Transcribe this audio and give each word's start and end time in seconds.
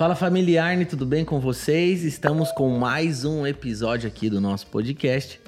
Fala 0.00 0.14
familiar, 0.14 0.82
tudo 0.86 1.04
bem 1.04 1.26
com 1.26 1.38
vocês? 1.38 2.04
Estamos 2.04 2.50
com 2.52 2.70
mais 2.70 3.26
um 3.26 3.46
episódio 3.46 4.08
aqui 4.08 4.30
do 4.30 4.40
nosso 4.40 4.66
podcast. 4.68 5.38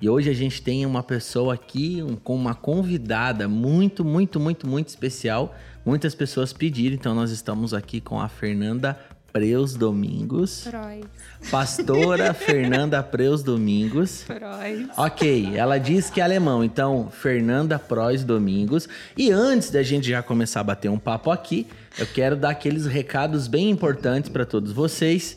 E 0.00 0.08
hoje 0.08 0.30
a 0.30 0.32
gente 0.32 0.62
tem 0.62 0.86
uma 0.86 1.02
pessoa 1.02 1.52
aqui 1.52 2.02
um, 2.02 2.16
com 2.16 2.34
uma 2.34 2.54
convidada 2.54 3.46
muito, 3.46 4.02
muito, 4.02 4.40
muito, 4.40 4.66
muito 4.66 4.88
especial. 4.88 5.54
Muitas 5.84 6.14
pessoas 6.14 6.54
pediram, 6.54 6.94
então 6.94 7.14
nós 7.14 7.30
estamos 7.30 7.74
aqui 7.74 8.00
com 8.00 8.18
a 8.18 8.30
Fernanda 8.30 8.98
Preus 9.30 9.74
Domingos. 9.74 10.64
Freud. 10.64 11.06
Pastora 11.50 12.32
Fernanda 12.34 13.02
Preus 13.02 13.42
Domingos. 13.42 14.22
Freud. 14.22 14.88
Ok, 14.96 15.52
ela 15.54 15.76
diz 15.76 16.08
que 16.08 16.22
é 16.22 16.24
alemão, 16.24 16.64
então 16.64 17.10
Fernanda 17.10 17.78
Preus 17.78 18.24
Domingos. 18.24 18.88
E 19.14 19.30
antes 19.30 19.70
da 19.70 19.82
gente 19.82 20.08
já 20.08 20.22
começar 20.22 20.60
a 20.60 20.64
bater 20.64 20.88
um 20.88 20.98
papo 20.98 21.30
aqui, 21.30 21.66
eu 21.98 22.06
quero 22.06 22.36
dar 22.36 22.50
aqueles 22.50 22.86
recados 22.86 23.48
bem 23.48 23.68
importantes 23.70 24.30
para 24.30 24.46
todos 24.46 24.72
vocês. 24.72 25.36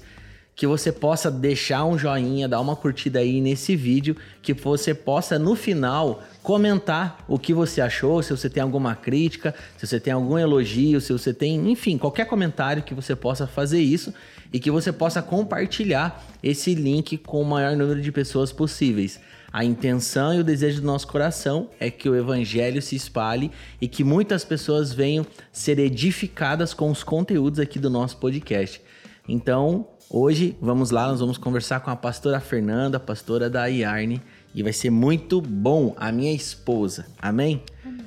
Que 0.54 0.68
você 0.68 0.92
possa 0.92 1.32
deixar 1.32 1.86
um 1.86 1.98
joinha, 1.98 2.48
dar 2.48 2.60
uma 2.60 2.76
curtida 2.76 3.20
aí 3.20 3.42
nesse 3.42 3.76
vídeo, 3.76 4.16
que 4.44 4.54
você 4.54 4.94
possa 4.94 5.40
no 5.40 5.56
final 5.56 6.22
comentar 6.44 7.24
o 7.28 7.40
que 7.40 7.52
você 7.52 7.82
achou, 7.82 8.22
se 8.22 8.30
você 8.30 8.48
tem 8.50 8.62
alguma 8.62 8.94
crítica, 8.94 9.56
se 9.78 9.88
você 9.88 10.00
tem 10.00 10.14
algum 10.14 10.38
elogio, 10.38 11.02
se 11.02 11.12
você 11.12 11.34
tem, 11.34 11.72
enfim, 11.72 11.98
qualquer 11.98 12.26
comentário 12.26 12.84
que 12.84 12.94
você 12.94 13.16
possa 13.16 13.48
fazer 13.48 13.80
isso 13.80 14.14
e 14.54 14.60
que 14.60 14.70
você 14.70 14.92
possa 14.92 15.22
compartilhar 15.22 16.24
esse 16.44 16.76
link 16.76 17.18
com 17.18 17.42
o 17.42 17.46
maior 17.46 17.76
número 17.76 18.02
de 18.02 18.12
pessoas 18.12 18.52
possíveis. 18.52 19.20
A 19.54 19.66
intenção 19.66 20.34
e 20.34 20.40
o 20.40 20.44
desejo 20.44 20.80
do 20.80 20.88
nosso 20.88 21.08
coração 21.08 21.70
é 21.78 21.92
que 21.92 22.08
o 22.08 22.16
evangelho 22.16 22.82
se 22.82 22.96
espalhe 22.96 23.52
e 23.82 23.88
que 23.88 24.02
muitas 24.02 24.46
pessoas 24.46 24.94
venham 24.94 25.26
ser 25.52 25.78
edificadas 25.78 26.74
com 26.74 26.90
os 26.90 27.04
conteúdos 27.04 27.60
aqui 27.60 27.78
do 27.78 27.90
nosso 27.90 28.16
podcast. 28.18 28.82
Então, 29.28 29.90
hoje 30.10 30.58
vamos 30.62 30.90
lá, 30.90 31.08
nós 31.08 31.20
vamos 31.20 31.38
conversar 31.38 31.82
com 31.82 31.90
a 31.90 31.96
pastora 31.98 32.40
Fernanda, 32.40 32.98
pastora 32.98 33.50
da 33.50 33.66
Iarne, 33.66 34.22
e 34.56 34.64
vai 34.64 34.72
ser 34.72 34.90
muito 34.90 35.42
bom, 35.42 35.94
a 35.98 36.12
minha 36.14 36.34
esposa. 36.34 37.08
Amém? 37.22 37.62
Amém. 37.84 38.06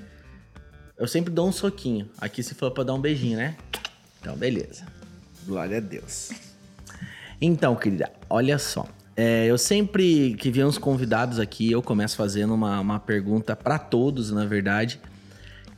Eu 0.97 1.07
sempre 1.07 1.33
dou 1.33 1.49
um 1.49 1.53
soquinho. 1.53 2.09
Aqui 2.19 2.43
se 2.43 2.55
for 2.55 2.71
para 2.71 2.85
dar 2.85 2.95
um 2.95 3.01
beijinho, 3.01 3.37
né? 3.37 3.57
Então, 4.21 4.35
beleza. 4.35 4.87
Glória 5.47 5.77
a 5.77 5.81
Deus. 5.81 6.31
Então, 7.39 7.77
querida, 7.77 8.11
olha 8.31 8.59
só. 8.59 8.89
É, 9.17 9.47
eu 9.47 9.57
sempre 9.57 10.35
que 10.35 10.51
vi 10.51 10.65
uns 10.65 10.77
convidados 10.77 11.39
aqui, 11.39 11.71
eu 11.71 11.81
começo 11.81 12.17
fazendo 12.17 12.53
uma, 12.55 12.81
uma 12.81 12.99
pergunta 12.99 13.55
para 13.55 13.79
todos, 13.79 14.33
na 14.33 14.45
verdade, 14.45 15.01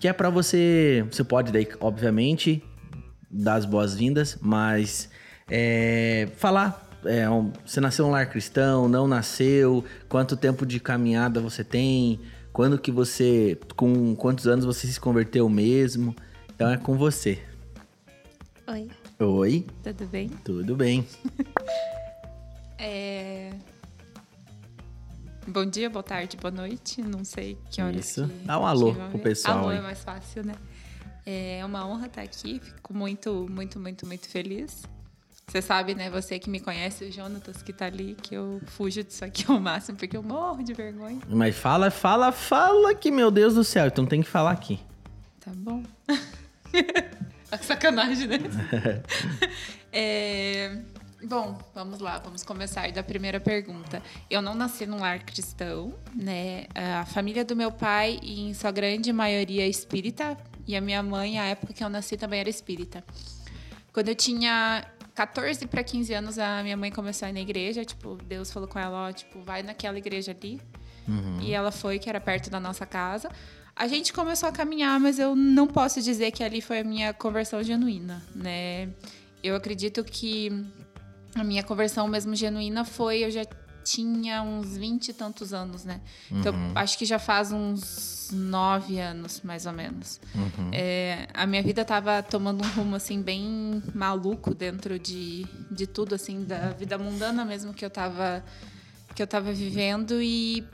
que 0.00 0.08
é 0.08 0.12
para 0.12 0.30
você. 0.30 1.04
Você 1.10 1.22
pode, 1.22 1.52
daí, 1.52 1.68
obviamente, 1.80 2.62
dar 3.30 3.56
as 3.56 3.64
boas-vindas, 3.64 4.38
mas 4.40 5.10
é, 5.48 6.28
falar. 6.36 6.84
É, 7.04 7.28
um, 7.30 7.52
você 7.64 7.80
nasceu 7.80 8.06
um 8.06 8.10
lar 8.10 8.28
cristão, 8.28 8.88
não 8.88 9.06
nasceu, 9.06 9.84
quanto 10.08 10.36
tempo 10.36 10.66
de 10.66 10.80
caminhada 10.80 11.40
você 11.40 11.62
tem, 11.62 12.18
quando 12.52 12.78
que 12.78 12.90
você, 12.90 13.56
com 13.76 14.16
quantos 14.16 14.48
anos 14.48 14.64
você 14.64 14.88
se 14.88 14.98
converteu 14.98 15.48
mesmo. 15.48 16.16
Então 16.52 16.70
é 16.70 16.76
com 16.76 16.96
você. 16.96 17.38
Oi. 18.66 18.88
Oi. 19.20 19.66
Tudo 19.84 20.06
bem? 20.06 20.28
Tudo 20.42 20.74
bem. 20.74 21.06
É... 22.78 23.52
Bom 25.46 25.64
dia, 25.64 25.88
boa 25.88 26.02
tarde, 26.02 26.36
boa 26.36 26.50
noite. 26.50 27.00
Não 27.00 27.24
sei 27.24 27.56
que 27.70 27.80
horas 27.80 28.10
Isso. 28.10 28.26
que 28.26 28.44
Dá 28.44 28.58
um 28.58 28.66
alô 28.66 28.94
pro 28.94 29.18
pessoal. 29.18 29.58
Alô 29.60 29.70
é 29.70 29.80
mais 29.80 30.02
fácil, 30.02 30.44
né? 30.44 30.54
É 31.24 31.64
uma 31.64 31.86
honra 31.86 32.06
estar 32.06 32.22
aqui. 32.22 32.60
Fico 32.60 32.92
muito, 32.92 33.46
muito, 33.48 33.78
muito, 33.78 34.06
muito 34.06 34.28
feliz. 34.28 34.82
Você 35.46 35.62
sabe, 35.62 35.94
né? 35.94 36.10
Você 36.10 36.40
que 36.40 36.50
me 36.50 36.58
conhece, 36.58 37.04
o 37.04 37.12
Jonatas 37.12 37.62
que 37.62 37.72
tá 37.72 37.86
ali, 37.86 38.16
que 38.20 38.34
eu 38.34 38.60
fujo 38.66 39.02
disso 39.04 39.24
aqui 39.24 39.44
ao 39.48 39.60
máximo, 39.60 39.96
porque 39.96 40.16
eu 40.16 40.22
morro 40.22 40.62
de 40.64 40.74
vergonha. 40.74 41.20
Mas 41.28 41.56
fala, 41.56 41.90
fala, 41.90 42.32
fala 42.32 42.92
que, 42.94 43.12
meu 43.12 43.30
Deus 43.30 43.54
do 43.54 43.62
céu, 43.62 43.86
então 43.86 44.04
tem 44.04 44.22
que 44.22 44.28
falar 44.28 44.50
aqui. 44.50 44.80
Tá 45.40 45.52
bom. 45.54 45.84
Sacanagem, 47.62 48.26
né? 48.26 48.38
é... 49.92 50.78
Bom, 51.24 51.58
vamos 51.74 51.98
lá, 52.00 52.18
vamos 52.18 52.44
começar 52.44 52.92
da 52.92 53.02
primeira 53.02 53.40
pergunta. 53.40 54.02
Eu 54.30 54.42
não 54.42 54.54
nasci 54.54 54.86
num 54.86 55.00
lar 55.00 55.24
cristão, 55.24 55.94
né? 56.14 56.66
A 56.74 57.06
família 57.06 57.44
do 57.44 57.56
meu 57.56 57.72
pai, 57.72 58.20
em 58.22 58.52
sua 58.52 58.70
grande 58.70 59.12
maioria, 59.12 59.64
é 59.64 59.68
espírita, 59.68 60.36
e 60.66 60.76
a 60.76 60.80
minha 60.80 61.02
mãe, 61.02 61.38
a 61.38 61.46
época 61.46 61.72
que 61.72 61.82
eu 61.82 61.88
nasci, 61.88 62.16
também 62.16 62.40
era 62.40 62.50
espírita. 62.50 63.02
Quando 63.92 64.08
eu 64.08 64.14
tinha 64.14 64.84
14 65.14 65.66
para 65.66 65.82
15 65.82 66.12
anos, 66.12 66.38
a 66.38 66.62
minha 66.62 66.76
mãe 66.76 66.90
começou 66.90 67.26
a 67.26 67.30
ir 67.30 67.32
na 67.32 67.40
igreja, 67.40 67.84
tipo, 67.84 68.18
Deus 68.24 68.52
falou 68.52 68.68
com 68.68 68.78
ela, 68.78 69.08
ó, 69.08 69.12
tipo, 69.12 69.40
vai 69.40 69.62
naquela 69.62 69.96
igreja 69.96 70.32
ali. 70.32 70.60
Uhum. 71.08 71.40
E 71.40 71.54
ela 71.54 71.72
foi, 71.72 71.98
que 71.98 72.10
era 72.10 72.20
perto 72.20 72.50
da 72.50 72.60
nossa 72.60 72.84
casa. 72.84 73.30
A 73.74 73.88
gente 73.88 74.12
começou 74.12 74.48
a 74.48 74.52
caminhar, 74.52 75.00
mas 75.00 75.18
eu 75.18 75.34
não 75.34 75.66
posso 75.66 76.02
dizer 76.02 76.30
que 76.30 76.44
ali 76.44 76.60
foi 76.60 76.80
a 76.80 76.84
minha 76.84 77.14
conversão 77.14 77.62
genuína, 77.62 78.22
né? 78.34 78.90
Eu 79.42 79.54
acredito 79.54 80.02
que 80.02 80.50
a 81.36 81.44
minha 81.44 81.62
conversão 81.62 82.08
mesmo 82.08 82.34
genuína 82.34 82.84
foi, 82.84 83.24
eu 83.24 83.30
já 83.30 83.44
tinha 83.84 84.42
uns 84.42 84.76
20 84.76 85.08
e 85.08 85.12
tantos 85.12 85.52
anos, 85.52 85.84
né? 85.84 86.00
Então, 86.30 86.52
Uhum. 86.52 86.72
acho 86.74 86.98
que 86.98 87.04
já 87.04 87.18
faz 87.20 87.52
uns 87.52 88.30
nove 88.32 88.98
anos, 88.98 89.42
mais 89.44 89.64
ou 89.66 89.72
menos. 89.72 90.20
Uhum. 90.34 90.70
É, 90.72 91.28
a 91.32 91.46
minha 91.46 91.62
vida 91.62 91.84
tava 91.84 92.20
tomando 92.22 92.64
um 92.64 92.68
rumo, 92.70 92.96
assim, 92.96 93.22
bem 93.22 93.80
maluco 93.94 94.52
dentro 94.54 94.98
de, 94.98 95.46
de 95.70 95.86
tudo, 95.86 96.16
assim, 96.16 96.42
da 96.44 96.70
vida 96.70 96.98
mundana 96.98 97.44
mesmo 97.44 97.72
que 97.72 97.84
eu 97.84 97.90
tava, 97.90 98.44
que 99.14 99.22
eu 99.22 99.26
tava 99.26 99.52
vivendo 99.52 100.20
e 100.20 100.66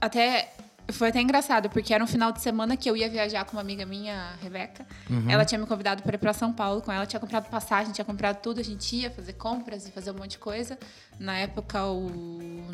até... 0.00 0.54
Foi 0.92 1.08
até 1.08 1.20
engraçado, 1.20 1.68
porque 1.70 1.92
era 1.94 2.02
um 2.02 2.06
final 2.06 2.32
de 2.32 2.40
semana 2.40 2.76
que 2.76 2.88
eu 2.90 2.96
ia 2.96 3.08
viajar 3.08 3.44
com 3.44 3.52
uma 3.52 3.60
amiga 3.60 3.84
minha, 3.86 4.14
a 4.14 4.42
Rebeca. 4.42 4.86
Ela 5.28 5.44
tinha 5.44 5.58
me 5.58 5.66
convidado 5.66 6.02
para 6.02 6.14
ir 6.14 6.18
para 6.18 6.32
São 6.32 6.52
Paulo 6.52 6.80
com 6.80 6.90
ela. 6.92 7.06
Tinha 7.06 7.20
comprado 7.20 7.48
passagem, 7.48 7.92
tinha 7.92 8.04
comprado 8.04 8.40
tudo. 8.40 8.60
A 8.60 8.64
gente 8.64 8.96
ia 8.96 9.10
fazer 9.10 9.34
compras 9.34 9.86
e 9.86 9.90
fazer 9.90 10.10
um 10.10 10.14
monte 10.14 10.32
de 10.32 10.38
coisa. 10.38 10.78
Na 11.18 11.36
época, 11.38 11.84
o 11.86 12.66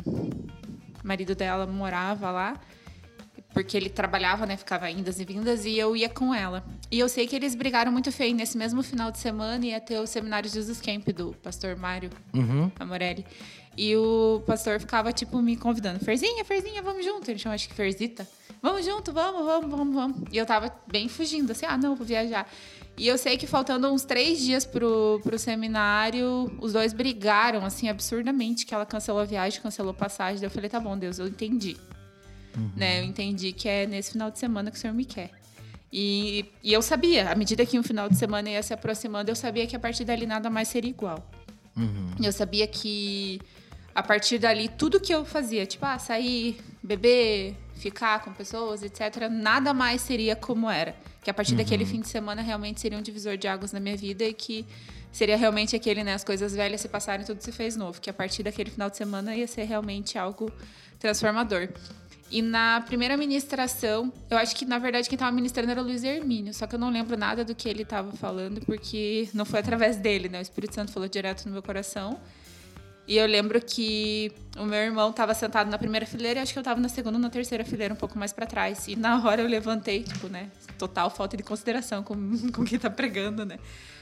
marido 1.03 1.35
dela 1.35 1.65
morava 1.65 2.31
lá. 2.31 2.59
Porque 3.57 3.75
ele 3.75 3.89
trabalhava, 3.89 4.45
né? 4.45 4.55
Ficava 4.55 4.87
indas 4.91 5.19
e 5.19 5.25
vindas. 5.25 5.65
E 5.65 5.75
eu 5.75 5.95
ia 5.95 6.07
com 6.07 6.31
ela. 6.31 6.63
E 6.91 6.99
eu 6.99 7.09
sei 7.09 7.25
que 7.25 7.35
eles 7.35 7.55
brigaram 7.55 7.91
muito 7.91 8.11
feio. 8.11 8.35
Nesse 8.35 8.55
mesmo 8.55 8.83
final 8.83 9.09
de 9.09 9.17
semana 9.17 9.65
ia 9.65 9.81
ter 9.81 9.99
o 9.99 10.05
seminário 10.05 10.47
Jesus 10.47 10.79
Camp 10.79 11.07
do 11.07 11.33
pastor 11.41 11.75
Mário 11.75 12.11
Uhum. 12.35 12.71
Amorelli. 12.79 13.25
E 13.75 13.95
o 13.95 14.43
pastor 14.45 14.79
ficava, 14.79 15.11
tipo, 15.11 15.41
me 15.41 15.57
convidando. 15.57 15.99
Ferzinha, 16.05 16.45
Ferzinha, 16.45 16.83
vamos 16.83 17.03
junto. 17.03 17.31
Ele 17.31 17.39
chama, 17.39 17.55
acho 17.55 17.67
que 17.67 17.73
Ferzita. 17.73 18.27
Vamos 18.61 18.85
junto, 18.85 19.11
vamos, 19.11 19.43
vamos, 19.43 19.71
vamos, 19.71 19.95
vamos. 19.95 20.17
E 20.31 20.37
eu 20.37 20.45
tava 20.45 20.71
bem 20.87 21.09
fugindo, 21.09 21.49
assim, 21.51 21.65
ah, 21.65 21.77
não, 21.77 21.95
vou 21.95 22.05
viajar. 22.05 22.47
E 22.95 23.07
eu 23.07 23.17
sei 23.17 23.37
que 23.37 23.47
faltando 23.47 23.91
uns 23.91 24.03
três 24.03 24.39
dias 24.39 24.65
pro, 24.65 25.19
pro 25.23 25.39
seminário, 25.39 26.51
os 26.61 26.73
dois 26.73 26.93
brigaram, 26.93 27.65
assim, 27.65 27.89
absurdamente, 27.89 28.67
que 28.67 28.73
ela 28.73 28.85
cancelou 28.85 29.21
a 29.21 29.25
viagem, 29.25 29.61
cancelou 29.61 29.91
a 29.91 29.95
passagem. 29.95 30.43
Eu 30.43 30.51
falei, 30.51 30.69
tá 30.69 30.79
bom, 30.79 30.95
Deus, 30.95 31.17
eu 31.17 31.27
entendi. 31.27 31.75
Né? 32.75 33.01
Eu 33.01 33.03
entendi 33.03 33.51
que 33.51 33.67
é 33.67 33.85
nesse 33.85 34.11
final 34.11 34.31
de 34.31 34.39
semana 34.39 34.71
que 34.71 34.77
o 34.77 34.79
Senhor 34.79 34.93
me 34.93 35.05
quer. 35.05 35.31
E, 35.91 36.45
e 36.63 36.73
eu 36.73 36.81
sabia, 36.81 37.31
à 37.31 37.35
medida 37.35 37.65
que 37.65 37.79
um 37.79 37.83
final 37.83 38.09
de 38.09 38.17
semana 38.17 38.49
ia 38.49 38.61
se 38.61 38.73
aproximando, 38.73 39.31
eu 39.31 39.35
sabia 39.35 39.65
que 39.65 39.75
a 39.75 39.79
partir 39.79 40.03
dali 40.03 40.25
nada 40.25 40.49
mais 40.49 40.67
seria 40.67 40.89
igual. 40.89 41.29
Eu 42.21 42.31
sabia 42.31 42.67
que 42.67 43.39
a 43.93 44.03
partir 44.03 44.37
dali, 44.37 44.67
tudo 44.67 44.99
que 44.99 45.13
eu 45.13 45.25
fazia, 45.25 45.65
tipo, 45.65 45.85
ah, 45.85 45.97
sair, 45.97 46.59
beber, 46.83 47.55
ficar 47.75 48.23
com 48.23 48.31
pessoas, 48.31 48.83
etc., 48.83 49.27
nada 49.29 49.73
mais 49.73 50.01
seria 50.01 50.35
como 50.35 50.69
era. 50.69 50.95
Que 51.23 51.29
a 51.29 51.33
partir 51.33 51.55
daquele 51.55 51.85
fim 51.85 51.99
de 51.99 52.07
semana 52.07 52.41
realmente 52.41 52.79
seria 52.79 52.97
um 52.97 53.01
divisor 53.01 53.37
de 53.37 53.47
águas 53.47 53.71
na 53.71 53.79
minha 53.79 53.97
vida 53.97 54.23
e 54.23 54.33
que 54.33 54.65
seria 55.11 55.35
realmente 55.35 55.75
aquele, 55.75 56.03
né, 56.03 56.13
as 56.13 56.23
coisas 56.23 56.53
velhas 56.53 56.79
se 56.79 56.87
passarem 56.87 57.25
tudo 57.25 57.41
se 57.41 57.51
fez 57.51 57.75
novo. 57.75 57.99
Que 57.99 58.09
a 58.09 58.13
partir 58.13 58.43
daquele 58.43 58.69
final 58.69 58.89
de 58.89 58.97
semana 58.97 59.35
ia 59.35 59.47
ser 59.47 59.63
realmente 59.63 60.17
algo 60.17 60.51
transformador. 60.99 61.67
E 62.29 62.41
na 62.41 62.81
primeira 62.81 63.15
ministração, 63.15 64.11
eu 64.29 64.37
acho 64.37 64.53
que 64.55 64.65
na 64.65 64.77
verdade 64.77 65.07
quem 65.07 65.15
estava 65.15 65.31
ministrando 65.31 65.71
era 65.71 65.81
o 65.81 65.83
Luiz 65.83 66.03
Hermínio, 66.03 66.53
só 66.53 66.67
que 66.67 66.75
eu 66.75 66.79
não 66.79 66.89
lembro 66.89 67.17
nada 67.17 67.45
do 67.45 67.55
que 67.55 67.69
ele 67.69 67.83
estava 67.83 68.11
falando, 68.11 68.59
porque 68.65 69.29
não 69.33 69.45
foi 69.45 69.61
através 69.61 69.95
dele, 69.95 70.27
né? 70.27 70.39
O 70.39 70.41
Espírito 70.41 70.75
Santo 70.75 70.91
falou 70.91 71.07
direto 71.07 71.45
no 71.45 71.53
meu 71.53 71.63
coração. 71.63 72.19
E 73.07 73.15
eu 73.15 73.25
lembro 73.25 73.61
que 73.61 74.33
o 74.57 74.65
meu 74.65 74.79
irmão 74.79 75.11
estava 75.11 75.33
sentado 75.33 75.69
na 75.71 75.77
primeira 75.77 76.05
fileira 76.05 76.41
e 76.41 76.43
acho 76.43 76.51
que 76.51 76.59
eu 76.59 76.61
estava 76.61 76.77
na 76.81 76.89
segunda 76.89 77.15
ou 77.15 77.21
na 77.21 77.29
terceira 77.29 77.63
fileira, 77.63 77.93
um 77.93 77.97
pouco 77.97 78.19
mais 78.19 78.33
para 78.33 78.45
trás. 78.45 78.85
E 78.89 78.97
na 78.97 79.23
hora 79.25 79.41
eu 79.41 79.47
levantei, 79.47 80.03
tipo, 80.03 80.27
né? 80.27 80.51
Total 80.77 81.09
falta 81.09 81.37
de 81.37 81.43
consideração 81.43 82.03
com, 82.03 82.15
com 82.51 82.65
quem 82.65 82.77
tá 82.77 82.89
pregando, 82.89 83.45
né? 83.45 83.57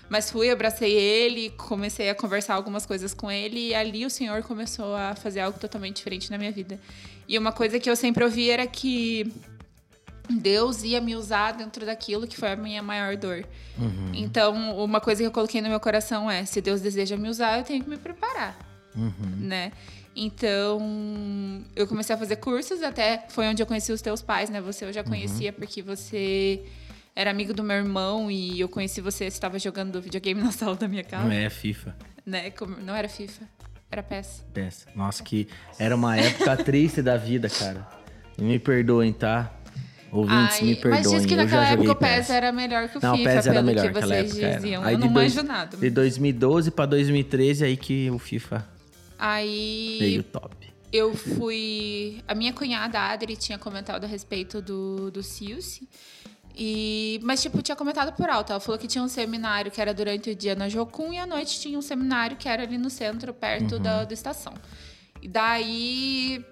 Mas 0.09 0.31
fui, 0.31 0.49
abracei 0.49 0.91
ele, 0.91 1.51
comecei 1.51 2.09
a 2.09 2.15
conversar 2.15 2.55
algumas 2.55 2.85
coisas 2.85 3.13
com 3.13 3.31
ele 3.31 3.69
e 3.69 3.75
ali 3.75 4.05
o 4.05 4.09
Senhor 4.09 4.41
começou 4.41 4.95
a 4.95 5.15
fazer 5.15 5.39
algo 5.39 5.59
totalmente 5.59 5.97
diferente 5.97 6.31
na 6.31 6.37
minha 6.37 6.51
vida. 6.51 6.79
E 7.27 7.37
uma 7.37 7.51
coisa 7.51 7.79
que 7.79 7.89
eu 7.89 7.95
sempre 7.95 8.23
ouvi 8.23 8.49
era 8.49 8.67
que 8.67 9.31
Deus 10.29 10.83
ia 10.83 11.01
me 11.01 11.15
usar 11.15 11.53
dentro 11.53 11.85
daquilo 11.85 12.27
que 12.27 12.37
foi 12.37 12.51
a 12.51 12.55
minha 12.55 12.81
maior 12.81 13.15
dor. 13.17 13.45
Uhum. 13.77 14.11
Então, 14.13 14.77
uma 14.77 14.99
coisa 14.99 15.21
que 15.21 15.27
eu 15.27 15.31
coloquei 15.31 15.61
no 15.61 15.69
meu 15.69 15.79
coração 15.79 16.29
é: 16.29 16.45
se 16.45 16.61
Deus 16.61 16.81
deseja 16.81 17.17
me 17.17 17.29
usar, 17.29 17.57
eu 17.57 17.63
tenho 17.63 17.83
que 17.83 17.89
me 17.89 17.97
preparar, 17.97 18.57
uhum. 18.95 19.11
né? 19.39 19.71
Então, 20.15 20.79
eu 21.75 21.85
comecei 21.85 22.15
a 22.15 22.17
fazer 22.17 22.37
cursos, 22.37 22.81
até 22.81 23.25
foi 23.29 23.47
onde 23.47 23.61
eu 23.61 23.67
conheci 23.67 23.91
os 23.91 24.01
teus 24.01 24.21
pais, 24.21 24.49
né? 24.49 24.61
Você 24.61 24.85
eu 24.85 24.93
já 24.93 25.03
conhecia 25.03 25.49
uhum. 25.49 25.57
porque 25.57 25.81
você 25.81 26.63
era 27.13 27.31
amigo 27.31 27.53
do 27.53 27.63
meu 27.63 27.75
irmão 27.75 28.31
e 28.31 28.59
eu 28.59 28.69
conheci 28.69 29.01
você, 29.01 29.25
você 29.25 29.35
estava 29.35 29.59
jogando 29.59 30.01
videogame 30.01 30.41
na 30.41 30.51
sala 30.51 30.75
da 30.75 30.87
minha 30.87 31.03
casa. 31.03 31.25
Não 31.25 31.31
é 31.31 31.49
FIFA. 31.49 31.95
Né? 32.25 32.51
Não 32.83 32.95
era 32.95 33.09
FIFA, 33.09 33.43
era. 33.99 34.43
PES. 34.53 34.87
Nossa, 34.95 35.23
que 35.23 35.47
era 35.79 35.95
uma 35.95 36.17
época 36.17 36.55
triste 36.63 37.01
da 37.01 37.17
vida, 37.17 37.49
cara. 37.49 37.87
Me 38.37 38.59
perdoem, 38.59 39.13
tá? 39.13 39.51
Ouvintes, 40.11 40.57
Ai, 40.59 40.65
me 40.65 40.75
perdoem. 40.75 41.03
Mas 41.03 41.11
diz 41.11 41.25
que 41.25 41.35
naquela 41.35 41.67
época 41.67 41.91
o 41.91 41.95
PES 41.95 42.29
era 42.29 42.51
melhor 42.51 42.87
que 42.87 42.97
o 42.97 43.01
não, 43.01 43.17
FIFA, 43.17 43.29
o 43.29 43.33
PES 43.33 43.47
era 43.47 43.61
melhor 43.61 43.93
que 43.93 44.01
vocês 44.01 44.33
diziam. 44.33 44.83
Aí 44.83 44.93
eu 44.93 44.99
não 44.99 45.09
manjo 45.09 45.35
dois, 45.35 45.47
nada. 45.47 45.77
De 45.77 45.89
2012 45.89 46.71
para 46.71 46.85
2013, 46.85 47.65
aí 47.65 47.75
que 47.75 48.09
o 48.09 48.19
FIFA 48.19 48.75
aí 49.17 49.97
veio 49.99 50.23
top. 50.23 50.55
Eu 50.91 51.13
fui... 51.13 52.21
A 52.27 52.33
minha 52.33 52.53
cunhada, 52.53 52.99
a 52.99 53.11
Adri, 53.11 53.35
tinha 53.35 53.57
comentado 53.57 54.05
a 54.05 54.07
respeito 54.07 54.61
do, 54.61 55.11
do 55.11 55.21
Silce. 55.21 55.89
E, 56.57 57.19
mas, 57.21 57.41
tipo, 57.41 57.61
tinha 57.61 57.75
comentado 57.75 58.15
por 58.15 58.29
alto. 58.29 58.51
Ela 58.51 58.59
falou 58.59 58.79
que 58.79 58.87
tinha 58.87 59.03
um 59.03 59.07
seminário 59.09 59.69
que 59.71 59.81
era 59.81 59.93
durante 59.93 60.29
o 60.29 60.35
dia 60.35 60.55
na 60.55 60.69
Jocum 60.69 61.11
e 61.11 61.19
à 61.19 61.27
noite 61.27 61.59
tinha 61.59 61.77
um 61.77 61.81
seminário 61.81 62.37
que 62.37 62.47
era 62.47 62.63
ali 62.63 62.77
no 62.77 62.89
centro, 62.89 63.33
perto 63.33 63.75
uhum. 63.75 63.81
da, 63.81 64.05
da 64.05 64.13
estação. 64.13 64.53
E 65.21 65.27
daí 65.27 66.45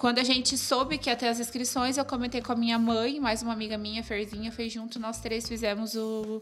quando 0.00 0.18
a 0.18 0.24
gente 0.24 0.56
soube 0.56 0.96
que 0.96 1.10
ia 1.10 1.14
ter 1.14 1.28
as 1.28 1.38
inscrições, 1.38 1.98
eu 1.98 2.06
comentei 2.06 2.40
com 2.40 2.52
a 2.52 2.56
minha 2.56 2.78
mãe, 2.78 3.20
mais 3.20 3.42
uma 3.42 3.52
amiga 3.52 3.76
minha, 3.76 4.02
Ferzinha, 4.02 4.50
fez 4.50 4.72
junto, 4.72 4.98
nós 4.98 5.20
três 5.20 5.46
fizemos 5.46 5.94
o, 5.94 6.40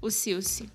o 0.00 0.12
Silce. 0.12 0.70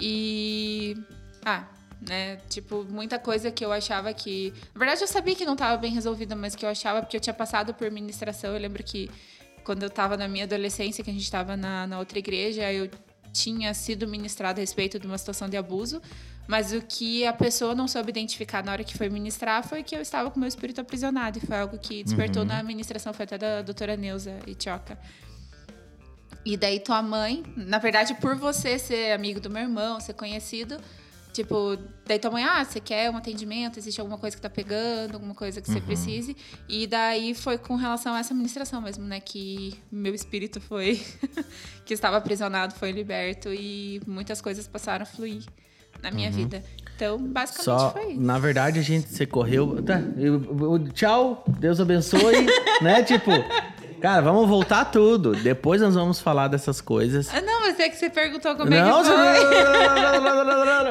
E. 0.00 0.96
Ah, 1.44 1.66
né? 2.00 2.36
Tipo, 2.48 2.84
muita 2.84 3.18
coisa 3.18 3.50
que 3.50 3.62
eu 3.62 3.70
achava 3.70 4.14
que. 4.14 4.50
Na 4.74 4.78
verdade, 4.78 5.02
eu 5.02 5.06
sabia 5.06 5.34
que 5.34 5.44
não 5.44 5.52
estava 5.52 5.76
bem 5.76 5.92
resolvida, 5.92 6.34
mas 6.34 6.54
que 6.54 6.64
eu 6.64 6.70
achava, 6.70 7.02
porque 7.02 7.18
eu 7.18 7.20
tinha 7.20 7.34
passado 7.34 7.74
por 7.74 7.90
ministração. 7.90 8.54
Eu 8.54 8.58
lembro 8.58 8.82
que 8.82 9.10
quando 9.66 9.82
eu 9.82 9.88
estava 9.88 10.16
na 10.16 10.28
minha 10.28 10.44
adolescência, 10.44 11.02
que 11.02 11.10
a 11.10 11.12
gente 11.12 11.24
estava 11.24 11.56
na, 11.56 11.88
na 11.88 11.98
outra 11.98 12.20
igreja, 12.20 12.72
eu 12.72 12.88
tinha 13.32 13.74
sido 13.74 14.06
ministrada 14.06 14.60
a 14.60 14.62
respeito 14.62 14.96
de 14.96 15.08
uma 15.08 15.18
situação 15.18 15.48
de 15.48 15.56
abuso. 15.56 16.00
Mas 16.46 16.72
o 16.72 16.80
que 16.80 17.26
a 17.26 17.32
pessoa 17.32 17.74
não 17.74 17.88
soube 17.88 18.10
identificar 18.10 18.62
na 18.62 18.70
hora 18.70 18.84
que 18.84 18.96
foi 18.96 19.08
ministrar 19.08 19.66
foi 19.66 19.82
que 19.82 19.96
eu 19.96 20.00
estava 20.00 20.30
com 20.30 20.38
meu 20.38 20.48
espírito 20.48 20.80
aprisionado. 20.80 21.38
E 21.38 21.40
foi 21.40 21.58
algo 21.58 21.76
que 21.76 22.04
despertou 22.04 22.42
uhum. 22.42 22.48
na 22.48 22.60
administração, 22.60 23.12
foi 23.12 23.24
até 23.24 23.36
da 23.36 23.62
doutora 23.62 23.96
Neuza 23.96 24.38
Itioca. 24.46 24.96
E 26.44 26.56
daí 26.56 26.78
tua 26.78 27.02
mãe, 27.02 27.42
na 27.56 27.78
verdade, 27.78 28.14
por 28.20 28.36
você 28.36 28.78
ser 28.78 29.10
amigo 29.10 29.40
do 29.40 29.50
meu 29.50 29.62
irmão, 29.62 29.98
ser 29.98 30.14
conhecido, 30.14 30.78
tipo, 31.36 31.76
daí 32.06 32.18
tua 32.18 32.30
mãe, 32.30 32.42
ah, 32.44 32.64
você 32.64 32.80
quer 32.80 33.10
um 33.10 33.16
atendimento, 33.16 33.78
existe 33.78 34.00
alguma 34.00 34.16
coisa 34.16 34.34
que 34.34 34.40
tá 34.40 34.48
pegando, 34.48 35.14
alguma 35.14 35.34
coisa 35.34 35.60
que 35.60 35.68
uhum. 35.68 35.74
você 35.74 35.80
precise. 35.82 36.36
E 36.66 36.86
daí 36.86 37.34
foi 37.34 37.58
com 37.58 37.76
relação 37.76 38.14
a 38.14 38.20
essa 38.20 38.32
administração 38.32 38.80
mesmo, 38.80 39.04
né, 39.04 39.20
que 39.20 39.74
meu 39.92 40.14
espírito 40.14 40.60
foi, 40.60 41.02
que 41.84 41.92
estava 41.92 42.16
aprisionado, 42.16 42.74
foi 42.74 42.90
liberto 42.90 43.52
e 43.52 44.00
muitas 44.06 44.40
coisas 44.40 44.66
passaram 44.66 45.02
a 45.02 45.06
fluir 45.06 45.42
na 46.02 46.10
minha 46.10 46.30
uhum. 46.30 46.36
vida. 46.36 46.64
Então, 46.94 47.18
basicamente 47.18 47.64
Só, 47.64 47.90
foi 47.90 48.12
isso. 48.12 48.20
Na 48.20 48.38
verdade, 48.38 48.78
a 48.78 48.82
gente, 48.82 49.08
você 49.08 49.26
correu. 49.26 49.82
Tá, 49.82 50.00
eu, 50.16 50.42
eu, 50.58 50.88
tchau, 50.88 51.44
Deus 51.58 51.78
abençoe, 51.78 52.46
né? 52.80 53.02
Tipo, 53.02 53.30
cara, 54.00 54.20
vamos 54.22 54.48
voltar 54.48 54.86
tudo. 54.86 55.32
Depois 55.32 55.80
nós 55.80 55.94
vamos 55.94 56.20
falar 56.20 56.48
dessas 56.48 56.80
coisas. 56.80 57.28
Ah, 57.32 57.40
não, 57.40 57.62
mas 57.62 57.78
é 57.80 57.88
que 57.88 57.96
você 57.96 58.10
perguntou 58.10 58.54
como 58.56 58.70
não, 58.70 59.00
é 59.00 59.02
que 59.02 59.08
foi. 59.08 59.16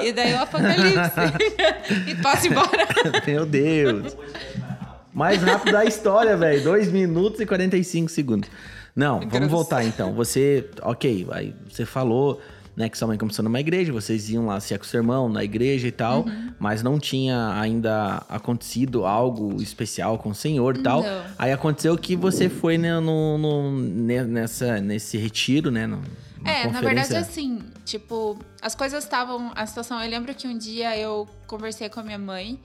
Você... 0.01 0.07
e 0.07 0.13
daí 0.13 0.33
o 0.33 0.41
apocalipse. 0.41 1.11
e 2.11 2.15
posso 2.15 2.47
embora. 2.47 2.87
Meu 3.25 3.45
Deus. 3.45 4.15
Mais 5.13 5.41
rápido 5.41 5.71
da 5.71 5.85
história, 5.85 6.35
velho. 6.35 6.63
2 6.63 6.91
minutos 6.91 7.39
e 7.39 7.45
45 7.45 8.09
segundos. 8.09 8.49
Não, 8.95 9.19
vamos 9.29 9.49
voltar 9.49 9.83
então. 9.83 10.13
Você, 10.13 10.69
ok, 10.81 11.27
aí 11.31 11.53
você 11.69 11.85
falou 11.85 12.41
né, 12.75 12.89
que 12.89 12.97
sua 12.97 13.07
mãe 13.07 13.17
começou 13.17 13.43
numa 13.43 13.59
igreja, 13.59 13.93
vocês 13.93 14.29
iam 14.29 14.47
lá 14.47 14.59
ser 14.59 14.77
com 14.77 14.83
seu 14.83 14.99
irmão 14.99 15.29
na 15.29 15.43
igreja 15.43 15.87
e 15.87 15.91
tal, 15.91 16.25
uhum. 16.25 16.53
mas 16.59 16.83
não 16.83 16.99
tinha 16.99 17.57
ainda 17.59 18.25
acontecido 18.27 19.05
algo 19.05 19.61
especial 19.61 20.17
com 20.17 20.29
o 20.29 20.35
Senhor 20.35 20.77
e 20.77 20.83
tal. 20.83 21.01
Não. 21.01 21.23
Aí 21.37 21.51
aconteceu 21.51 21.97
que 21.97 22.15
você 22.15 22.49
foi 22.49 22.77
né, 22.77 22.99
no, 22.99 23.37
no, 23.37 23.71
nessa, 23.71 24.81
nesse 24.81 25.17
retiro, 25.17 25.71
né? 25.71 25.87
No, 25.87 26.01
é, 26.43 26.69
na 26.69 26.79
verdade, 26.79 27.15
assim, 27.15 27.59
tipo, 27.83 28.37
as 28.61 28.75
coisas 28.75 29.03
estavam. 29.03 29.51
A 29.55 29.65
situação. 29.65 30.01
Eu 30.01 30.09
lembro 30.09 30.33
que 30.35 30.47
um 30.47 30.55
dia 30.55 30.95
eu 30.95 31.27
conversei 31.47 31.89
com 31.89 31.99
a 31.99 32.03
minha 32.03 32.19
mãe 32.19 32.59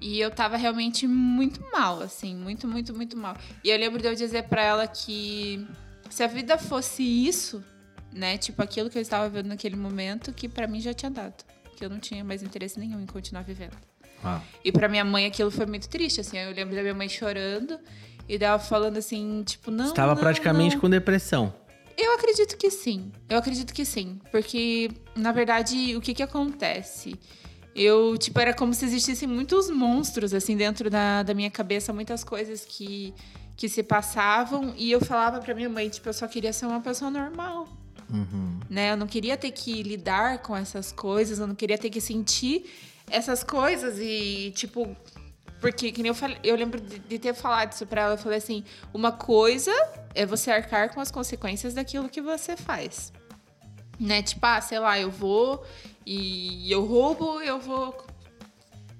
e 0.00 0.20
eu 0.20 0.30
tava 0.30 0.56
realmente 0.56 1.08
muito 1.08 1.60
mal, 1.72 2.00
assim, 2.02 2.36
muito, 2.36 2.68
muito, 2.68 2.94
muito 2.94 3.16
mal. 3.16 3.36
E 3.64 3.70
eu 3.70 3.78
lembro 3.78 4.00
de 4.00 4.06
eu 4.06 4.14
dizer 4.14 4.44
para 4.44 4.62
ela 4.62 4.86
que 4.86 5.66
se 6.08 6.22
a 6.22 6.28
vida 6.28 6.56
fosse 6.56 7.02
isso, 7.02 7.64
né? 8.16 8.38
Tipo 8.38 8.62
aquilo 8.62 8.88
que 8.90 8.98
eu 8.98 9.02
estava 9.02 9.28
vivendo 9.28 9.48
naquele 9.48 9.76
momento 9.76 10.32
que 10.32 10.48
para 10.48 10.66
mim 10.66 10.80
já 10.80 10.94
tinha 10.94 11.10
dado, 11.10 11.44
que 11.76 11.84
eu 11.84 11.90
não 11.90 11.98
tinha 11.98 12.24
mais 12.24 12.42
interesse 12.42 12.78
nenhum 12.78 13.00
em 13.00 13.06
continuar 13.06 13.42
vivendo. 13.42 13.76
Ah. 14.24 14.40
E 14.64 14.72
para 14.72 14.88
minha 14.88 15.04
mãe 15.04 15.26
aquilo 15.26 15.50
foi 15.50 15.66
muito 15.66 15.88
triste, 15.88 16.20
assim. 16.20 16.38
Eu 16.38 16.52
lembro 16.52 16.74
da 16.74 16.82
minha 16.82 16.94
mãe 16.94 17.08
chorando 17.08 17.78
e 18.28 18.38
dela 18.38 18.58
falando 18.58 18.96
assim, 18.96 19.42
tipo, 19.44 19.70
não. 19.70 19.86
Estava 19.86 20.14
não, 20.14 20.20
praticamente 20.20 20.74
não. 20.74 20.80
com 20.80 20.90
depressão. 20.90 21.54
Eu 21.96 22.14
acredito 22.14 22.56
que 22.56 22.70
sim. 22.70 23.12
Eu 23.28 23.38
acredito 23.38 23.72
que 23.72 23.84
sim, 23.84 24.18
porque 24.30 24.90
na 25.14 25.32
verdade 25.32 25.96
o 25.96 26.00
que 26.00 26.14
que 26.14 26.22
acontece? 26.22 27.18
Eu, 27.74 28.16
tipo, 28.16 28.40
era 28.40 28.54
como 28.54 28.72
se 28.72 28.86
existissem 28.86 29.28
muitos 29.28 29.68
monstros, 29.68 30.32
assim, 30.32 30.56
dentro 30.56 30.88
da, 30.88 31.22
da 31.22 31.34
minha 31.34 31.50
cabeça, 31.50 31.92
muitas 31.92 32.24
coisas 32.24 32.64
que, 32.64 33.12
que 33.54 33.68
se 33.68 33.82
passavam. 33.82 34.72
E 34.78 34.90
eu 34.90 34.98
falava 34.98 35.40
pra 35.40 35.54
minha 35.54 35.68
mãe, 35.68 35.90
tipo, 35.90 36.08
eu 36.08 36.14
só 36.14 36.26
queria 36.26 36.54
ser 36.54 36.64
uma 36.64 36.80
pessoa 36.80 37.10
normal. 37.10 37.68
Uhum. 38.10 38.60
Né? 38.68 38.92
Eu 38.92 38.96
não 38.96 39.06
queria 39.06 39.36
ter 39.36 39.50
que 39.50 39.82
lidar 39.82 40.38
com 40.38 40.56
essas 40.56 40.92
coisas, 40.92 41.38
eu 41.38 41.46
não 41.46 41.54
queria 41.54 41.78
ter 41.78 41.90
que 41.90 42.00
sentir 42.00 42.70
essas 43.10 43.42
coisas 43.42 43.98
e, 43.98 44.52
tipo. 44.54 44.96
Porque, 45.60 45.90
que 45.90 46.02
nem 46.02 46.10
eu 46.10 46.14
falei, 46.14 46.36
eu 46.44 46.54
lembro 46.54 46.78
de, 46.80 47.18
ter 47.18 47.34
falado 47.34 47.72
isso 47.72 47.86
pra 47.86 48.02
ela, 48.02 48.14
eu 48.14 48.18
falei 48.18 48.38
assim: 48.38 48.62
uma 48.92 49.10
coisa 49.10 49.72
é 50.14 50.26
você 50.26 50.50
arcar 50.50 50.92
com 50.92 51.00
as 51.00 51.10
consequências 51.10 51.74
daquilo 51.74 52.08
que 52.08 52.20
você 52.20 52.56
faz. 52.56 53.12
Né? 53.98 54.22
Tipo, 54.22 54.44
ah, 54.44 54.60
sei 54.60 54.78
lá, 54.78 54.98
eu 54.98 55.10
vou 55.10 55.64
e 56.04 56.70
eu 56.70 56.84
roubo, 56.84 57.40
eu 57.40 57.58
vou 57.58 58.06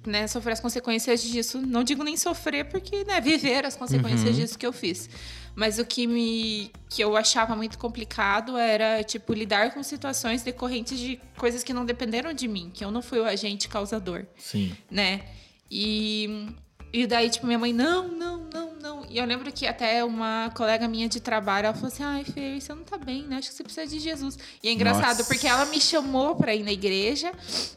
né, 0.06 0.26
sofrer 0.26 0.52
as 0.52 0.60
consequências 0.60 1.22
disso. 1.22 1.60
Não 1.60 1.84
digo 1.84 2.02
nem 2.02 2.16
sofrer, 2.16 2.64
porque, 2.64 3.04
né, 3.04 3.20
viver 3.20 3.66
as 3.66 3.76
consequências 3.76 4.30
uhum. 4.30 4.32
disso 4.32 4.58
que 4.58 4.66
eu 4.66 4.72
fiz. 4.72 5.10
Mas 5.56 5.78
o 5.78 5.84
que 5.86 6.06
me 6.06 6.70
que 6.90 7.02
eu 7.02 7.16
achava 7.16 7.56
muito 7.56 7.78
complicado 7.78 8.56
era 8.58 9.02
tipo 9.02 9.32
lidar 9.32 9.72
com 9.72 9.82
situações 9.82 10.42
decorrentes 10.42 10.98
de 10.98 11.18
coisas 11.36 11.64
que 11.64 11.72
não 11.72 11.86
dependeram 11.86 12.32
de 12.34 12.46
mim, 12.46 12.70
que 12.72 12.84
eu 12.84 12.90
não 12.90 13.00
fui 13.00 13.18
o 13.18 13.24
agente 13.24 13.66
causador. 13.66 14.26
Sim. 14.36 14.76
Né? 14.90 15.22
E 15.70 16.54
e 16.92 17.06
daí, 17.06 17.28
tipo, 17.28 17.46
minha 17.46 17.58
mãe, 17.58 17.72
não, 17.72 18.08
não, 18.08 18.48
não, 18.52 18.74
não. 18.80 19.06
E 19.10 19.18
eu 19.18 19.24
lembro 19.26 19.52
que 19.52 19.66
até 19.66 20.02
uma 20.02 20.50
colega 20.56 20.88
minha 20.88 21.08
de 21.08 21.20
trabalho, 21.20 21.66
ela 21.66 21.74
falou 21.74 21.88
assim, 21.88 22.02
ai, 22.02 22.24
Fê, 22.24 22.58
você 22.58 22.72
não 22.72 22.84
tá 22.84 22.96
bem, 22.96 23.22
né? 23.24 23.36
Acho 23.36 23.50
que 23.50 23.54
você 23.54 23.64
precisa 23.64 23.86
de 23.86 23.98
Jesus. 23.98 24.38
E 24.62 24.68
é 24.68 24.72
engraçado, 24.72 25.18
Nossa. 25.18 25.24
porque 25.24 25.46
ela 25.46 25.66
me 25.66 25.78
chamou 25.80 26.36
pra 26.36 26.54
ir 26.54 26.62
na 26.62 26.72
igreja, 26.72 27.32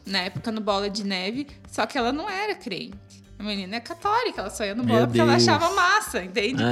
na 0.06 0.20
época 0.20 0.50
no 0.50 0.60
Bola 0.60 0.88
de 0.88 1.04
Neve, 1.04 1.46
só 1.70 1.84
que 1.84 1.98
ela 1.98 2.12
não 2.12 2.30
era 2.30 2.54
crente. 2.54 3.19
A 3.40 3.42
menina 3.42 3.76
é 3.76 3.80
católica, 3.80 4.42
ela 4.42 4.50
só 4.50 4.62
ia 4.66 4.74
no 4.74 4.84
bola 4.84 5.06
porque 5.06 5.18
ela 5.18 5.34
achava 5.34 5.70
massa, 5.74 6.22
entende? 6.22 6.62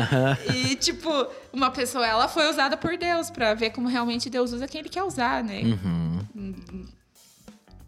E, 0.54 0.76
tipo, 0.76 1.08
uma 1.50 1.70
pessoa, 1.70 2.06
ela 2.06 2.28
foi 2.28 2.46
usada 2.50 2.76
por 2.76 2.94
Deus 2.98 3.30
para 3.30 3.54
ver 3.54 3.70
como 3.70 3.88
realmente 3.88 4.28
Deus 4.28 4.52
usa 4.52 4.68
quem 4.68 4.80
ele 4.80 4.90
quer 4.90 5.02
usar, 5.02 5.42
né? 5.42 5.62
Uhum. 5.62 6.84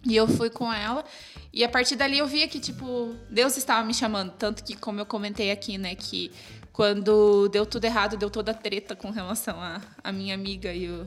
E 0.02 0.16
eu 0.16 0.26
fui 0.26 0.48
com 0.48 0.72
ela. 0.72 1.04
E 1.52 1.62
a 1.62 1.68
partir 1.68 1.94
dali 1.94 2.16
eu 2.16 2.26
via 2.26 2.48
que, 2.48 2.58
tipo, 2.58 3.14
Deus 3.28 3.58
estava 3.58 3.84
me 3.86 3.92
chamando. 3.92 4.32
Tanto 4.32 4.64
que, 4.64 4.74
como 4.74 4.98
eu 4.98 5.04
comentei 5.04 5.50
aqui, 5.50 5.76
né, 5.76 5.94
que 5.94 6.32
quando 6.72 7.50
deu 7.50 7.66
tudo 7.66 7.84
errado, 7.84 8.16
deu 8.16 8.30
toda 8.30 8.52
a 8.52 8.54
treta 8.54 8.96
com 8.96 9.10
relação 9.10 9.60
a, 9.60 9.82
a 10.02 10.10
minha 10.10 10.34
amiga 10.34 10.72
e 10.72 10.88
o, 10.88 11.06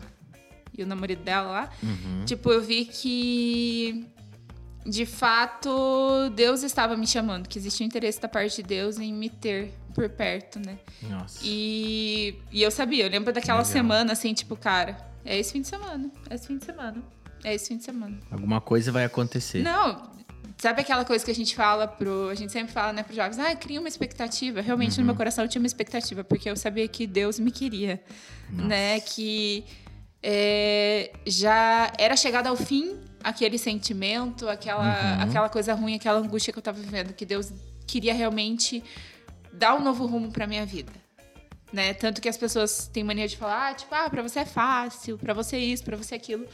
e 0.77 0.84
o 0.84 0.86
namorado 0.86 1.24
dela 1.24 1.50
lá. 1.50 1.70
Uhum. 1.82 2.24
Tipo, 2.24 2.51
eu 2.51 2.62
vi 2.62 2.86
que 2.86 4.06
de 4.86 5.06
fato, 5.06 6.30
Deus 6.36 6.63
estava 6.63 6.98
me 6.98 7.08
chamando, 7.08 7.48
que 7.48 7.58
existia 7.58 7.86
um 7.86 7.88
interesse 7.88 8.22
da 8.22 8.28
parte 8.28 8.58
de 8.58 8.63
Deus 8.63 9.00
em 9.00 9.13
me 9.13 9.30
ter 9.30 9.74
por 9.94 10.10
perto, 10.10 10.60
né? 10.60 10.78
Nossa. 11.04 11.40
E, 11.44 12.36
e 12.52 12.62
eu 12.62 12.72
sabia, 12.72 13.06
eu 13.06 13.10
lembro 13.10 13.32
daquela 13.32 13.60
Legal. 13.60 13.72
semana, 13.72 14.13
assim, 14.13 14.34
tipo, 14.34 14.56
cara, 14.56 14.98
é 15.24 15.38
esse 15.38 15.54
fim 15.54 15.62
de 15.62 15.68
semana, 15.68 16.10
é 16.30 16.36
esse 16.36 16.48
fim 16.48 16.58
de 16.58 16.66
semana, 16.66 16.98
é 17.44 17.54
esse 17.54 17.68
fim 17.68 17.78
de 17.78 17.84
semana. 17.84 18.20
Alguma 18.32 18.60
coisa 18.60 18.92
vai 18.92 19.06
acontecer. 19.06 19.62
Não, 19.63 20.13
Sabe 20.63 20.80
aquela 20.80 21.04
coisa 21.04 21.25
que 21.25 21.32
a 21.32 21.36
gente 21.36 21.58
fala 21.58 21.86
pro. 21.86 22.30
A 22.30 22.36
gente 22.36 22.54
sempre 22.54 22.72
fala, 22.72 22.94
né, 22.94 23.04
pros 23.04 23.18
jovens, 23.18 23.38
ah, 23.38 23.54
cria 23.54 23.82
uma 23.82 23.90
expectativa. 23.90 24.62
Realmente, 24.62 24.98
no 24.98 25.06
meu 25.06 25.13
coração, 25.13 25.44
eu 25.44 25.50
tinha 25.50 25.62
uma 25.62 25.68
expectativa, 25.68 26.24
porque 26.24 26.50
eu 26.50 26.56
sabia 26.56 26.88
que 26.88 27.06
Deus 27.06 27.38
me 27.38 27.52
queria. 27.52 28.02
Né? 28.50 29.02
Que 29.02 29.66
é, 30.22 31.12
já 31.28 31.92
era 32.00 32.16
chegado 32.16 32.48
ao 32.48 32.56
fim 32.56 32.98
aquele 33.24 33.58
sentimento, 33.58 34.50
aquela, 34.50 35.24
aquela 35.24 35.50
coisa 35.50 35.74
ruim, 35.74 35.96
aquela 35.96 36.20
angústia 36.20 36.51
que 36.51 36.60
eu 36.60 36.62
estava 36.62 36.80
vivendo, 36.80 37.13
que 37.13 37.25
Deus 37.25 37.51
queria 37.88 38.13
realmente 38.13 38.84
dar 39.51 39.75
um 39.75 39.84
novo 39.84 40.06
rumo 40.06 40.32
para 40.32 40.46
minha 40.46 40.65
vida. 40.65 40.92
Né? 41.72 41.94
Tanto 41.94 42.22
que 42.22 42.30
as 42.30 42.38
pessoas 42.38 42.88
têm 42.88 43.03
mania 43.03 43.27
de 43.27 43.38
falar, 43.38 43.70
ah, 43.70 43.74
tipo, 43.74 43.94
ah, 43.96 44.10
pra 44.10 44.22
você 44.22 44.39
é 44.42 44.46
fácil, 44.46 45.18
pra 45.18 45.34
você 45.34 45.58
isso, 45.58 45.84
pra 45.84 45.98
você 45.98 46.15
aquilo. 46.15 46.46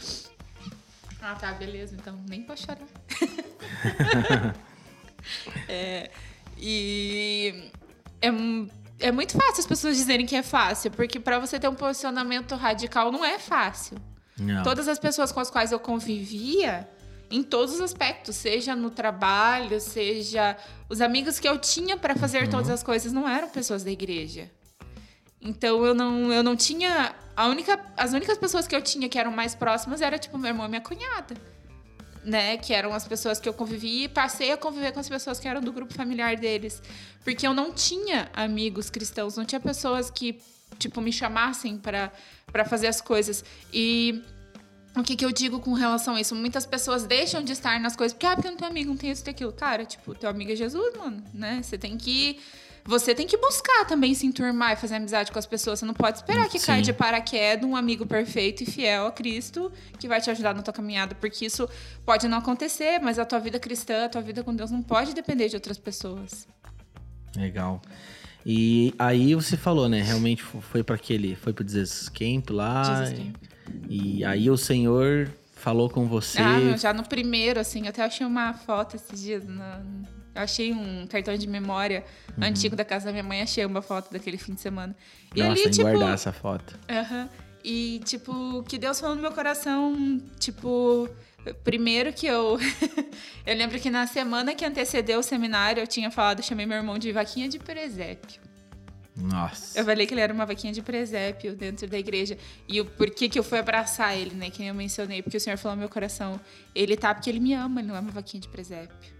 Ah, 1.21 1.35
tá, 1.35 1.51
beleza, 1.51 1.95
então 1.95 2.17
nem 2.29 2.45
vou 2.45 2.55
chorar. 2.55 2.87
é, 5.67 6.09
e 6.57 7.71
é, 8.21 8.29
é 9.07 9.11
muito 9.11 9.33
fácil 9.33 9.59
as 9.59 9.67
pessoas 9.67 9.97
dizerem 9.97 10.25
que 10.25 10.35
é 10.35 10.43
fácil, 10.43 10.91
porque 10.91 11.19
para 11.19 11.39
você 11.39 11.59
ter 11.59 11.67
um 11.67 11.75
posicionamento 11.75 12.55
radical 12.55 13.11
não 13.11 13.25
é 13.25 13.37
fácil. 13.37 13.97
Não. 14.39 14.63
Todas 14.63 14.87
as 14.87 14.97
pessoas 14.99 15.31
com 15.31 15.39
as 15.39 15.49
quais 15.49 15.71
eu 15.71 15.79
convivia, 15.79 16.87
em 17.31 17.43
todos 17.43 17.75
os 17.75 17.81
aspectos, 17.81 18.35
seja 18.35 18.75
no 18.75 18.89
trabalho, 18.89 19.79
seja 19.79 20.57
os 20.89 20.99
amigos 21.01 21.39
que 21.39 21.47
eu 21.47 21.57
tinha 21.59 21.95
para 21.97 22.15
fazer 22.15 22.43
Uhum. 22.43 22.49
todas 22.49 22.69
as 22.69 22.81
coisas, 22.81 23.11
não 23.13 23.27
eram 23.29 23.49
pessoas 23.49 23.83
da 23.83 23.91
igreja. 23.91 24.49
Então 25.41 25.85
eu 25.85 25.93
não, 25.93 26.31
eu 26.33 26.43
não 26.43 26.55
tinha. 26.55 27.15
A 27.35 27.47
única, 27.47 27.79
as 27.95 28.11
únicas 28.11 28.37
pessoas 28.37 28.67
que 28.67 28.75
eu 28.75 28.81
tinha 28.81 29.07
que 29.07 29.17
eram 29.17 29.31
mais 29.31 29.55
próximas 29.55 30.01
era 30.01 30.17
tipo 30.19 30.37
meu 30.37 30.49
irmão 30.49 30.65
e 30.65 30.69
minha 30.69 30.81
cunhada. 30.81 31.35
Né? 32.25 32.57
Que 32.57 32.73
eram 32.73 32.93
as 32.93 33.07
pessoas 33.07 33.39
que 33.39 33.47
eu 33.47 33.53
convivi 33.53 34.03
e 34.03 34.09
passei 34.09 34.51
a 34.51 34.57
conviver 34.57 34.91
com 34.91 34.99
as 34.99 35.07
pessoas 35.07 35.39
que 35.39 35.47
eram 35.47 35.61
do 35.61 35.71
grupo 35.71 35.93
familiar 35.93 36.35
deles. 36.35 36.81
Porque 37.23 37.47
eu 37.47 37.53
não 37.53 37.71
tinha 37.71 38.29
amigos 38.33 38.89
cristãos, 38.89 39.37
não 39.37 39.45
tinha 39.45 39.59
pessoas 39.61 40.09
que, 40.11 40.41
tipo, 40.77 41.01
me 41.01 41.11
chamassem 41.11 41.77
para 41.77 42.11
fazer 42.65 42.87
as 42.87 43.01
coisas. 43.01 43.43
E 43.73 44.23
o 44.95 45.03
que, 45.03 45.15
que 45.15 45.25
eu 45.25 45.31
digo 45.31 45.59
com 45.59 45.73
relação 45.73 46.15
a 46.15 46.21
isso? 46.21 46.35
Muitas 46.35 46.65
pessoas 46.65 47.03
deixam 47.05 47.43
de 47.43 47.51
estar 47.51 47.79
nas 47.79 47.95
coisas 47.95 48.13
porque, 48.13 48.25
ah, 48.25 48.35
porque 48.35 48.47
eu 48.47 48.51
não 48.51 48.57
tenho 48.57 48.71
amigo, 48.71 48.89
não 48.89 48.97
tem 48.97 49.11
isso, 49.11 49.23
tem 49.23 49.31
aquilo. 49.31 49.51
Cara, 49.53 49.85
tipo, 49.85 50.15
teu 50.15 50.29
amigo 50.29 50.51
é 50.51 50.55
Jesus, 50.55 50.95
mano, 50.97 51.23
né? 51.33 51.61
Você 51.61 51.77
tem 51.77 51.97
que. 51.97 52.39
Você 52.85 53.13
tem 53.13 53.27
que 53.27 53.37
buscar 53.37 53.85
também 53.85 54.15
se 54.15 54.25
enturmar 54.25 54.71
e 54.71 54.75
fazer 54.75 54.95
amizade 54.95 55.31
com 55.31 55.37
as 55.37 55.45
pessoas. 55.45 55.77
Você 55.77 55.85
não 55.85 55.93
pode 55.93 56.17
esperar 56.17 56.49
que 56.49 56.57
Sim. 56.57 56.65
caia 56.65 56.81
de 56.81 56.91
paraquedas 56.91 57.69
um 57.69 57.75
amigo 57.75 58.03
perfeito 58.05 58.63
e 58.63 58.65
fiel 58.65 59.05
a 59.05 59.11
Cristo 59.11 59.71
que 59.99 60.07
vai 60.07 60.19
te 60.19 60.31
ajudar 60.31 60.55
na 60.55 60.63
tua 60.63 60.73
caminhada, 60.73 61.13
porque 61.13 61.45
isso 61.45 61.69
pode 62.03 62.27
não 62.27 62.39
acontecer, 62.39 62.99
mas 62.99 63.19
a 63.19 63.25
tua 63.25 63.37
vida 63.37 63.59
cristã, 63.59 64.05
a 64.05 64.09
tua 64.09 64.21
vida 64.21 64.43
com 64.43 64.55
Deus 64.55 64.71
não 64.71 64.81
pode 64.81 65.13
depender 65.13 65.49
de 65.49 65.55
outras 65.55 65.77
pessoas. 65.77 66.47
Legal. 67.35 67.79
E 68.45 68.93
aí 68.97 69.35
você 69.35 69.57
falou, 69.57 69.87
né? 69.89 70.01
Realmente 70.01 70.41
fo- 70.43 70.61
foi 70.61 70.83
para 70.83 70.95
aquele, 70.95 71.35
foi 71.35 71.53
pro 71.53 71.67
Jesus 71.67 72.09
Camp 72.09 72.49
lá. 72.51 72.83
Jesus 73.05 73.19
Camp. 73.19 73.35
E 73.89 74.23
aí 74.25 74.49
o 74.49 74.57
Senhor 74.57 75.29
falou 75.53 75.89
com 75.89 76.07
você. 76.07 76.39
Ah, 76.41 76.77
já 76.77 76.93
no 76.93 77.03
primeiro, 77.03 77.59
assim, 77.59 77.83
eu 77.83 77.89
até 77.89 78.03
achei 78.03 78.25
uma 78.25 78.53
foto 78.53 78.95
esses 78.95 79.21
dias. 79.21 79.45
na- 79.47 79.81
Eu 80.35 80.43
achei 80.43 80.71
um 80.71 81.05
cartão 81.07 81.35
de 81.35 81.47
memória 81.47 82.05
Uhum. 82.37 82.45
antigo 82.45 82.75
da 82.75 82.85
casa 82.85 83.05
da 83.07 83.11
minha 83.11 83.23
mãe, 83.23 83.41
achei 83.41 83.65
uma 83.65 83.81
foto 83.81 84.11
daquele 84.11 84.37
fim 84.37 84.53
de 84.53 84.61
semana. 84.61 84.95
E 85.35 85.41
Nossa, 85.43 85.63
ali, 85.63 85.71
tipo. 85.71 85.81
guardar 85.89 86.13
essa 86.13 86.31
foto. 86.31 86.79
Aham. 86.87 87.27
E, 87.63 87.99
tipo, 88.05 88.63
que 88.63 88.77
Deus 88.77 88.99
falou 89.01 89.15
no 89.17 89.21
meu 89.21 89.31
coração, 89.33 90.21
tipo, 90.39 91.09
primeiro 91.63 92.13
que 92.13 92.27
eu. 92.27 92.57
eu 93.45 93.55
lembro 93.55 93.79
que 93.79 93.89
na 93.89 94.07
semana 94.07 94.55
que 94.55 94.65
antecedeu 94.65 95.19
o 95.19 95.23
seminário, 95.23 95.81
eu 95.81 95.87
tinha 95.87 96.09
falado, 96.11 96.39
eu 96.39 96.43
chamei 96.43 96.65
meu 96.65 96.77
irmão 96.77 96.97
de 96.97 97.11
vaquinha 97.11 97.47
de 97.47 97.59
presépio. 97.59 98.41
Nossa. 99.15 99.77
Eu 99.77 99.83
falei 99.83 100.07
que 100.07 100.13
ele 100.13 100.21
era 100.21 100.33
uma 100.33 100.45
vaquinha 100.45 100.71
de 100.71 100.81
presépio 100.81 101.55
dentro 101.55 101.87
da 101.87 101.97
igreja. 101.97 102.37
E 102.67 102.79
o 102.79 102.85
porquê 102.85 103.27
que 103.27 103.37
eu 103.37 103.43
fui 103.43 103.59
abraçar 103.59 104.17
ele, 104.17 104.33
né? 104.33 104.49
Que 104.49 104.59
nem 104.59 104.69
eu 104.69 104.73
mencionei, 104.73 105.21
porque 105.21 105.37
o 105.37 105.41
Senhor 105.41 105.57
falou 105.57 105.75
no 105.75 105.81
meu 105.81 105.89
coração. 105.89 106.39
Ele 106.73 106.95
tá 106.95 107.13
porque 107.13 107.29
ele 107.29 107.39
me 107.39 107.53
ama, 107.53 107.81
ele 107.81 107.89
não 107.89 107.95
é 107.95 107.99
uma 107.99 108.11
vaquinha 108.11 108.39
de 108.39 108.47
presépio. 108.47 109.18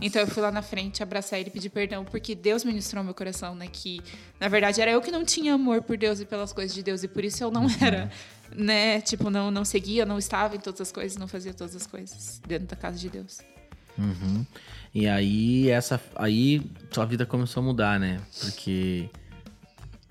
Então 0.00 0.20
eu 0.20 0.26
fui 0.26 0.42
lá 0.42 0.50
na 0.50 0.62
frente 0.62 1.02
abraçar 1.02 1.38
ele 1.38 1.48
e 1.48 1.52
pedir 1.52 1.70
perdão, 1.70 2.04
porque 2.04 2.34
Deus 2.34 2.64
ministrou 2.64 3.02
meu 3.04 3.14
coração, 3.14 3.54
né? 3.54 3.68
Que 3.70 4.00
na 4.40 4.48
verdade 4.48 4.80
era 4.80 4.90
eu 4.90 5.00
que 5.00 5.10
não 5.10 5.24
tinha 5.24 5.54
amor 5.54 5.82
por 5.82 5.96
Deus 5.96 6.20
e 6.20 6.24
pelas 6.24 6.52
coisas 6.52 6.74
de 6.74 6.82
Deus, 6.82 7.02
e 7.02 7.08
por 7.08 7.24
isso 7.24 7.42
eu 7.42 7.50
não 7.50 7.66
era, 7.80 8.10
né? 8.54 9.00
Tipo, 9.00 9.30
não, 9.30 9.50
não 9.50 9.64
seguia, 9.64 10.04
não 10.04 10.18
estava 10.18 10.56
em 10.56 10.60
todas 10.60 10.80
as 10.80 10.92
coisas, 10.92 11.16
não 11.16 11.28
fazia 11.28 11.54
todas 11.54 11.76
as 11.76 11.86
coisas 11.86 12.40
dentro 12.46 12.66
da 12.66 12.76
casa 12.76 12.98
de 12.98 13.08
Deus. 13.08 13.38
Uhum. 13.96 14.44
E 14.94 15.06
aí 15.06 15.70
essa 15.70 16.00
aí 16.16 16.62
sua 16.90 17.04
vida 17.04 17.24
começou 17.24 17.62
a 17.62 17.64
mudar, 17.64 18.00
né? 18.00 18.20
Porque 18.40 19.08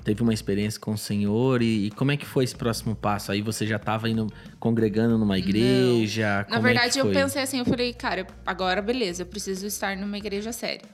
teve 0.04 0.22
uma 0.22 0.34
experiência 0.34 0.80
com 0.80 0.92
o 0.92 0.98
Senhor 0.98 1.62
e, 1.62 1.88
e 1.88 1.92
como 1.92 2.12
é 2.12 2.18
que 2.18 2.26
foi 2.26 2.44
esse 2.44 2.56
próximo 2.56 2.96
passo? 2.96 3.32
Aí 3.32 3.42
você 3.42 3.66
já 3.66 3.78
estava 3.78 4.10
indo 4.10 4.28
congregando 4.60 5.18
numa 5.18 5.38
igreja? 5.38 6.46
Na 6.50 6.58
é 6.58 6.62
verdade, 6.62 6.94
que 6.94 7.00
eu 7.00 7.12
pensei 7.12 7.42
assim, 7.42 7.60
eu 7.60 7.66
falei, 7.66 7.94
cara, 7.94 8.28
agora 8.46 8.82
beleza, 8.82 9.24
eu 9.24 9.26
preciso 9.26 9.66
estar 9.66 9.96
numa 9.96 10.18
igreja 10.18 10.52
séria. 10.52 10.88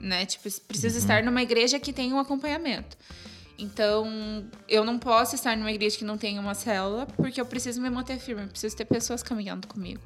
Né? 0.00 0.26
Tipo, 0.26 0.48
preciso 0.62 0.98
estar 0.98 1.22
numa 1.22 1.42
igreja 1.42 1.78
que 1.78 1.92
tenha 1.92 2.14
um 2.14 2.18
acompanhamento. 2.18 2.96
Então, 3.58 4.44
eu 4.68 4.84
não 4.84 4.98
posso 4.98 5.34
estar 5.34 5.56
numa 5.56 5.70
igreja 5.70 5.96
que 5.96 6.04
não 6.04 6.18
tenha 6.18 6.40
uma 6.40 6.54
célula, 6.54 7.06
porque 7.06 7.40
eu 7.40 7.46
preciso 7.46 7.80
me 7.80 7.90
manter 7.90 8.18
firme, 8.18 8.42
eu 8.42 8.48
preciso 8.48 8.76
ter 8.76 8.84
pessoas 8.84 9.22
caminhando 9.22 9.68
comigo. 9.68 10.00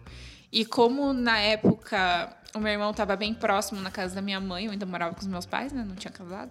E 0.53 0.65
como 0.65 1.13
na 1.13 1.39
época 1.39 2.37
o 2.55 2.59
meu 2.59 2.73
irmão 2.73 2.91
estava 2.91 3.17
bem 3.17 3.35
próximo 3.35 3.81
na 3.81 3.91
casa 3.91 4.15
da 4.15 4.23
minha 4.23 4.41
mãe, 4.41 4.67
eu 4.67 4.73
ainda 4.73 4.87
morava 4.87 5.15
com 5.15 5.21
os 5.21 5.27
meus 5.27 5.47
pais, 5.47 5.73
né? 5.73 5.85
Não 5.87 5.95
tinha 5.95 6.11
casado. 6.11 6.51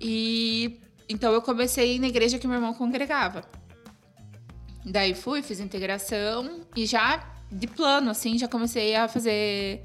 E 0.00 0.80
então 1.08 1.32
eu 1.32 1.42
comecei 1.42 1.98
na 1.98 2.08
igreja 2.08 2.38
que 2.38 2.46
meu 2.46 2.56
irmão 2.56 2.74
congregava. 2.74 3.44
Daí 4.84 5.14
fui, 5.14 5.42
fiz 5.42 5.60
integração 5.60 6.60
e 6.76 6.84
já 6.86 7.24
de 7.50 7.66
plano, 7.66 8.10
assim, 8.10 8.38
já 8.38 8.48
comecei 8.48 8.94
a 8.94 9.08
fazer 9.08 9.82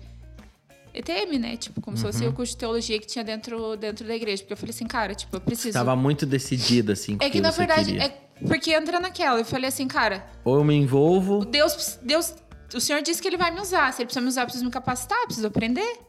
ETM, 0.94 1.38
né? 1.40 1.56
Tipo, 1.56 1.80
como 1.82 1.96
se 1.96 2.04
fosse 2.04 2.26
o 2.26 2.34
curso 2.34 2.54
de 2.54 2.58
teologia 2.58 3.00
que 3.00 3.08
tinha 3.08 3.24
dentro, 3.24 3.78
dentro 3.78 4.06
da 4.06 4.16
igreja. 4.16 4.42
Porque 4.42 4.54
eu 4.54 4.58
falei 4.58 4.72
assim, 4.72 4.88
cara, 4.88 5.14
tipo, 5.14 5.36
eu 5.36 5.42
preciso. 5.42 5.74
Tava 5.74 5.96
muito 5.96 6.26
decidida, 6.26 6.94
assim, 6.94 7.18
É 7.22 7.28
o 7.28 7.32
que, 7.32 7.40
na 7.40 7.52
verdade, 7.52 7.86
queria. 7.94 8.04
é 8.06 8.10
porque 8.48 8.74
entra 8.74 9.00
naquela. 9.00 9.40
Eu 9.40 9.46
falei 9.46 9.70
assim, 9.70 9.88
cara, 9.88 10.26
Ou 10.44 10.58
eu 10.58 10.64
me 10.64 10.76
envolvo, 10.76 11.46
Deus, 11.46 12.00
Deus, 12.02 12.34
o 12.74 12.80
Senhor 12.82 13.02
disse 13.02 13.22
que 13.22 13.28
ele 13.28 13.38
vai 13.38 13.52
me 13.52 13.62
usar. 13.62 13.94
Se 13.94 14.02
ele 14.02 14.08
precisa 14.08 14.22
me 14.22 14.28
usar, 14.28 14.42
eu 14.42 14.46
preciso 14.46 14.66
me 14.66 14.72
capacitar, 14.72 15.18
eu 15.20 15.26
preciso 15.26 15.48
aprender. 15.48 16.00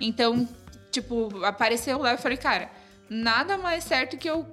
Então, 0.00 0.46
tipo, 0.90 1.44
apareceu 1.44 1.98
lá 1.98 2.14
e 2.14 2.18
falei, 2.18 2.36
cara, 2.36 2.70
nada 3.08 3.56
mais 3.58 3.84
certo 3.84 4.16
que 4.16 4.28
eu. 4.28 4.46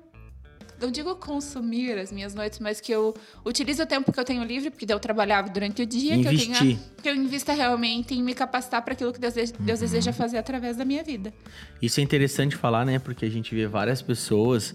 Não 0.80 0.90
digo 0.90 1.16
consumir 1.16 1.96
as 2.00 2.12
minhas 2.12 2.34
noites, 2.34 2.58
mas 2.58 2.82
que 2.82 2.92
eu 2.92 3.14
utilize 3.46 3.80
o 3.80 3.86
tempo 3.86 4.12
que 4.12 4.20
eu 4.20 4.24
tenho 4.26 4.44
livre, 4.44 4.72
porque 4.72 4.92
eu 4.92 5.00
trabalhava 5.00 5.48
durante 5.48 5.84
o 5.84 5.86
dia, 5.86 6.18
que 6.20 6.28
eu 6.28 6.36
tenha. 6.36 6.80
Que 7.04 7.08
eu 7.10 7.14
invista 7.16 7.54
realmente 7.54 8.16
em 8.16 8.24
me 8.24 8.34
capacitar 8.34 8.82
para 8.82 8.94
aquilo 8.94 9.14
que 9.14 9.20
Deus, 9.20 9.36
de- 9.36 9.54
Deus 9.60 9.80
deseja 9.80 10.12
fazer 10.12 10.40
através 10.40 10.78
da 10.78 10.84
minha 10.84 11.04
vida. 11.04 11.32
Isso 11.80 12.00
é 12.00 12.04
interessante 12.04 12.56
falar, 12.56 12.84
né? 12.84 12.98
Porque 12.98 13.24
a 13.26 13.30
gente 13.30 13.54
vê 13.54 13.68
várias 13.68 14.02
pessoas 14.02 14.74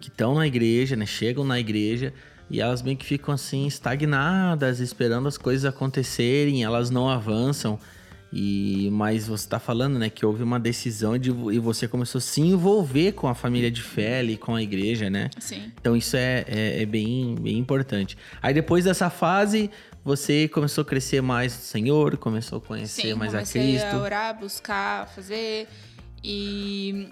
que 0.00 0.08
estão 0.08 0.34
na 0.34 0.44
igreja, 0.44 0.96
né? 0.96 1.06
Chegam 1.06 1.44
na 1.44 1.60
igreja 1.60 2.12
e 2.50 2.60
elas 2.60 2.82
meio 2.82 2.96
que 2.96 3.06
ficam 3.06 3.32
assim 3.32 3.64
estagnadas, 3.68 4.80
esperando 4.80 5.28
as 5.28 5.38
coisas 5.38 5.64
acontecerem, 5.64 6.64
elas 6.64 6.90
não 6.90 7.08
avançam. 7.08 7.78
E 8.36 8.88
mas 8.90 9.28
você 9.28 9.48
tá 9.48 9.60
falando, 9.60 9.96
né, 9.96 10.10
que 10.10 10.26
houve 10.26 10.42
uma 10.42 10.58
decisão 10.58 11.16
de 11.16 11.30
e 11.30 11.58
você 11.60 11.86
começou 11.86 12.18
a 12.18 12.22
se 12.22 12.40
envolver 12.40 13.12
com 13.12 13.28
a 13.28 13.34
família 13.34 13.70
de 13.70 13.80
fé 13.80 14.18
ali, 14.18 14.36
com 14.36 14.56
a 14.56 14.60
igreja, 14.62 15.08
né? 15.08 15.30
Sim. 15.38 15.70
Então 15.80 15.94
isso 15.96 16.16
é, 16.16 16.44
é, 16.48 16.82
é 16.82 16.86
bem, 16.86 17.36
bem 17.36 17.56
importante. 17.58 18.18
Aí 18.42 18.52
depois 18.52 18.84
dessa 18.86 19.08
fase, 19.08 19.70
você 20.04 20.48
começou 20.48 20.82
a 20.82 20.84
crescer 20.84 21.20
mais 21.22 21.54
no 21.54 21.60
Senhor, 21.62 22.16
começou 22.16 22.58
a 22.58 22.60
conhecer 22.60 23.02
Sim, 23.02 23.14
mais 23.14 23.36
a 23.36 23.42
Cristo. 23.42 23.86
a 23.86 23.98
orar, 23.98 24.36
buscar, 24.36 25.06
fazer. 25.14 25.68
E, 26.22 27.08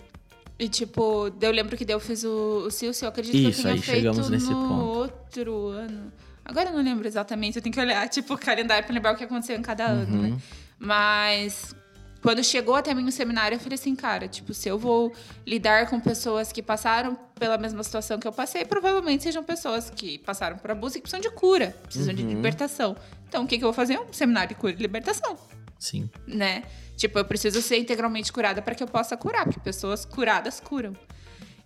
e 0.59 0.69
tipo, 0.69 1.31
eu 1.41 1.51
lembro 1.53 1.77
que 1.77 1.87
eu 1.91 2.01
fiz 2.01 2.25
o, 2.25 2.65
o 2.67 2.71
Silcio, 2.71 3.05
eu 3.05 3.09
acredito 3.11 3.33
que 3.35 3.45
eu 3.45 3.51
Isso, 3.51 3.63
tenha 3.63 3.75
aí 3.75 3.81
feito 3.81 3.97
chegamos 3.99 4.25
no 4.27 4.31
nesse 4.31 4.49
ponto. 4.49 4.75
outro 4.75 5.69
ano. 5.69 6.13
Agora 6.45 6.71
eu 6.71 6.75
não 6.77 6.83
lembro 6.83 7.07
exatamente, 7.07 7.57
eu 7.57 7.63
tenho 7.63 7.73
que 7.73 7.79
olhar, 7.81 8.09
tipo, 8.09 8.35
o 8.35 8.39
calendário 8.39 8.85
pra 8.85 8.93
lembrar 8.93 9.15
o 9.15 9.17
que 9.17 9.23
aconteceu 9.23 9.57
em 9.57 9.63
cada 9.63 9.87
ano, 9.87 10.13
Uhum. 10.17 10.23
né? 10.31 10.39
Mas 10.85 11.75
quando 12.21 12.43
chegou 12.43 12.75
até 12.75 12.93
mim 12.93 13.05
no 13.05 13.13
seminário, 13.13 13.55
eu 13.55 13.61
falei 13.61 13.75
assim, 13.77 13.95
cara, 13.95 14.27
tipo, 14.27 14.53
se 14.53 14.69
eu 14.69 14.77
vou 14.77 15.13
lidar 15.47 15.89
com 15.89 16.01
pessoas 16.01 16.51
que 16.53 16.61
passaram 16.63 17.17
pela 17.37 17.57
mesma 17.57 17.83
situação 17.85 18.19
que 18.19 18.27
eu 18.27 18.33
passei, 18.33 18.65
provavelmente 18.65 19.23
sejam 19.23 19.45
pessoas 19.45 19.91
que 19.91 20.19
passaram 20.19 20.57
por 20.59 20.71
abuso 20.73 20.97
e 20.97 21.01
que 21.01 21.03
precisam 21.09 21.21
de 21.21 21.31
cura, 21.37 21.75
precisam 21.85 22.13
de 22.13 22.23
Uhum. 22.23 22.29
libertação. 22.31 22.97
Então, 23.29 23.45
o 23.45 23.47
que, 23.47 23.59
que 23.59 23.65
eu 23.65 23.69
vou 23.69 23.73
fazer? 23.73 23.99
Um 23.99 24.13
seminário 24.13 24.51
de 24.51 24.55
cura 24.57 24.73
e 24.73 24.77
libertação 24.77 25.37
Sim. 25.79 26.11
né? 26.27 26.65
Tipo, 26.97 27.19
eu 27.19 27.25
preciso 27.25 27.63
ser 27.63 27.79
integralmente 27.79 28.33
curada 28.33 28.61
para 28.61 28.75
que 28.75 28.83
eu 28.83 28.89
possa 28.89 29.17
curar, 29.17 29.45
porque 29.45 29.59
pessoas 29.61 30.05
curadas 30.05 30.61
curam. 30.61 30.93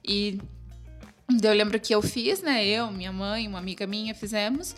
E 0.02 0.38
eu 1.42 1.52
lembro 1.52 1.78
que 1.80 1.94
eu 1.94 2.00
fiz, 2.00 2.40
né? 2.40 2.64
Eu, 2.64 2.90
minha 2.90 3.12
mãe, 3.12 3.46
uma 3.48 3.58
amiga 3.58 3.86
minha 3.86 4.14
fizemos. 4.14 4.74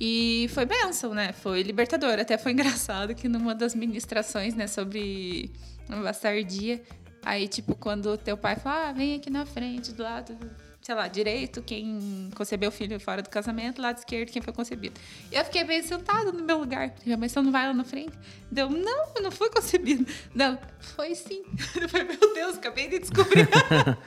E 0.00 0.48
foi 0.50 0.66
benção, 0.66 1.14
né? 1.14 1.32
Foi 1.32 1.62
libertador. 1.62 2.18
Até 2.18 2.36
foi 2.36 2.52
engraçado 2.52 3.14
que 3.14 3.28
numa 3.28 3.54
das 3.54 3.74
ministrações, 3.74 4.54
né, 4.54 4.66
sobre 4.66 5.50
uma 5.88 6.02
bastardia, 6.02 6.82
aí, 7.24 7.48
tipo, 7.48 7.74
quando 7.74 8.16
teu 8.16 8.36
pai 8.36 8.56
fala, 8.56 8.90
ah, 8.90 8.92
vem 8.92 9.14
aqui 9.16 9.30
na 9.30 9.46
frente, 9.46 9.92
do 9.92 10.02
lado 10.02 10.36
sei 10.86 10.94
lá, 10.94 11.08
direito, 11.08 11.60
quem 11.62 12.30
concebeu 12.36 12.68
o 12.68 12.72
filho 12.72 13.00
fora 13.00 13.20
do 13.20 13.28
casamento, 13.28 13.82
lado 13.82 13.98
esquerdo, 13.98 14.30
quem 14.30 14.40
foi 14.40 14.52
concebido. 14.52 15.00
E 15.32 15.34
eu 15.34 15.44
fiquei 15.44 15.64
bem 15.64 15.82
sentada 15.82 16.30
no 16.30 16.44
meu 16.44 16.58
lugar. 16.58 16.94
Minha 17.04 17.16
mãe, 17.16 17.28
você 17.28 17.42
não 17.42 17.50
vai 17.50 17.66
lá 17.66 17.74
na 17.74 17.82
frente? 17.82 18.12
Deu, 18.52 18.70
não, 18.70 19.08
eu 19.16 19.20
não 19.20 19.32
fui 19.32 19.50
concebido. 19.50 20.06
Não, 20.32 20.56
foi 20.78 21.16
sim. 21.16 21.42
Eu 21.74 21.88
falei, 21.90 22.06
meu 22.06 22.34
Deus, 22.34 22.56
acabei 22.56 22.86
de 22.86 23.00
descobrir. 23.00 23.48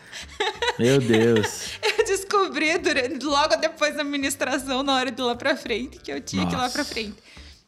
meu 0.79 0.99
Deus. 1.01 1.77
eu 1.83 2.05
descobri 2.05 2.77
durante, 2.77 3.25
logo 3.25 3.57
depois 3.57 3.97
da 3.97 4.03
ministração, 4.05 4.81
na 4.81 4.95
hora 4.95 5.11
de 5.11 5.21
ir 5.21 5.25
lá 5.25 5.35
pra 5.35 5.57
frente, 5.57 5.99
que 5.99 6.09
eu 6.09 6.21
tinha 6.21 6.45
Nossa. 6.45 6.55
que 6.55 6.61
ir 6.61 6.63
lá 6.63 6.69
pra 6.69 6.85
frente. 6.85 7.17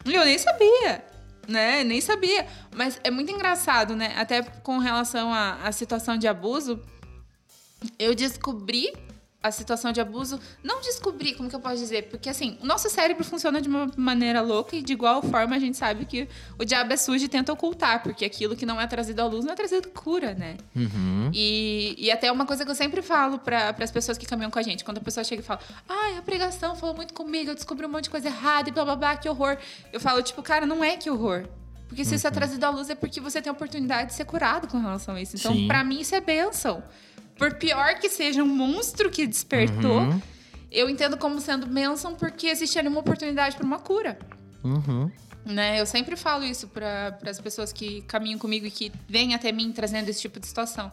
E 0.06 0.16
eu 0.16 0.24
nem 0.24 0.38
sabia 0.38 1.04
né? 1.50 1.84
Nem 1.84 2.00
sabia. 2.00 2.48
Mas 2.74 2.98
é 3.04 3.12
muito 3.12 3.30
engraçado, 3.30 3.94
né? 3.94 4.14
Até 4.16 4.42
com 4.42 4.78
relação 4.78 5.34
à, 5.34 5.56
à 5.64 5.72
situação 5.74 6.16
de 6.16 6.30
abuso, 6.30 6.82
eu 7.98 8.14
descobri 8.16 8.94
a 9.44 9.50
situação 9.50 9.92
de 9.92 10.00
abuso, 10.00 10.40
não 10.64 10.82
descobri, 10.82 11.34
como 11.34 11.50
que 11.50 11.56
eu 11.56 11.60
posso 11.60 11.78
dizer? 11.78 12.10
Porque 12.10 12.30
assim, 12.30 12.58
o 12.62 12.66
nosso 12.66 12.88
cérebro 12.90 13.24
funciona 13.24 13.60
de 13.60 13.68
uma 13.68 13.90
maneira 13.98 14.40
louca 14.40 14.76
e 14.76 14.84
de 14.84 14.94
igual 14.94 15.22
forma 15.24 15.56
a 15.56 15.60
gente 15.60 15.76
sabe 15.78 16.06
que 16.06 16.28
o 16.60 16.66
diabo 16.66 16.94
é 16.94 16.98
sujo 16.98 17.26
e 17.26 17.28
tenta 17.28 17.52
ocultar, 17.52 18.04
porque 18.04 18.24
aquilo 18.24 18.56
que 18.56 18.68
não 18.68 18.80
é 18.80 18.86
trazido 18.86 19.20
à 19.22 19.26
luz 19.26 19.44
não 19.44 19.54
é 19.54 19.56
trazido 19.56 19.90
cura, 19.90 20.36
né? 20.36 20.58
Uhum. 20.76 21.32
E, 21.34 21.96
e 21.98 22.12
até 22.12 22.32
uma 22.32 22.46
coisa 22.46 22.64
que 22.64 22.70
eu 22.70 22.76
sempre 22.76 23.02
falo 23.02 23.40
para 23.40 23.76
as 23.80 23.92
pessoas 23.92 24.16
que 24.16 24.28
caminham 24.28 24.52
com 24.52 24.60
a 24.60 24.62
gente, 24.62 24.84
quando 24.84 25.00
a 25.00 25.02
pessoa 25.02 25.24
chega 25.24 25.42
e 25.42 25.46
fala, 25.46 25.60
ai, 25.90 26.18
a 26.18 26.22
pregação 26.22 26.76
falou 26.76 26.96
muito 26.96 27.14
comigo, 27.16 27.50
eu 27.50 27.56
descobri 27.56 27.86
um 27.86 27.90
monte 27.90 28.06
de 28.06 28.10
coisa 28.12 28.28
errada 28.28 28.70
e 28.70 28.72
blá 28.72 28.86
blá 28.86 28.96
blá, 28.96 29.16
que 29.18 29.28
horror. 29.28 29.58
Eu 29.92 30.00
falo, 30.00 30.22
tipo, 30.22 30.44
cara, 30.44 30.68
não 30.68 30.84
é 30.84 30.98
que 30.98 31.10
horror. 31.10 31.48
Porque 31.88 32.06
se 32.06 32.12
uhum. 32.12 32.16
isso 32.18 32.28
é 32.28 32.30
uhum. 32.30 32.36
trazido 32.36 32.64
à 32.64 32.70
luz 32.70 32.92
é 32.92 32.96
porque 32.96 33.20
você 33.20 33.42
tem 33.42 33.50
a 33.50 33.54
oportunidade 33.54 34.10
de 34.10 34.14
ser 34.14 34.26
curado 34.26 34.68
com 34.68 34.80
relação 34.80 35.16
a 35.16 35.22
isso. 35.22 35.36
Então, 35.36 35.68
para 35.68 35.84
mim, 35.84 36.00
isso 36.00 36.14
é 36.14 36.22
bênção 36.22 36.84
por 37.42 37.56
pior 37.56 37.96
que 37.96 38.08
seja 38.08 38.44
um 38.44 38.48
monstro 38.48 39.10
que 39.10 39.26
despertou, 39.26 39.98
uhum. 39.98 40.22
eu 40.72 40.88
entendo 40.88 41.18
como 41.18 41.42
sendo 41.42 41.66
bênção 41.66 42.14
porque 42.14 42.46
existe 42.46 42.78
ali 42.78 42.88
uma 42.88 43.00
oportunidade 43.00 43.56
para 43.56 43.66
uma 43.66 43.80
cura. 43.80 44.20
Uhum. 44.64 45.10
Né? 45.44 45.82
Eu 45.82 45.88
sempre 45.88 46.16
falo 46.16 46.44
isso 46.44 46.68
para 46.68 47.18
as 47.26 47.42
pessoas 47.42 47.74
que 47.74 48.04
caminham 48.04 48.38
comigo 48.38 48.68
e 48.68 48.70
que 48.70 48.92
vêm 49.10 49.34
até 49.34 49.52
mim 49.52 49.72
trazendo 49.72 50.08
esse 50.08 50.22
tipo 50.22 50.40
de 50.40 50.46
situação. 50.46 50.92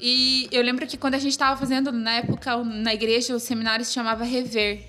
E 0.00 0.48
eu 0.50 0.62
lembro 0.62 0.86
que 0.86 0.96
quando 0.96 1.16
a 1.16 1.18
gente 1.18 1.32
estava 1.32 1.54
fazendo, 1.54 1.92
na 1.92 2.12
época, 2.12 2.56
na 2.64 2.94
igreja, 2.94 3.36
o 3.36 3.38
seminário 3.38 3.84
se 3.84 3.92
chamava 3.92 4.24
Rever. 4.24 4.86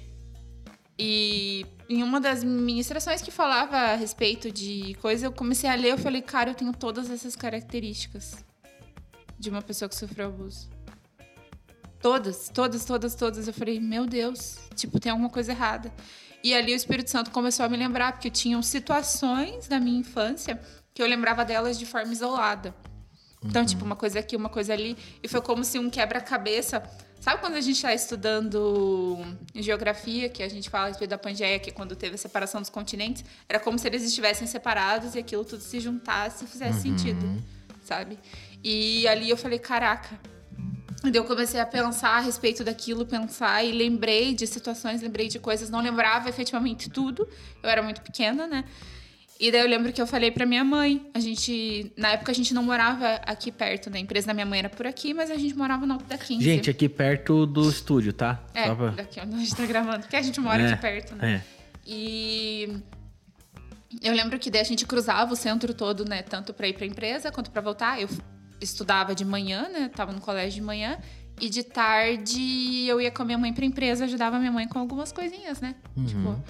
E 0.97 1.65
em 1.89 2.03
uma 2.03 2.21
das 2.21 2.41
ministrações 2.41 3.21
que 3.21 3.31
falava 3.31 3.75
a 3.75 3.95
respeito 3.95 4.49
de 4.49 4.95
coisa, 5.01 5.25
eu 5.25 5.31
comecei 5.33 5.69
a 5.69 5.75
ler, 5.75 5.91
eu 5.91 5.97
falei, 5.97 6.21
cara, 6.21 6.51
eu 6.51 6.55
tenho 6.55 6.71
todas 6.71 7.09
essas 7.09 7.35
características 7.35 8.46
de 9.37 9.49
uma 9.49 9.61
pessoa 9.61 9.87
que 9.87 9.95
sofreu 9.95 10.27
abuso. 10.27 10.69
Todas, 11.99 12.49
todas, 12.49 12.85
todas, 12.85 13.15
todas. 13.15 13.47
Eu 13.47 13.53
falei, 13.53 13.79
meu 13.79 14.05
Deus, 14.05 14.57
tipo, 14.75 14.99
tem 14.99 15.11
alguma 15.11 15.29
coisa 15.29 15.51
errada. 15.51 15.91
E 16.43 16.53
ali 16.53 16.73
o 16.73 16.75
Espírito 16.75 17.09
Santo 17.09 17.31
começou 17.31 17.65
a 17.65 17.69
me 17.69 17.77
lembrar, 17.77 18.13
porque 18.13 18.29
tinham 18.29 18.61
situações 18.61 19.67
da 19.67 19.79
minha 19.79 19.99
infância 19.99 20.59
que 20.93 21.01
eu 21.01 21.07
lembrava 21.07 21.43
delas 21.43 21.77
de 21.77 21.85
forma 21.85 22.11
isolada. 22.13 22.73
Então, 23.43 23.61
uhum. 23.61 23.67
tipo, 23.67 23.85
uma 23.85 23.95
coisa 23.95 24.19
aqui, 24.19 24.35
uma 24.35 24.49
coisa 24.49 24.73
ali. 24.73 24.97
E 25.21 25.27
foi 25.27 25.41
como 25.41 25.63
se 25.63 25.77
um 25.79 25.89
quebra-cabeça. 25.89 26.81
Sabe 27.19 27.41
quando 27.41 27.55
a 27.55 27.61
gente 27.61 27.75
está 27.75 27.93
estudando 27.93 29.17
geografia, 29.55 30.29
que 30.29 30.43
a 30.43 30.49
gente 30.49 30.69
fala 30.69 30.85
a 30.85 30.87
respeito 30.89 31.09
da 31.09 31.17
Pangeia, 31.17 31.59
que 31.59 31.71
quando 31.71 31.95
teve 31.95 32.15
a 32.15 32.17
separação 32.17 32.61
dos 32.61 32.69
continentes, 32.69 33.25
era 33.49 33.59
como 33.59 33.77
se 33.77 33.87
eles 33.87 34.03
estivessem 34.03 34.47
separados 34.47 35.15
e 35.15 35.19
aquilo 35.19 35.43
tudo 35.43 35.61
se 35.61 35.79
juntasse 35.79 36.45
e 36.45 36.47
fizesse 36.47 36.87
uhum. 36.87 36.97
sentido, 36.97 37.43
sabe? 37.83 38.19
E 38.63 39.07
ali 39.07 39.29
eu 39.29 39.37
falei, 39.37 39.59
caraca. 39.59 40.19
E 41.03 41.15
eu 41.15 41.23
comecei 41.23 41.59
a 41.59 41.65
pensar 41.65 42.17
a 42.17 42.19
respeito 42.19 42.63
daquilo, 42.63 43.05
pensar 43.05 43.63
e 43.63 43.71
lembrei 43.71 44.33
de 44.33 44.47
situações, 44.47 45.01
lembrei 45.01 45.27
de 45.27 45.39
coisas, 45.39 45.69
não 45.69 45.79
lembrava 45.79 46.27
efetivamente 46.27 46.89
tudo. 46.89 47.27
Eu 47.61 47.69
era 47.69 47.83
muito 47.83 48.01
pequena, 48.01 48.47
né? 48.47 48.63
E 49.39 49.51
daí 49.51 49.61
eu 49.61 49.67
lembro 49.67 49.93
que 49.93 50.01
eu 50.01 50.07
falei 50.07 50.31
pra 50.31 50.45
minha 50.45 50.63
mãe. 50.63 51.05
A 51.13 51.19
gente. 51.19 51.91
Na 51.95 52.09
época 52.09 52.31
a 52.31 52.35
gente 52.35 52.53
não 52.53 52.63
morava 52.63 53.15
aqui 53.25 53.51
perto, 53.51 53.89
né? 53.89 53.99
A 53.99 54.01
empresa 54.01 54.27
da 54.27 54.33
minha 54.33 54.45
mãe 54.45 54.59
era 54.59 54.69
por 54.69 54.87
aqui, 54.87 55.13
mas 55.13 55.29
a 55.29 55.35
gente 55.35 55.55
morava 55.55 55.85
no 55.85 55.93
Alto 55.93 56.05
da 56.05 56.17
15. 56.17 56.43
Gente, 56.43 56.69
aqui 56.69 56.89
perto 56.89 57.45
do 57.45 57.69
estúdio, 57.69 58.11
tá? 58.11 58.41
É, 58.53 58.73
pra... 58.73 58.89
daqui 58.89 59.19
onde 59.19 59.35
a 59.35 59.37
gente 59.37 59.55
tá 59.55 59.65
gravando. 59.65 59.99
Porque 59.99 60.15
a 60.15 60.21
gente 60.21 60.39
mora 60.39 60.63
é, 60.63 60.73
aqui 60.73 60.81
perto, 60.81 61.15
né? 61.15 61.35
É. 61.35 61.41
E. 61.85 62.77
Eu 64.01 64.13
lembro 64.13 64.37
que 64.39 64.49
daí 64.49 64.61
a 64.61 64.65
gente 64.65 64.85
cruzava 64.85 65.31
o 65.31 65.35
centro 65.35 65.73
todo, 65.73 66.03
né? 66.03 66.23
Tanto 66.23 66.53
pra 66.53 66.67
ir 66.67 66.73
pra 66.73 66.85
empresa 66.85 67.31
quanto 67.31 67.51
pra 67.51 67.61
voltar. 67.61 68.01
Eu 68.01 68.09
estudava 68.61 69.13
de 69.13 69.25
manhã, 69.25 69.69
né? 69.69 69.89
Tava 69.89 70.11
no 70.11 70.21
colégio 70.21 70.61
de 70.61 70.61
manhã. 70.61 70.97
E 71.39 71.49
de 71.49 71.63
tarde 71.63 72.85
eu 72.87 72.99
ia 72.99 73.11
com 73.11 73.21
a 73.21 73.25
minha 73.25 73.37
mãe 73.37 73.53
pra 73.53 73.63
empresa, 73.63 74.05
ajudava 74.05 74.39
minha 74.39 74.51
mãe 74.51 74.67
com 74.67 74.79
algumas 74.79 75.11
coisinhas, 75.11 75.61
né? 75.61 75.75
Uhum. 75.95 76.05
Tipo, 76.05 76.43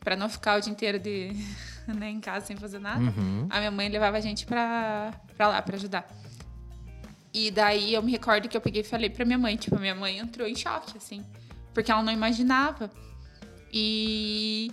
pra 0.00 0.16
não 0.16 0.28
ficar 0.28 0.58
o 0.58 0.60
dia 0.60 0.72
inteiro 0.72 0.98
de, 0.98 1.30
né, 1.86 2.10
em 2.10 2.20
casa 2.20 2.46
sem 2.46 2.56
fazer 2.56 2.80
nada. 2.80 3.02
Uhum. 3.02 3.46
A 3.48 3.58
minha 3.58 3.70
mãe 3.70 3.88
levava 3.88 4.16
a 4.16 4.20
gente 4.20 4.44
pra, 4.44 5.12
pra 5.36 5.48
lá 5.48 5.62
pra 5.62 5.76
ajudar. 5.76 6.08
E 7.32 7.50
daí 7.50 7.94
eu 7.94 8.02
me 8.02 8.10
recordo 8.10 8.48
que 8.48 8.56
eu 8.56 8.60
peguei 8.60 8.80
e 8.80 8.84
falei 8.84 9.10
pra 9.10 9.24
minha 9.24 9.38
mãe, 9.38 9.56
tipo, 9.56 9.78
minha 9.78 9.94
mãe 9.94 10.18
entrou 10.18 10.48
em 10.48 10.56
choque, 10.56 10.96
assim. 10.96 11.24
Porque 11.72 11.92
ela 11.92 12.02
não 12.02 12.12
imaginava. 12.12 12.90
E. 13.72 14.72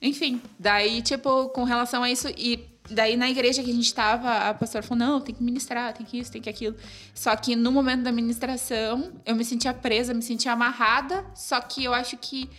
Enfim, 0.00 0.40
daí, 0.58 1.02
tipo, 1.02 1.50
com 1.50 1.62
relação 1.62 2.02
a 2.02 2.10
isso. 2.10 2.28
E 2.36 2.73
Daí 2.90 3.16
na 3.16 3.30
igreja 3.30 3.62
que 3.62 3.70
a 3.70 3.74
gente 3.74 3.86
estava, 3.86 4.48
a 4.48 4.54
pastora 4.54 4.82
falou: 4.82 4.98
não, 4.98 5.20
tem 5.20 5.34
que 5.34 5.42
ministrar, 5.42 5.94
tem 5.94 6.04
que 6.04 6.18
isso, 6.18 6.30
tem 6.30 6.42
que 6.42 6.50
aquilo. 6.50 6.76
Só 7.14 7.34
que 7.34 7.56
no 7.56 7.72
momento 7.72 8.02
da 8.02 8.12
ministração, 8.12 9.12
eu 9.24 9.34
me 9.34 9.44
sentia 9.44 9.72
presa, 9.72 10.12
me 10.12 10.22
sentia 10.22 10.52
amarrada, 10.52 11.24
só 11.34 11.60
que 11.60 11.82
eu 11.84 11.94
acho 11.94 12.16
que 12.18 12.50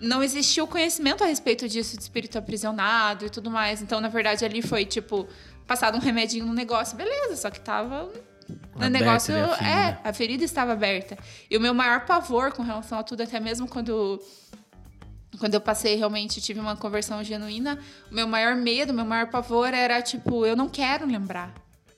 não 0.00 0.22
existia 0.22 0.64
o 0.64 0.66
conhecimento 0.66 1.22
a 1.22 1.26
respeito 1.26 1.68
disso, 1.68 1.96
de 1.96 2.02
espírito 2.02 2.38
aprisionado 2.38 3.26
e 3.26 3.30
tudo 3.30 3.50
mais. 3.50 3.82
Então, 3.82 4.00
na 4.00 4.08
verdade, 4.08 4.44
ali 4.44 4.62
foi 4.62 4.86
tipo, 4.86 5.28
passado 5.66 5.96
um 5.96 6.00
remedinho 6.00 6.46
no 6.46 6.54
negócio, 6.54 6.96
beleza, 6.96 7.36
só 7.36 7.50
que 7.50 7.60
tava. 7.60 8.10
No 8.76 8.88
negócio, 8.88 9.34
né, 9.34 9.44
a 9.60 9.68
é, 9.68 10.00
a 10.04 10.12
ferida 10.14 10.42
estava 10.42 10.72
aberta. 10.72 11.18
E 11.50 11.56
o 11.56 11.60
meu 11.60 11.74
maior 11.74 12.06
pavor 12.06 12.52
com 12.52 12.62
relação 12.62 12.98
a 12.98 13.02
tudo, 13.02 13.22
até 13.22 13.38
mesmo 13.38 13.68
quando 13.68 14.18
quando 15.38 15.54
eu 15.54 15.60
passei 15.60 15.96
realmente 15.96 16.40
tive 16.40 16.60
uma 16.60 16.76
conversão 16.76 17.22
genuína, 17.22 17.78
o 18.10 18.14
meu 18.14 18.26
maior 18.26 18.54
medo, 18.56 18.92
o 18.92 18.94
meu 18.94 19.04
maior 19.04 19.28
pavor 19.28 19.74
era 19.74 20.00
tipo, 20.00 20.46
eu 20.46 20.56
não 20.56 20.68
quero 20.68 21.06
lembrar. 21.06 21.52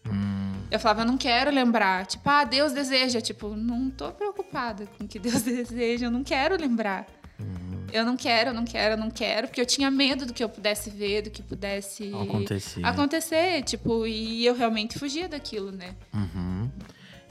Hum. 0.07 0.53
Eu 0.71 0.81
falava, 0.81 1.03
eu 1.03 1.07
não 1.07 1.17
quero 1.17 1.51
lembrar. 1.51 2.07
Tipo, 2.07 2.29
ah, 2.29 2.45
Deus 2.45 2.73
deseja. 2.73 3.21
Tipo, 3.21 3.55
não 3.57 3.91
tô 3.91 4.11
preocupada 4.13 4.87
com 4.99 5.05
o 5.05 5.09
que 5.09 5.19
Deus 5.19 5.43
deseja, 5.43 6.07
eu 6.07 6.11
não 6.11 6.25
quero 6.25 6.57
lembrar. 6.61 7.07
Hum. 7.39 7.87
Eu 7.93 8.05
não 8.05 8.17
quero, 8.17 8.51
eu 8.51 8.55
não 8.55 8.65
quero, 8.65 8.95
eu 8.95 8.99
não 8.99 9.11
quero, 9.11 9.49
porque 9.49 9.61
eu 9.61 9.67
tinha 9.67 9.91
medo 9.91 10.27
do 10.27 10.33
que 10.33 10.45
eu 10.45 10.49
pudesse 10.49 10.91
ver, 10.91 11.23
do 11.23 11.31
que 11.31 11.43
pudesse 11.43 12.13
acontecer. 12.15 12.85
acontecer 12.85 13.63
tipo, 13.63 14.07
e 14.07 14.47
eu 14.47 14.55
realmente 14.55 14.99
fugia 14.99 15.29
daquilo, 15.29 15.73
né? 15.73 15.97
Uhum. 16.15 16.71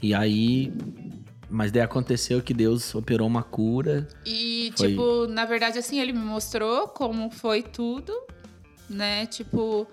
E 0.02 0.14
aí, 0.14 0.72
mas 1.50 1.72
daí 1.72 1.82
aconteceu 1.82 2.40
que 2.40 2.54
Deus 2.54 2.94
operou 2.94 3.26
uma 3.26 3.42
cura. 3.42 4.06
E, 4.24 4.72
foi... 4.76 4.90
tipo, 4.90 5.26
na 5.26 5.44
verdade, 5.44 5.78
assim, 5.78 6.00
ele 6.00 6.12
me 6.12 6.20
mostrou 6.20 6.88
como 6.88 7.30
foi 7.30 7.62
tudo, 7.62 8.12
né? 8.88 9.26
Tipo. 9.26 9.86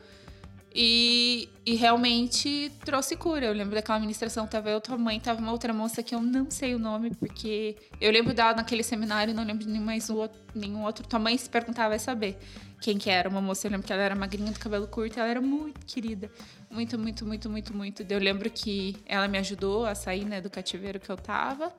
E, 0.80 1.50
e 1.66 1.74
realmente 1.74 2.72
trouxe 2.86 3.16
cura. 3.16 3.48
Eu 3.48 3.54
lembro 3.54 3.74
daquela 3.74 4.00
ministração, 4.00 4.46
tava 4.46 4.70
eu, 4.70 4.80
tua 4.80 4.96
mãe, 4.96 5.20
tava 5.20 5.42
uma 5.42 5.52
outra 5.52 5.74
moça 5.74 6.04
que 6.04 6.14
eu 6.14 6.22
não 6.22 6.52
sei 6.52 6.76
o 6.76 6.80
nome, 6.80 7.16
porque 7.16 7.76
eu 8.00 8.12
lembro 8.12 8.32
dela 8.32 8.54
naquele 8.54 8.84
seminário, 8.84 9.34
não 9.34 9.44
lembro 9.44 9.66
de 9.66 9.72
nenhum, 9.72 9.84
mais 9.84 10.08
outro, 10.08 10.40
nenhum 10.54 10.84
outro. 10.84 11.08
Tua 11.08 11.18
mãe 11.18 11.36
se 11.36 11.50
perguntava, 11.50 11.90
vai 11.90 12.00
saber 12.00 12.38
quem 12.82 12.98
que 12.98 13.10
era. 13.10 13.30
Uma 13.30 13.42
moça, 13.42 13.68
eu 13.68 13.72
lembro 13.72 13.86
que 13.86 13.94
ela 13.94 14.02
era 14.02 14.16
magrinha, 14.16 14.52
do 14.52 14.60
cabelo 14.60 14.88
curto, 14.88 15.20
ela 15.20 15.30
era 15.30 15.42
muito 15.42 15.86
querida. 15.86 16.30
Muito, 16.70 16.98
muito, 16.98 17.26
muito, 17.26 17.50
muito, 17.50 17.76
muito. 17.76 18.06
Eu 18.10 18.20
lembro 18.20 18.50
que 18.50 18.96
ela 19.06 19.28
me 19.28 19.38
ajudou 19.38 19.86
a 19.86 19.96
sair, 19.96 20.26
né, 20.26 20.42
do 20.42 20.50
cativeiro 20.50 21.00
que 21.00 21.10
eu 21.10 21.18
tava. 21.18 21.74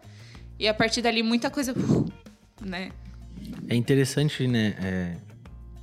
E 0.59 0.67
a 0.67 0.75
partir 0.75 1.03
dali, 1.03 1.23
muita 1.23 1.51
coisa, 1.51 1.75
né? 2.61 2.91
É 3.69 3.75
interessante, 3.75 4.47
né? 4.47 4.75
É, 4.83 5.17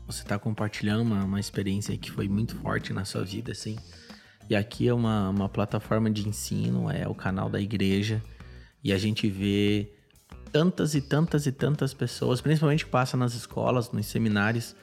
você 0.06 0.24
tá 0.24 0.38
compartilhando 0.38 1.02
uma, 1.02 1.24
uma 1.24 1.40
experiência 1.40 1.98
que 1.98 2.12
foi 2.12 2.28
muito 2.28 2.56
forte 2.58 2.92
na 2.92 3.06
sua 3.06 3.24
vida, 3.24 3.52
assim. 3.52 3.78
E 4.50 4.56
aqui 4.56 4.88
é 4.88 4.94
uma, 4.94 5.30
uma 5.30 5.50
plataforma 5.50 6.10
de 6.10 6.28
ensino, 6.28 6.90
é 6.92 7.08
o 7.08 7.16
canal 7.16 7.50
da 7.50 7.60
igreja. 7.60 8.22
E 8.84 8.94
a 8.94 8.98
gente 8.98 9.28
vê 9.28 9.92
tantas 10.52 10.94
e 10.94 11.02
tantas 11.02 11.48
e 11.48 11.52
tantas 11.52 11.94
pessoas, 11.94 12.42
principalmente 12.42 12.86
que 12.86 12.92
passam 12.92 13.20
nas 13.20 13.34
escolas, 13.34 13.92
nos 13.92 14.06
seminários, 14.06 14.76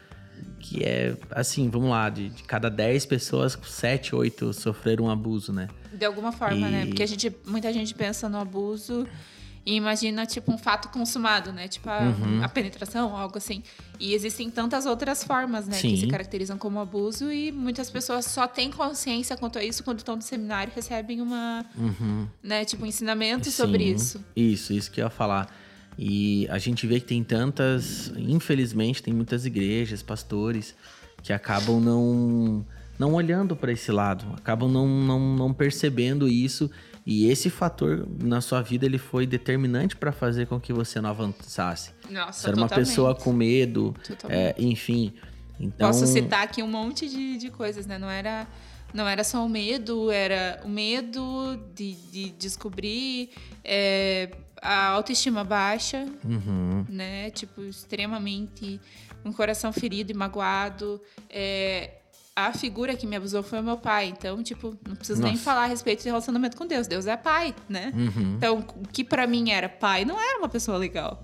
que 0.58 0.84
é 0.84 1.16
assim, 1.30 1.68
vamos 1.68 1.90
lá, 1.90 2.08
de, 2.08 2.28
de 2.28 2.42
cada 2.44 2.70
10 2.70 3.06
pessoas, 3.06 3.58
7, 3.62 4.14
8 4.14 4.52
sofreram 4.52 5.06
um 5.06 5.10
abuso, 5.10 5.52
né? 5.52 5.68
De 5.92 6.04
alguma 6.04 6.32
forma, 6.32 6.68
né? 6.68 6.82
e... 6.82 6.84
né? 6.84 6.86
Porque 6.86 7.02
a 7.02 7.06
gente, 7.06 7.34
muita 7.46 7.72
gente 7.72 7.94
pensa 7.94 8.28
no 8.28 8.38
abuso 8.38 9.06
e 9.64 9.74
imagina, 9.74 10.26
tipo, 10.26 10.52
um 10.52 10.58
fato 10.58 10.88
consumado, 10.88 11.52
né? 11.52 11.68
Tipo, 11.68 11.88
a, 11.88 12.00
uhum. 12.00 12.42
a 12.42 12.48
penetração, 12.48 13.16
algo 13.16 13.38
assim. 13.38 13.62
E 13.98 14.12
existem 14.12 14.50
tantas 14.50 14.86
outras 14.86 15.22
formas, 15.22 15.68
né? 15.68 15.74
Sim. 15.74 15.90
Que 15.90 16.00
se 16.00 16.06
caracterizam 16.08 16.58
como 16.58 16.80
abuso 16.80 17.30
e 17.30 17.52
muitas 17.52 17.88
pessoas 17.88 18.24
só 18.24 18.48
têm 18.48 18.72
consciência 18.72 19.36
quanto 19.36 19.58
a 19.58 19.64
isso 19.64 19.84
quando 19.84 19.98
estão 19.98 20.16
no 20.16 20.22
seminário 20.22 20.72
recebem 20.74 21.20
uma, 21.20 21.64
uhum. 21.76 22.26
né? 22.42 22.64
Tipo, 22.64 22.84
um 22.84 22.86
ensinamento 22.86 23.44
Sim. 23.44 23.50
sobre 23.52 23.84
isso. 23.84 24.24
Isso, 24.34 24.72
isso 24.72 24.90
que 24.90 25.00
eu 25.00 25.04
ia 25.04 25.10
falar. 25.10 25.48
E 25.98 26.46
a 26.48 26.58
gente 26.58 26.86
vê 26.86 27.00
que 27.00 27.06
tem 27.06 27.22
tantas, 27.22 28.12
infelizmente, 28.16 29.02
tem 29.02 29.12
muitas 29.12 29.44
igrejas, 29.44 30.02
pastores 30.02 30.74
que 31.22 31.32
acabam 31.32 31.80
não 31.80 32.64
não 32.98 33.14
olhando 33.14 33.56
para 33.56 33.72
esse 33.72 33.90
lado, 33.90 34.24
acabam 34.36 34.70
não, 34.70 34.86
não, 34.86 35.18
não 35.34 35.52
percebendo 35.52 36.28
isso 36.28 36.70
e 37.04 37.26
esse 37.26 37.50
fator 37.50 38.06
na 38.22 38.40
sua 38.40 38.62
vida 38.62 38.86
ele 38.86 38.98
foi 38.98 39.26
determinante 39.26 39.96
para 39.96 40.12
fazer 40.12 40.46
com 40.46 40.60
que 40.60 40.72
você 40.72 41.00
não 41.00 41.10
avançasse. 41.10 41.90
Nossa, 42.08 42.42
você 42.42 42.48
era 42.48 42.56
uma 42.56 42.68
pessoa 42.68 43.14
com 43.14 43.32
medo, 43.32 43.94
é, 44.28 44.54
enfim. 44.56 45.12
Então... 45.58 45.88
Posso 45.88 46.06
citar 46.06 46.44
aqui 46.44 46.62
um 46.62 46.68
monte 46.68 47.08
de, 47.08 47.38
de 47.38 47.50
coisas, 47.50 47.86
né? 47.86 47.98
Não 47.98 48.08
era, 48.08 48.46
não 48.92 49.08
era 49.08 49.24
só 49.24 49.44
o 49.44 49.48
medo, 49.48 50.10
era 50.10 50.60
o 50.64 50.68
medo 50.68 51.58
de, 51.74 51.94
de 51.94 52.30
descobrir 52.30 53.30
é, 53.64 54.30
a 54.60 54.88
autoestima 54.88 55.42
baixa, 55.42 56.06
uhum. 56.24 56.84
né? 56.88 57.30
Tipo, 57.30 57.62
extremamente 57.62 58.80
um 59.24 59.32
coração 59.32 59.72
ferido 59.72 60.12
e 60.12 60.14
magoado. 60.14 61.00
É, 61.28 61.98
a 62.34 62.52
figura 62.52 62.96
que 62.96 63.06
me 63.06 63.16
abusou 63.16 63.42
foi 63.42 63.60
o 63.60 63.62
meu 63.62 63.76
pai. 63.76 64.06
Então, 64.06 64.42
tipo, 64.42 64.76
não 64.86 64.96
preciso 64.96 65.20
Nossa. 65.20 65.32
nem 65.32 65.42
falar 65.42 65.64
a 65.64 65.66
respeito 65.66 66.02
de 66.02 66.08
relacionamento 66.08 66.56
com 66.56 66.66
Deus. 66.66 66.86
Deus 66.86 67.06
é 67.06 67.16
pai, 67.16 67.54
né? 67.68 67.92
Uhum. 67.94 68.34
Então, 68.36 68.58
o 68.76 68.88
que 68.88 69.04
para 69.04 69.26
mim 69.26 69.50
era 69.50 69.68
pai 69.68 70.04
não 70.04 70.18
era 70.18 70.38
uma 70.38 70.48
pessoa 70.48 70.78
legal. 70.78 71.22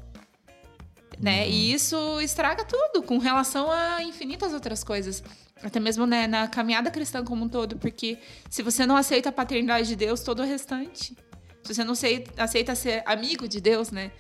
Né? 1.21 1.45
Uhum. 1.45 1.51
E 1.51 1.73
isso 1.73 2.21
estraga 2.21 2.65
tudo 2.65 3.03
com 3.03 3.19
relação 3.19 3.71
a 3.71 4.03
infinitas 4.03 4.53
outras 4.53 4.85
coisas. 4.85 5.23
Até 5.63 5.81
mesmo 5.81 6.07
né, 6.07 6.27
na 6.27 6.47
caminhada 6.47 6.91
cristã 6.91 7.25
como 7.25 7.45
um 7.45 7.49
todo. 7.49 7.77
Porque 7.77 8.19
se 8.49 8.63
você 8.63 8.87
não 8.87 8.97
aceita 8.97 9.29
a 9.29 9.33
paternidade 9.33 9.89
de 9.89 9.97
Deus, 9.97 10.21
todo 10.21 10.41
o 10.41 10.45
restante. 10.45 11.17
Se 11.65 11.75
você 11.75 11.85
não 11.85 11.95
aceita 12.37 12.75
ser 12.75 13.03
amigo 13.05 13.49
de 13.49 13.61
Deus, 13.61 13.91
né? 13.91 14.13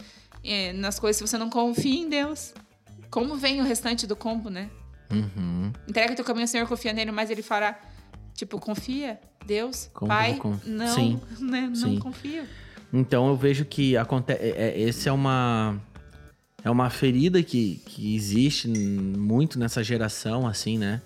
É, 0.44 0.72
nas 0.72 0.98
coisas, 0.98 1.16
se 1.16 1.26
você 1.26 1.38
não 1.38 1.48
confia 1.48 2.00
em 2.00 2.08
Deus, 2.08 2.52
como 3.10 3.36
vem 3.36 3.60
o 3.60 3.64
restante 3.64 4.06
do 4.06 4.16
combo, 4.16 4.50
né? 4.50 4.68
Uhum. 5.10 5.72
Entrega 5.88 6.14
teu 6.14 6.24
caminho 6.24 6.44
ao 6.44 6.48
Senhor, 6.48 6.68
confia 6.68 6.92
nele, 6.92 7.10
mas 7.10 7.30
ele 7.30 7.42
fará. 7.42 7.78
Tipo, 8.34 8.60
confia, 8.60 9.18
Deus, 9.44 9.90
Como 9.92 10.08
Pai, 10.08 10.38
não, 10.64 10.94
Sim. 10.94 11.20
Né, 11.40 11.62
não 11.62 11.74
Sim. 11.74 11.98
confio. 11.98 12.44
Então 12.92 13.26
eu 13.28 13.36
vejo 13.36 13.64
que 13.64 13.96
acontece. 13.96 14.42
É, 14.42 14.68
é, 14.68 14.80
esse 14.80 15.08
é 15.08 15.12
uma. 15.12 15.80
É 16.64 16.70
uma 16.70 16.90
ferida 16.90 17.42
que, 17.42 17.80
que 17.86 18.16
existe 18.16 18.68
muito 18.68 19.58
nessa 19.58 19.82
geração, 19.82 20.46
assim, 20.46 20.76
né? 20.76 21.00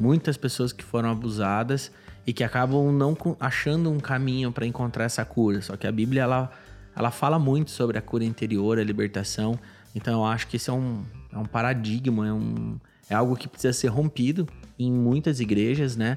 Muitas 0.00 0.36
pessoas 0.36 0.72
que 0.72 0.82
foram 0.82 1.10
abusadas 1.10 1.92
e 2.26 2.32
que 2.32 2.42
acabam 2.42 2.90
não 2.90 3.16
achando 3.38 3.90
um 3.90 4.00
caminho 4.00 4.50
para 4.50 4.66
encontrar 4.66 5.04
essa 5.04 5.24
cura. 5.24 5.60
Só 5.60 5.76
que 5.76 5.86
a 5.86 5.92
Bíblia 5.92 6.22
ela, 6.22 6.50
ela 6.96 7.10
fala 7.10 7.38
muito 7.38 7.70
sobre 7.70 7.98
a 7.98 8.02
cura 8.02 8.24
interior, 8.24 8.78
a 8.78 8.82
libertação. 8.82 9.58
Então 9.94 10.20
eu 10.20 10.24
acho 10.24 10.46
que 10.46 10.56
esse 10.56 10.70
é 10.70 10.72
um, 10.72 11.04
é 11.30 11.38
um 11.38 11.44
paradigma, 11.44 12.26
é 12.26 12.32
um, 12.32 12.78
é 13.08 13.14
algo 13.14 13.36
que 13.36 13.46
precisa 13.46 13.74
ser 13.74 13.88
rompido 13.88 14.48
em 14.78 14.90
muitas 14.90 15.38
igrejas, 15.38 15.96
né? 15.96 16.16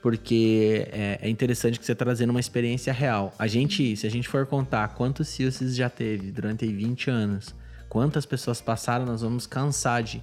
Porque 0.00 0.88
é, 0.92 1.18
é 1.20 1.28
interessante 1.28 1.78
que 1.78 1.84
você 1.84 1.92
está 1.92 2.04
trazendo 2.04 2.30
uma 2.30 2.40
experiência 2.40 2.92
real. 2.92 3.34
A 3.38 3.48
gente, 3.48 3.96
se 3.96 4.06
a 4.06 4.10
gente 4.10 4.28
for 4.28 4.46
contar 4.46 4.88
quantos 4.94 5.28
CIUSs 5.28 5.74
já 5.74 5.90
teve 5.90 6.30
durante 6.30 6.64
20 6.66 7.10
anos, 7.10 7.54
quantas 7.90 8.24
pessoas 8.24 8.60
passaram, 8.60 9.04
nós 9.04 9.20
vamos 9.20 9.46
cansar 9.46 10.02
de, 10.02 10.22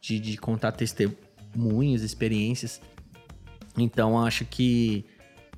de, 0.00 0.20
de 0.20 0.38
contar 0.38 0.72
testemunhos, 0.72 2.02
experiências. 2.02 2.80
Então, 3.76 4.24
acho 4.24 4.44
que 4.44 5.04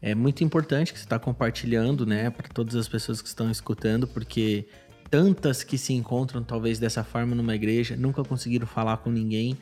é 0.01 0.15
muito 0.15 0.43
importante 0.43 0.93
que 0.93 0.99
você 0.99 1.05
está 1.05 1.19
compartilhando, 1.19 2.07
né, 2.07 2.31
para 2.31 2.49
todas 2.49 2.75
as 2.75 2.89
pessoas 2.89 3.21
que 3.21 3.29
estão 3.29 3.51
escutando, 3.51 4.09
porque 4.09 4.67
tantas 5.11 5.63
que 5.63 5.77
se 5.77 5.93
encontram 5.93 6.43
talvez 6.43 6.79
dessa 6.79 7.05
forma 7.05 7.35
numa 7.35 7.55
igreja, 7.55 7.95
nunca 7.95 8.25
conseguiram 8.25 8.67
falar 8.67 8.97
com 8.97 9.11
ninguém, 9.11 9.59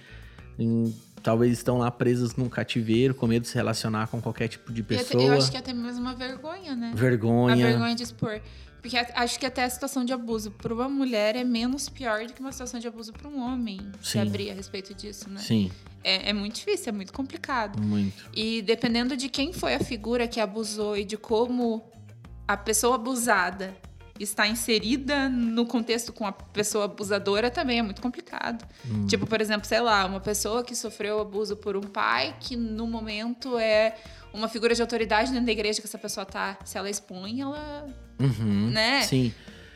em, 0.57 0.95
talvez 1.21 1.53
estão 1.53 1.79
lá 1.79 1.90
presas 1.90 2.37
num 2.37 2.49
cativeiro, 2.49 3.12
com 3.12 3.27
medo 3.27 3.42
de 3.42 3.49
se 3.49 3.57
relacionar 3.57 4.07
com 4.07 4.21
qualquer 4.21 4.47
tipo 4.47 4.73
de 4.73 4.85
pessoa. 4.85 5.21
Eu 5.21 5.33
acho 5.33 5.51
que 5.51 5.57
é 5.57 5.61
até 5.61 5.73
mesmo 5.73 6.01
uma 6.01 6.14
vergonha, 6.14 6.77
né? 6.77 6.92
Vergonha. 6.95 7.66
A 7.66 7.71
vergonha 7.71 7.95
de 7.97 8.05
expor. 8.05 8.40
Porque 8.83 8.97
acho 8.97 9.38
que 9.38 9.47
até 9.47 9.62
a 9.62 9.71
situação 9.71 10.05
de 10.05 10.12
abuso 10.12 10.51
para 10.51 10.75
uma 10.75 10.88
mulher 10.88 11.37
é 11.37 11.45
menos 11.45 11.88
pior 11.88 12.27
do 12.27 12.33
que 12.33 12.40
uma 12.40 12.51
situação 12.51 12.81
de 12.81 12.88
abuso 12.88 13.12
para 13.12 13.29
um 13.29 13.40
homem 13.40 13.79
Sim. 13.79 13.92
se 14.03 14.18
abrir 14.18 14.51
a 14.51 14.55
respeito 14.55 14.92
disso, 14.92 15.31
né? 15.31 15.40
Sim. 15.40 15.71
É, 16.03 16.31
é, 16.31 16.33
muito 16.33 16.57
difícil, 16.57 16.88
é 16.88 16.92
muito 16.92 17.12
complicado. 17.12 17.81
Muito. 17.81 18.29
E 18.35 18.61
dependendo 18.61 19.16
de 19.16 19.29
quem 19.29 19.53
foi 19.53 19.75
a 19.75 19.79
figura 19.79 20.27
que 20.27 20.40
abusou 20.40 20.97
e 20.97 21.05
de 21.05 21.16
como 21.16 21.85
a 22.47 22.57
pessoa 22.57 22.97
abusada 22.97 23.73
está 24.18 24.47
inserida 24.49 25.29
no 25.29 25.64
contexto 25.64 26.12
com 26.12 26.27
a 26.27 26.33
pessoa 26.33 26.87
abusadora 26.87 27.51
também 27.51 27.79
é 27.79 27.83
muito 27.83 28.03
complicado. 28.03 28.66
Hum. 28.85 29.07
Tipo, 29.07 29.27
por 29.27 29.40
exemplo, 29.40 29.66
sei 29.66 29.81
lá, 29.81 30.05
uma 30.07 30.21
pessoa 30.21 30.62
que 30.62 30.75
sofreu 30.75 31.21
abuso 31.21 31.57
por 31.57 31.77
um 31.77 31.83
pai 31.83 32.37
que 32.40 32.57
no 32.57 32.87
momento 32.87 33.59
é 33.59 33.95
uma 34.33 34.49
figura 34.49 34.75
de 34.75 34.83
autoridade 34.83 35.31
dentro 35.31 35.47
da 35.47 35.53
igreja 35.53 35.81
que 35.81 35.87
essa 35.87 35.99
pessoa 35.99 36.25
tá, 36.25 36.59
se 36.64 36.79
ela 36.79 36.88
expõe, 36.88 37.40
ela, 37.40 37.87
uhum, 38.23 38.71
né? 38.71 39.03
Sim. 39.03 39.33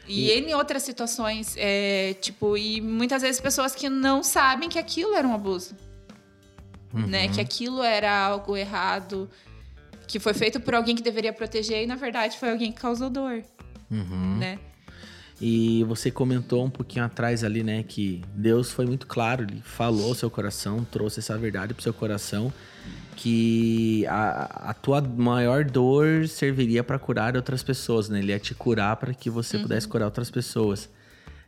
E, 0.06 0.30
e 0.30 0.38
em 0.38 0.54
outras 0.54 0.82
situações, 0.82 1.54
é, 1.58 2.14
tipo, 2.20 2.56
e 2.56 2.80
muitas 2.80 3.22
vezes 3.22 3.40
pessoas 3.40 3.74
que 3.74 3.88
não 3.88 4.22
sabem 4.22 4.68
que 4.68 4.78
aquilo 4.78 5.14
era 5.14 5.26
um 5.26 5.34
abuso. 5.34 5.74
Uhum. 6.94 7.06
Né? 7.06 7.28
Que 7.28 7.40
aquilo 7.40 7.82
era 7.82 8.16
algo 8.16 8.56
errado, 8.56 9.28
que 10.06 10.20
foi 10.20 10.32
feito 10.32 10.60
por 10.60 10.74
alguém 10.74 10.94
que 10.94 11.02
deveria 11.02 11.32
proteger 11.32 11.82
e 11.82 11.86
na 11.86 11.96
verdade 11.96 12.38
foi 12.38 12.50
alguém 12.50 12.70
que 12.72 12.80
causou 12.80 13.10
dor 13.10 13.42
uhum. 13.90 14.36
né? 14.38 14.58
E 15.38 15.84
você 15.84 16.10
comentou 16.10 16.64
um 16.64 16.70
pouquinho 16.70 17.04
atrás 17.04 17.44
ali, 17.44 17.62
né, 17.62 17.82
que 17.86 18.22
Deus 18.34 18.70
foi 18.70 18.86
muito 18.86 19.06
claro, 19.06 19.42
ele 19.42 19.60
falou 19.62 20.08
ao 20.08 20.14
seu 20.14 20.30
coração, 20.30 20.82
trouxe 20.90 21.20
essa 21.20 21.36
verdade 21.36 21.74
pro 21.74 21.82
seu 21.82 21.92
coração, 21.92 22.50
que 23.16 24.06
a, 24.06 24.70
a 24.70 24.74
tua 24.74 25.00
maior 25.00 25.64
dor 25.64 26.28
serviria 26.28 26.84
para 26.84 26.98
curar 26.98 27.34
outras 27.34 27.62
pessoas, 27.62 28.10
né? 28.10 28.18
Ele 28.18 28.30
ia 28.30 28.38
te 28.38 28.54
curar 28.54 28.94
para 28.96 29.14
que 29.14 29.30
você 29.30 29.56
uhum. 29.56 29.62
pudesse 29.62 29.88
curar 29.88 30.04
outras 30.04 30.30
pessoas. 30.30 30.88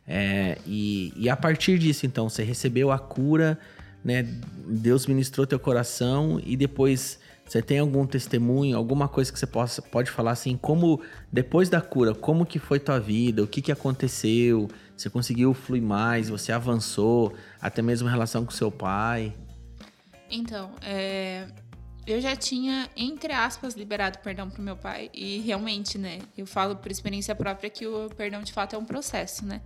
É, 0.07 0.57
e, 0.65 1.13
e 1.15 1.29
a 1.29 1.37
partir 1.37 1.77
disso, 1.77 2.07
então, 2.07 2.27
você 2.27 2.43
recebeu 2.43 2.91
a 2.91 2.97
cura, 2.97 3.57
né? 4.03 4.27
Deus 4.67 5.05
ministrou 5.05 5.45
teu 5.45 5.59
coração 5.59 6.41
e 6.43 6.57
depois 6.57 7.19
você 7.45 7.61
tem 7.61 7.79
algum 7.79 8.05
testemunho, 8.05 8.75
alguma 8.75 9.07
coisa 9.07 9.31
que 9.31 9.37
você 9.37 9.47
possa, 9.47 9.81
pode 9.81 10.09
falar 10.09 10.31
assim, 10.31 10.57
como 10.57 11.01
depois 11.31 11.69
da 11.69 11.81
cura, 11.81 12.13
como 12.13 12.45
que 12.45 12.59
foi 12.59 12.79
tua 12.79 12.99
vida, 12.99 13.43
o 13.43 13.47
que 13.47 13.61
que 13.61 13.71
aconteceu, 13.71 14.67
você 14.95 15.09
conseguiu 15.09 15.53
fluir 15.53 15.81
mais, 15.81 16.29
você 16.29 16.51
avançou, 16.51 17.33
até 17.61 17.81
mesmo 17.81 18.07
em 18.07 18.11
relação 18.11 18.43
com 18.43 18.51
seu 18.51 18.71
pai? 18.71 19.33
Então, 20.29 20.71
é, 20.81 21.47
eu 22.05 22.19
já 22.19 22.35
tinha, 22.35 22.89
entre 22.95 23.31
aspas, 23.33 23.75
liberado 23.75 24.19
perdão 24.19 24.49
pro 24.49 24.61
meu 24.61 24.75
pai 24.75 25.09
e 25.13 25.39
realmente, 25.39 25.97
né, 25.97 26.19
eu 26.37 26.45
falo 26.45 26.75
por 26.75 26.91
experiência 26.91 27.35
própria 27.35 27.69
que 27.69 27.85
o 27.85 28.09
perdão 28.09 28.41
de 28.41 28.51
fato 28.51 28.75
é 28.75 28.79
um 28.79 28.85
processo, 28.85 29.45
né? 29.45 29.61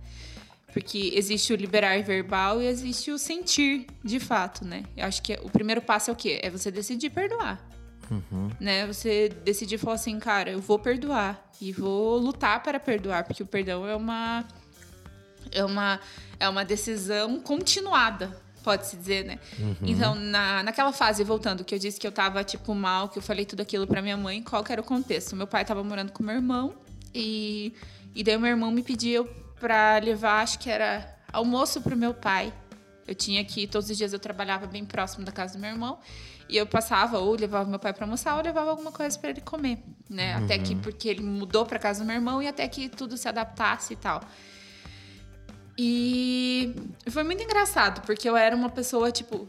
Porque 0.72 1.12
existe 1.14 1.52
o 1.52 1.56
liberar 1.56 2.02
verbal 2.02 2.60
e 2.60 2.66
existe 2.66 3.10
o 3.12 3.18
sentir 3.18 3.86
de 4.02 4.18
fato, 4.18 4.64
né? 4.64 4.82
Eu 4.96 5.06
acho 5.06 5.22
que 5.22 5.38
o 5.42 5.48
primeiro 5.48 5.80
passo 5.80 6.10
é 6.10 6.12
o 6.12 6.16
quê? 6.16 6.40
É 6.42 6.50
você 6.50 6.70
decidir 6.70 7.10
perdoar. 7.10 7.64
Uhum. 8.10 8.50
Né? 8.60 8.86
Você 8.86 9.28
decidir 9.44 9.78
falar 9.78 9.94
assim, 9.94 10.18
cara, 10.18 10.50
eu 10.50 10.60
vou 10.60 10.78
perdoar 10.78 11.48
e 11.60 11.72
vou 11.72 12.18
lutar 12.18 12.62
para 12.62 12.80
perdoar, 12.80 13.24
porque 13.24 13.42
o 13.42 13.46
perdão 13.46 13.86
é 13.86 13.94
uma 13.94 14.44
é 15.52 15.64
uma 15.64 16.00
é 16.40 16.48
uma 16.48 16.64
decisão 16.64 17.40
continuada, 17.40 18.36
pode-se 18.64 18.96
dizer, 18.96 19.24
né? 19.24 19.38
Uhum. 19.58 19.76
Então, 19.82 20.14
na, 20.14 20.62
naquela 20.62 20.92
fase, 20.92 21.22
voltando, 21.22 21.62
que 21.62 21.74
eu 21.74 21.78
disse 21.78 22.00
que 22.00 22.06
eu 22.06 22.12
tava, 22.12 22.42
tipo, 22.42 22.74
mal, 22.74 23.10
que 23.10 23.18
eu 23.18 23.22
falei 23.22 23.44
tudo 23.44 23.60
aquilo 23.60 23.86
para 23.86 24.00
minha 24.00 24.16
mãe, 24.16 24.42
qual 24.42 24.64
que 24.64 24.72
era 24.72 24.80
o 24.80 24.84
contexto? 24.84 25.36
Meu 25.36 25.46
pai 25.46 25.64
tava 25.64 25.84
morando 25.84 26.10
com 26.10 26.22
meu 26.22 26.34
irmão 26.34 26.74
e, 27.14 27.74
e 28.14 28.24
daí 28.24 28.38
meu 28.38 28.48
irmão 28.48 28.70
me 28.70 28.82
pediu 28.82 29.28
para 29.60 29.98
levar, 29.98 30.42
acho 30.42 30.58
que 30.58 30.70
era 30.70 31.16
almoço 31.32 31.82
pro 31.82 31.96
meu 31.96 32.14
pai. 32.14 32.52
Eu 33.06 33.14
tinha 33.14 33.44
que, 33.44 33.66
todos 33.66 33.90
os 33.90 33.96
dias 33.96 34.12
eu 34.14 34.18
trabalhava 34.18 34.66
bem 34.66 34.84
próximo 34.84 35.24
da 35.24 35.30
casa 35.30 35.54
do 35.54 35.60
meu 35.60 35.70
irmão. 35.70 35.98
E 36.48 36.56
eu 36.56 36.66
passava, 36.66 37.18
ou 37.18 37.34
levava 37.34 37.68
meu 37.68 37.78
pai 37.78 37.92
para 37.92 38.04
almoçar, 38.04 38.36
ou 38.36 38.42
levava 38.42 38.70
alguma 38.70 38.92
coisa 38.92 39.18
para 39.18 39.30
ele 39.30 39.40
comer, 39.40 39.78
né? 40.08 40.36
Uhum. 40.36 40.44
Até 40.44 40.58
que, 40.58 40.74
porque 40.76 41.08
ele 41.08 41.22
mudou 41.22 41.64
para 41.64 41.78
casa 41.78 42.00
do 42.00 42.06
meu 42.06 42.16
irmão 42.16 42.42
e 42.42 42.46
até 42.46 42.68
que 42.68 42.88
tudo 42.88 43.16
se 43.16 43.26
adaptasse 43.28 43.94
e 43.94 43.96
tal. 43.96 44.22
E 45.76 46.74
foi 47.10 47.24
muito 47.24 47.42
engraçado, 47.42 48.02
porque 48.02 48.28
eu 48.28 48.36
era 48.36 48.54
uma 48.54 48.70
pessoa, 48.70 49.10
tipo, 49.10 49.48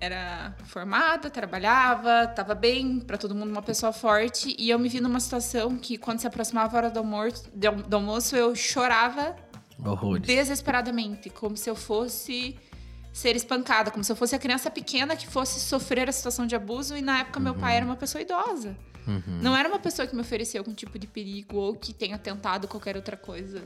era 0.00 0.54
formada, 0.66 1.30
trabalhava, 1.30 2.24
estava 2.24 2.54
bem, 2.54 3.00
para 3.00 3.16
todo 3.16 3.34
mundo 3.34 3.50
uma 3.50 3.62
pessoa 3.62 3.92
forte. 3.92 4.54
E 4.58 4.70
eu 4.70 4.78
me 4.78 4.88
vi 4.88 5.00
numa 5.00 5.20
situação 5.20 5.76
que, 5.76 5.96
quando 5.96 6.20
se 6.20 6.26
aproximava 6.26 6.76
a 6.76 6.78
hora 6.78 6.90
do 6.90 6.98
almoço, 6.98 7.50
do 7.52 7.96
almoço 7.96 8.36
eu 8.36 8.54
chorava 8.54 9.34
Horrores. 9.84 10.26
desesperadamente, 10.26 11.30
como 11.30 11.56
se 11.56 11.68
eu 11.68 11.74
fosse 11.74 12.56
ser 13.12 13.36
espancada, 13.36 13.90
como 13.90 14.02
se 14.02 14.10
eu 14.10 14.16
fosse 14.16 14.34
a 14.34 14.38
criança 14.38 14.70
pequena 14.70 15.14
que 15.16 15.26
fosse 15.26 15.60
sofrer 15.60 16.08
a 16.08 16.12
situação 16.12 16.46
de 16.46 16.54
abuso. 16.56 16.96
E 16.96 17.02
na 17.02 17.20
época 17.20 17.38
meu 17.40 17.54
pai 17.54 17.76
era 17.76 17.86
uma 17.86 17.96
pessoa 17.96 18.20
idosa. 18.20 18.76
Não 19.42 19.54
era 19.56 19.68
uma 19.68 19.78
pessoa 19.78 20.06
que 20.08 20.14
me 20.14 20.20
ofereceu 20.22 20.60
algum 20.60 20.72
tipo 20.72 20.98
de 20.98 21.06
perigo 21.06 21.56
ou 21.58 21.74
que 21.74 21.92
tenha 21.92 22.18
tentado 22.18 22.66
qualquer 22.66 22.96
outra 22.96 23.16
coisa 23.16 23.62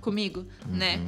comigo, 0.00 0.46
né? 0.66 0.98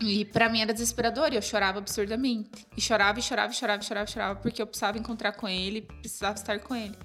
E 0.00 0.24
pra 0.24 0.48
mim 0.48 0.60
era 0.60 0.72
desesperador 0.72 1.32
e 1.32 1.36
eu 1.36 1.42
chorava 1.42 1.78
absurdamente. 1.78 2.66
E 2.76 2.80
chorava, 2.80 3.18
e 3.18 3.22
chorava, 3.22 3.52
e 3.52 3.56
chorava, 3.56 3.82
e 3.82 3.86
chorava, 3.86 4.06
chorava, 4.06 4.40
porque 4.40 4.62
eu 4.62 4.66
precisava 4.66 4.98
encontrar 4.98 5.32
com 5.32 5.48
ele, 5.48 5.82
precisava 5.82 6.34
estar 6.34 6.58
com 6.60 6.74
ele. 6.74 6.96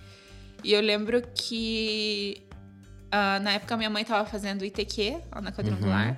E 0.64 0.74
eu 0.74 0.82
lembro 0.82 1.22
que 1.36 2.48
ah, 3.12 3.40
na 3.40 3.52
época 3.54 3.78
minha 3.78 3.90
mãe 3.90 4.04
tava 4.04 4.26
fazendo 4.28 4.66
ITQ 4.66 5.22
lá 5.32 5.42
na 5.42 5.52
quadrangular. 5.52 6.18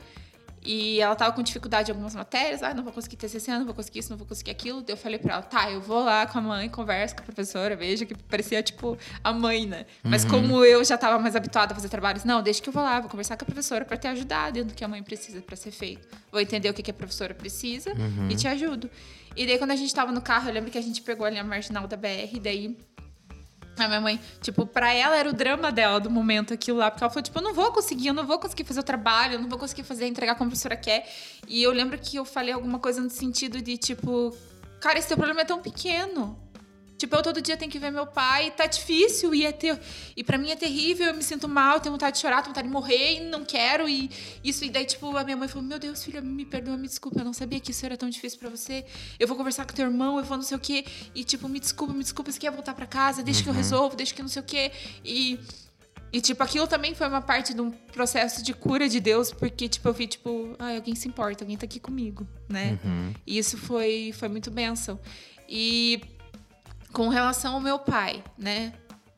E 0.68 1.00
ela 1.00 1.16
tava 1.16 1.32
com 1.32 1.42
dificuldade 1.42 1.90
em 1.90 1.94
algumas 1.94 2.14
matérias. 2.14 2.62
Ah, 2.62 2.74
não 2.74 2.84
vou 2.84 2.92
conseguir 2.92 3.16
TCC, 3.16 3.52
não 3.52 3.64
vou 3.64 3.74
conseguir 3.74 4.00
isso, 4.00 4.10
não 4.10 4.18
vou 4.18 4.28
conseguir 4.28 4.52
aquilo. 4.52 4.82
Daí 4.82 4.92
eu 4.92 4.98
falei 4.98 5.18
pra 5.18 5.36
ela, 5.36 5.42
tá, 5.42 5.72
eu 5.72 5.80
vou 5.80 6.04
lá 6.04 6.28
com 6.28 6.40
a 6.40 6.42
mãe, 6.42 6.68
converso 6.68 7.16
com 7.16 7.22
a 7.22 7.24
professora, 7.24 7.74
veja 7.74 8.06
que 8.06 8.14
parecia, 8.14 8.62
tipo, 8.62 8.98
a 9.24 9.32
mãe, 9.32 9.66
né? 9.66 9.86
Mas 10.04 10.26
como 10.26 10.66
eu 10.66 10.84
já 10.84 10.98
tava 10.98 11.18
mais 11.20 11.38
habituada 11.38 11.72
a 11.72 11.76
fazer 11.76 11.88
trabalhos, 11.88 12.26
não, 12.26 12.44
deixa 12.44 12.62
que 12.62 12.68
eu 12.68 12.74
vou 12.74 12.84
lá, 12.84 13.00
vou 13.00 13.10
conversar 13.10 13.38
com 13.38 13.46
a 13.46 13.46
professora 13.46 13.86
pra 13.86 13.96
te 13.96 14.08
ajudar 14.08 14.52
dentro 14.52 14.74
do 14.74 14.76
que 14.76 14.84
a 14.84 14.90
mãe 14.90 15.02
precisa 15.02 15.42
pra 15.42 15.56
ser 15.56 15.72
feito. 15.72 16.06
Vou 16.30 16.42
entender 16.42 16.70
o 16.70 16.74
que, 16.74 16.84
que 16.84 16.92
a 16.92 16.94
professora 16.94 17.34
precisa 17.34 17.94
e 18.30 18.36
te 18.36 18.46
ajudo. 18.46 18.90
E 19.38 19.46
daí, 19.46 19.58
quando 19.58 19.72
a 19.72 19.76
gente 19.78 19.96
tava 19.96 20.12
no 20.12 20.22
carro, 20.22 20.50
eu 20.50 20.54
lembro 20.54 20.70
que 20.70 20.78
a 20.78 20.82
gente 20.82 21.02
pegou 21.02 21.26
ali 21.26 21.38
a 21.38 21.44
marginal 21.46 21.88
da 21.88 21.96
BR, 21.96 22.34
e 22.34 22.40
daí 22.42 22.78
a 23.86 23.88
minha 23.88 24.02
mãe, 24.02 24.20
tipo, 24.42 24.66
pra 24.66 24.94
ela 24.94 25.16
era 25.16 25.30
o 25.30 25.34
drama 25.34 25.72
dela 25.72 26.00
do 26.00 26.10
momento 26.10 26.54
aquilo 26.54 26.78
lá. 26.78 26.90
Porque 26.90 27.04
ela 27.04 27.10
falou, 27.10 27.24
tipo, 27.24 27.38
eu 27.38 27.44
não 27.44 27.54
vou 27.54 27.72
conseguir, 27.72 28.08
eu 28.08 28.14
não 28.14 28.26
vou 28.26 28.40
conseguir 28.40 28.64
fazer 28.64 28.80
o 28.80 28.84
trabalho, 28.84 29.34
eu 29.34 29.40
não 29.40 29.50
vou 29.50 29.60
conseguir 29.60 29.84
fazer, 29.84 30.08
entregar 30.08 30.36
como 30.36 30.48
a 30.48 30.52
professora 30.52 30.76
quer. 30.76 31.08
E 31.48 31.64
eu 31.64 31.72
lembro 31.72 31.98
que 31.98 32.18
eu 32.18 32.26
falei 32.26 32.54
alguma 32.54 32.80
coisa 32.80 33.02
no 33.02 33.10
sentido 33.10 33.62
de, 33.62 33.78
tipo, 33.78 34.36
cara, 34.80 34.98
esse 35.00 35.08
teu 35.08 35.18
problema 35.18 35.42
é 35.42 35.46
tão 35.46 35.62
pequeno. 35.62 36.38
Tipo, 36.98 37.16
eu 37.16 37.22
todo 37.22 37.42
dia 37.42 37.56
tenho 37.56 37.72
que 37.72 37.78
ver 37.78 37.92
meu 37.92 38.08
pai, 38.08 38.52
tá 38.52 38.66
difícil 38.66 39.34
e 39.36 39.46
é 39.46 39.52
ter... 39.52 39.80
E 40.16 40.24
pra 40.24 40.38
mim 40.38 40.50
é 40.50 40.56
terrível, 40.56 41.08
eu 41.08 41.14
me 41.14 41.22
sinto 41.22 41.48
mal, 41.48 41.80
tenho 41.80 41.94
vontade 41.94 42.16
de 42.16 42.22
chorar, 42.22 42.38
tenho 42.38 42.48
vontade 42.48 42.68
de 42.68 42.74
morrer 42.74 43.18
e 43.18 43.20
não 43.20 43.46
quero. 43.46 43.88
E 43.88 44.10
isso, 44.44 44.66
e 44.66 44.70
daí, 44.70 44.86
tipo, 44.86 45.16
a 45.16 45.24
minha 45.24 45.38
mãe 45.38 45.48
falou: 45.48 45.64
Meu 45.64 45.78
Deus, 45.78 46.04
filha, 46.04 46.22
me 46.22 46.44
perdoa, 46.44 46.76
me 46.76 46.88
desculpa, 46.88 47.20
eu 47.20 47.26
não 47.26 47.34
sabia 47.34 47.60
que 47.60 47.72
isso 47.72 47.86
era 47.86 47.96
tão 47.96 48.10
difícil 48.10 48.40
pra 48.40 48.50
você. 48.50 48.86
Eu 49.20 49.28
vou 49.28 49.38
conversar 49.38 49.66
com 49.66 49.74
teu 49.74 49.86
irmão, 49.86 50.18
eu 50.18 50.24
vou 50.24 50.38
não 50.38 50.44
sei 50.44 50.58
o 50.58 50.60
quê. 50.60 50.86
E, 51.14 51.24
tipo, 51.24 51.48
me 51.48 51.60
desculpa, 51.60 51.94
me 51.94 52.02
desculpa, 52.02 52.32
você 52.32 52.40
quer 52.40 52.52
voltar 52.52 52.74
pra 52.74 52.88
casa, 52.88 53.22
deixa 53.22 53.44
que 53.44 53.50
eu 53.50 53.54
resolvo, 53.54 53.96
deixa 53.96 54.14
que 54.14 54.22
não 54.22 54.30
sei 54.30 54.42
o 54.42 54.46
quê. 54.46 54.72
E. 55.06 55.40
E, 56.12 56.22
tipo, 56.22 56.42
aquilo 56.42 56.66
também 56.66 56.96
foi 56.96 57.06
uma 57.08 57.22
parte 57.22 57.54
de 57.54 57.60
um 57.60 57.70
processo 57.70 58.42
de 58.42 58.54
cura 58.54 58.88
de 58.88 58.98
Deus, 59.00 59.34
porque, 59.34 59.68
tipo, 59.68 59.90
eu 59.90 59.94
vi, 59.94 60.08
tipo, 60.08 60.56
ah, 60.58 60.76
alguém 60.76 60.96
se 60.96 61.06
importa, 61.06 61.44
alguém 61.44 61.58
tá 61.58 61.66
aqui 61.66 61.82
comigo, 61.82 62.26
né? 62.48 62.80
E 63.28 63.38
isso 63.38 63.58
foi, 63.58 64.14
foi 64.14 64.30
muito 64.30 64.50
bênção. 64.50 64.98
E 65.50 66.02
com 66.92 67.10
relação 67.10 67.56
ao 67.56 67.60
meu 67.60 67.80
pai, 67.80 68.24
né? 68.38 68.74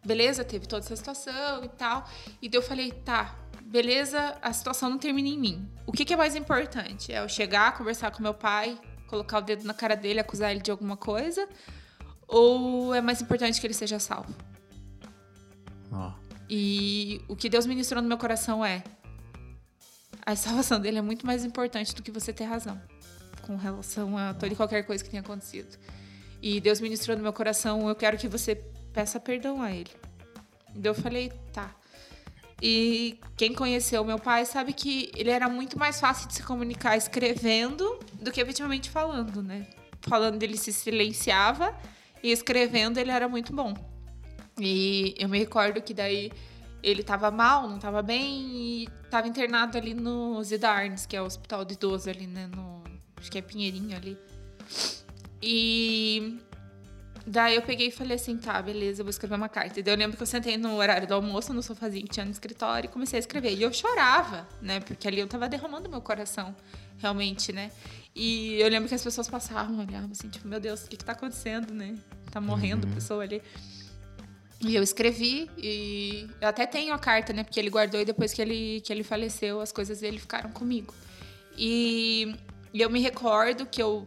Beleza, 0.05 0.43
teve 0.43 0.65
toda 0.65 0.85
essa 0.85 0.95
situação 0.95 1.63
e 1.63 1.69
tal. 1.69 2.07
E 2.41 2.49
daí 2.49 2.57
eu 2.57 2.61
falei, 2.61 2.91
tá, 2.91 3.35
beleza, 3.61 4.37
a 4.41 4.51
situação 4.53 4.89
não 4.89 4.97
termina 4.97 5.27
em 5.27 5.37
mim. 5.37 5.69
O 5.85 5.91
que, 5.91 6.05
que 6.05 6.13
é 6.13 6.17
mais 6.17 6.35
importante? 6.35 7.11
É 7.11 7.19
eu 7.19 7.29
chegar, 7.29 7.77
conversar 7.77 8.11
com 8.11 8.23
meu 8.23 8.33
pai, 8.33 8.79
colocar 9.07 9.39
o 9.39 9.41
dedo 9.41 9.63
na 9.65 9.73
cara 9.73 9.95
dele, 9.95 10.19
acusar 10.19 10.51
ele 10.51 10.61
de 10.61 10.71
alguma 10.71 10.97
coisa? 10.97 11.47
Ou 12.27 12.93
é 12.93 13.01
mais 13.01 13.21
importante 13.21 13.59
que 13.59 13.67
ele 13.67 13.73
seja 13.73 13.99
salvo? 13.99 14.33
Ó. 15.91 16.13
E 16.49 17.21
o 17.27 17.35
que 17.35 17.49
Deus 17.49 17.65
ministrou 17.65 18.01
no 18.01 18.07
meu 18.07 18.17
coração 18.17 18.65
é: 18.65 18.83
a 20.25 20.35
salvação 20.35 20.79
dele 20.79 20.97
é 20.97 21.01
muito 21.01 21.25
mais 21.25 21.43
importante 21.43 21.93
do 21.93 22.01
que 22.01 22.11
você 22.11 22.31
ter 22.31 22.45
razão 22.45 22.79
com 23.45 23.55
relação 23.55 24.15
a 24.15 24.33
toda 24.33 24.53
e 24.53 24.55
qualquer 24.55 24.83
coisa 24.83 25.03
que 25.03 25.09
tenha 25.09 25.21
acontecido. 25.21 25.77
E 26.41 26.59
Deus 26.61 26.79
ministrou 26.79 27.15
no 27.17 27.23
meu 27.23 27.33
coração: 27.33 27.87
eu 27.87 27.95
quero 27.95 28.17
que 28.17 28.27
você 28.27 28.55
peça 28.93 29.19
perdão 29.19 29.61
a 29.61 29.71
ele. 29.71 29.91
E 30.75 30.85
eu 30.85 30.93
falei: 30.93 31.31
tá. 31.53 31.75
E 32.61 33.19
quem 33.37 33.53
conheceu 33.53 34.03
meu 34.03 34.19
pai 34.19 34.45
sabe 34.45 34.73
que 34.73 35.11
ele 35.15 35.29
era 35.29 35.47
muito 35.47 35.79
mais 35.79 35.99
fácil 35.99 36.27
de 36.27 36.33
se 36.33 36.43
comunicar 36.43 36.97
escrevendo 36.97 37.99
do 38.13 38.31
que 38.31 38.41
efetivamente 38.41 38.89
falando, 38.89 39.41
né? 39.41 39.65
Falando 40.01 40.43
ele 40.43 40.57
se 40.57 40.73
silenciava 40.73 41.73
e 42.21 42.31
escrevendo 42.31 42.97
ele 42.97 43.11
era 43.11 43.29
muito 43.29 43.53
bom. 43.53 43.73
E 44.59 45.15
eu 45.17 45.29
me 45.29 45.39
recordo 45.39 45.81
que 45.81 45.93
daí 45.93 46.31
ele 46.83 47.01
tava 47.01 47.31
mal, 47.31 47.67
não 47.67 47.79
tava 47.79 48.01
bem 48.01 48.83
e 48.83 48.89
tava 49.09 49.27
internado 49.27 49.77
ali 49.77 49.93
no 49.93 50.43
Zidarnes, 50.43 51.05
que 51.05 51.15
é 51.15 51.21
o 51.21 51.25
hospital 51.25 51.63
de 51.63 51.75
idoso 51.75 52.09
ali, 52.09 52.27
né? 52.27 52.47
No, 52.47 52.83
acho 53.17 53.31
que 53.31 53.37
é 53.37 53.41
Pinheirinho 53.41 53.95
ali. 53.95 54.17
E 55.41 56.39
daí 57.25 57.55
eu 57.55 57.61
peguei 57.61 57.87
e 57.87 57.91
falei 57.91 58.15
assim, 58.15 58.37
tá, 58.37 58.61
beleza, 58.61 59.01
eu 59.01 59.05
vou 59.05 59.09
escrever 59.09 59.35
uma 59.35 59.49
carta. 59.49 59.79
E 59.79 59.83
daí 59.83 59.93
eu 59.93 59.97
lembro 59.97 60.17
que 60.17 60.23
eu 60.23 60.27
sentei 60.27 60.57
no 60.57 60.75
horário 60.75 61.07
do 61.07 61.13
almoço, 61.13 61.53
no 61.53 61.61
sofazinho 61.61 62.05
que 62.05 62.11
tinha 62.11 62.25
no 62.25 62.31
escritório, 62.31 62.87
e 62.87 62.91
comecei 62.91 63.17
a 63.17 63.19
escrever. 63.19 63.53
E 63.53 63.61
eu 63.61 63.71
chorava, 63.71 64.47
né? 64.61 64.79
Porque 64.79 65.07
ali 65.07 65.19
eu 65.19 65.27
tava 65.27 65.47
derramando 65.47 65.89
meu 65.89 66.01
coração, 66.01 66.55
realmente, 66.97 67.51
né? 67.51 67.71
E 68.15 68.59
eu 68.59 68.67
lembro 68.69 68.89
que 68.89 68.95
as 68.95 69.03
pessoas 69.03 69.29
passavam, 69.29 69.79
olhavam 69.79 70.09
assim, 70.11 70.29
tipo, 70.29 70.47
meu 70.47 70.59
Deus, 70.59 70.83
o 70.83 70.89
que 70.89 70.97
que 70.97 71.05
tá 71.05 71.13
acontecendo, 71.13 71.73
né? 71.73 71.95
Tá 72.31 72.41
morrendo 72.41 72.87
a 72.87 72.91
pessoa 72.91 73.23
ali. 73.23 73.41
E 74.61 74.75
eu 74.75 74.83
escrevi 74.83 75.49
e 75.57 76.27
eu 76.41 76.49
até 76.49 76.65
tenho 76.65 76.93
a 76.93 76.99
carta, 76.99 77.31
né? 77.31 77.43
Porque 77.43 77.59
ele 77.59 77.69
guardou 77.69 78.01
e 78.01 78.03
depois 78.03 78.33
que 78.33 78.41
ele, 78.41 78.81
que 78.81 78.91
ele 78.91 79.03
faleceu, 79.03 79.61
as 79.61 79.71
coisas 79.71 80.01
dele 80.01 80.19
ficaram 80.19 80.51
comigo. 80.51 80.93
E, 81.57 82.35
e 82.73 82.81
eu 82.81 82.89
me 82.89 82.99
recordo 82.99 83.65
que 83.65 83.81
eu, 83.81 84.05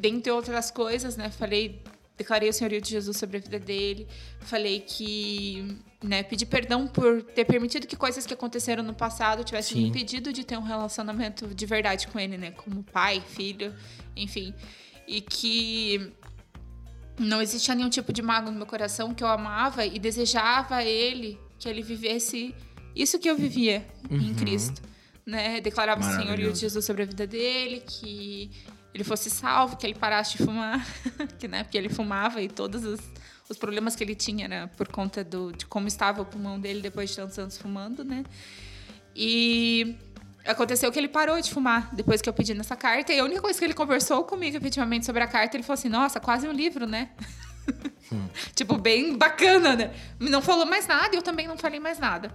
dentre 0.00 0.32
outras 0.32 0.70
coisas, 0.70 1.16
né? 1.16 1.30
Falei, 1.30 1.82
declarei 2.16 2.48
o 2.48 2.52
senhorio 2.52 2.80
de 2.80 2.90
Jesus 2.90 3.16
sobre 3.16 3.36
a 3.36 3.40
vida 3.40 3.58
dele. 3.58 4.08
Falei 4.40 4.80
que, 4.80 5.78
né? 6.02 6.22
Pedi 6.22 6.46
perdão 6.46 6.88
por 6.88 7.22
ter 7.22 7.44
permitido 7.44 7.86
que 7.86 7.96
coisas 7.96 8.26
que 8.26 8.34
aconteceram 8.34 8.82
no 8.82 8.94
passado 8.94 9.44
tivessem 9.44 9.76
Sim. 9.76 9.82
me 9.82 9.88
impedido 9.90 10.32
de 10.32 10.44
ter 10.44 10.58
um 10.58 10.62
relacionamento 10.62 11.54
de 11.54 11.66
verdade 11.66 12.08
com 12.08 12.18
ele, 12.18 12.38
né? 12.38 12.50
Como 12.50 12.82
pai, 12.82 13.22
filho, 13.26 13.74
enfim. 14.16 14.54
E 15.06 15.20
que 15.20 16.12
não 17.18 17.42
existia 17.42 17.74
nenhum 17.74 17.90
tipo 17.90 18.12
de 18.12 18.22
mágoa 18.22 18.50
no 18.50 18.56
meu 18.56 18.66
coração 18.66 19.14
que 19.14 19.22
eu 19.22 19.28
amava 19.28 19.84
e 19.84 19.98
desejava 19.98 20.82
ele 20.82 21.38
que 21.58 21.68
ele 21.68 21.82
vivesse 21.82 22.54
isso 22.96 23.18
que 23.18 23.28
eu 23.28 23.36
vivia 23.36 23.86
em 24.10 24.34
Cristo, 24.34 24.82
né? 25.26 25.60
Declarava 25.60 26.00
o 26.00 26.16
senhorio 26.16 26.52
de 26.52 26.58
Jesus 26.58 26.84
sobre 26.84 27.02
a 27.02 27.06
vida 27.06 27.26
dele, 27.26 27.82
que 27.86 28.50
ele 28.92 29.04
fosse 29.04 29.30
salvo, 29.30 29.76
que 29.76 29.86
ele 29.86 29.94
parasse 29.94 30.36
de 30.36 30.44
fumar, 30.44 30.84
que 31.38 31.46
né, 31.46 31.62
porque 31.62 31.78
ele 31.78 31.88
fumava 31.88 32.42
e 32.42 32.48
todos 32.48 32.84
os, 32.84 33.00
os 33.48 33.56
problemas 33.56 33.94
que 33.94 34.02
ele 34.02 34.14
tinha 34.14 34.44
era 34.44 34.68
por 34.68 34.88
conta 34.88 35.22
do, 35.22 35.52
de 35.52 35.66
como 35.66 35.88
estava 35.88 36.22
o 36.22 36.24
pulmão 36.24 36.58
dele 36.58 36.80
depois 36.80 37.10
de 37.10 37.16
tantos 37.16 37.38
anos 37.38 37.56
fumando, 37.56 38.04
né? 38.04 38.24
E 39.14 39.96
aconteceu 40.46 40.90
que 40.90 40.98
ele 40.98 41.08
parou 41.08 41.40
de 41.40 41.50
fumar 41.50 41.94
depois 41.94 42.20
que 42.22 42.28
eu 42.28 42.32
pedi 42.32 42.54
nessa 42.54 42.76
carta. 42.76 43.12
E 43.12 43.18
a 43.18 43.24
única 43.24 43.40
coisa 43.40 43.58
que 43.58 43.64
ele 43.64 43.74
conversou 43.74 44.24
comigo 44.24 44.56
efetivamente 44.56 45.06
sobre 45.06 45.22
a 45.22 45.26
carta, 45.26 45.56
ele 45.56 45.62
falou 45.62 45.74
assim: 45.74 45.88
Nossa, 45.88 46.20
quase 46.20 46.48
um 46.48 46.52
livro, 46.52 46.86
né? 46.86 47.10
tipo, 48.54 48.76
bem 48.76 49.16
bacana, 49.16 49.76
né? 49.76 49.94
Não 50.18 50.42
falou 50.42 50.66
mais 50.66 50.86
nada 50.86 51.14
e 51.14 51.18
eu 51.18 51.22
também 51.22 51.46
não 51.46 51.56
falei 51.56 51.80
mais 51.80 51.98
nada. 51.98 52.32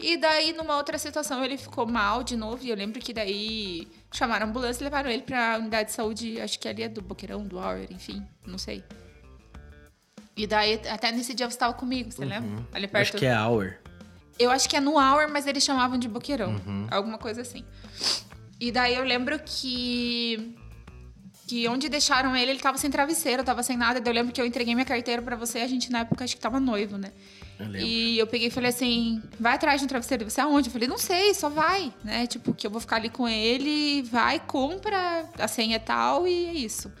E 0.00 0.16
daí, 0.16 0.52
numa 0.52 0.76
outra 0.76 0.98
situação, 0.98 1.44
ele 1.44 1.56
ficou 1.56 1.86
mal 1.86 2.22
de 2.22 2.36
novo. 2.36 2.64
E 2.64 2.70
eu 2.70 2.76
lembro 2.76 3.00
que 3.00 3.12
daí 3.12 3.88
chamaram 4.12 4.46
a 4.46 4.48
ambulância 4.48 4.82
e 4.82 4.84
levaram 4.84 5.10
ele 5.10 5.22
pra 5.22 5.58
unidade 5.58 5.88
de 5.88 5.94
saúde, 5.94 6.40
acho 6.40 6.58
que 6.58 6.68
ali 6.68 6.82
é 6.82 6.88
do 6.88 7.00
Boqueirão, 7.00 7.46
do 7.46 7.58
Auer, 7.58 7.86
enfim, 7.90 8.24
não 8.46 8.58
sei. 8.58 8.84
E 10.36 10.46
daí, 10.46 10.80
até 10.88 11.12
nesse 11.12 11.32
dia 11.32 11.48
você 11.48 11.54
estava 11.54 11.72
comigo, 11.74 12.10
você 12.10 12.24
lembra? 12.24 12.66
Ali 12.72 12.88
perto. 12.88 13.10
Acho 13.10 13.18
que 13.18 13.26
é 13.26 13.40
Hour. 13.40 13.74
Eu 14.36 14.50
acho 14.50 14.68
que 14.68 14.76
é 14.76 14.80
no 14.80 14.98
Hour, 14.98 15.30
mas 15.30 15.46
eles 15.46 15.62
chamavam 15.62 15.96
de 15.96 16.08
Boqueirão. 16.08 16.60
Alguma 16.90 17.18
coisa 17.18 17.40
assim. 17.42 17.64
E 18.60 18.72
daí 18.72 18.94
eu 18.94 19.04
lembro 19.04 19.38
que. 19.44 20.56
Que 21.46 21.68
onde 21.68 21.90
deixaram 21.90 22.34
ele, 22.34 22.52
ele 22.52 22.60
tava 22.60 22.78
sem 22.78 22.90
travesseiro, 22.90 23.44
tava 23.44 23.62
sem 23.62 23.76
nada. 23.76 24.00
Daí 24.00 24.10
eu 24.10 24.14
lembro 24.14 24.32
que 24.32 24.40
eu 24.40 24.46
entreguei 24.46 24.74
minha 24.74 24.86
carteira 24.86 25.20
pra 25.20 25.36
você, 25.36 25.58
a 25.58 25.68
gente 25.68 25.92
na 25.92 26.00
época 26.00 26.24
acho 26.24 26.34
que 26.34 26.40
tava 26.40 26.58
noivo, 26.58 26.96
né? 26.96 27.12
E 27.80 28.18
eu 28.18 28.26
peguei 28.26 28.48
e 28.48 28.50
falei 28.50 28.70
assim: 28.70 29.22
vai 29.38 29.54
atrás 29.54 29.80
de 29.80 29.84
um 29.84 29.88
travesseiro. 29.88 30.28
Você 30.28 30.40
aonde? 30.40 30.68
Eu 30.68 30.72
falei: 30.72 30.88
não 30.88 30.98
sei, 30.98 31.34
só 31.34 31.48
vai, 31.48 31.92
né? 32.02 32.26
Tipo, 32.26 32.52
que 32.52 32.66
eu 32.66 32.70
vou 32.70 32.80
ficar 32.80 32.96
ali 32.96 33.08
com 33.08 33.28
ele, 33.28 34.02
vai, 34.02 34.40
compra, 34.40 35.28
a 35.38 35.48
senha 35.48 35.76
é 35.76 35.78
tal 35.78 36.26
e 36.26 36.46
é 36.46 36.52
isso. 36.52 36.92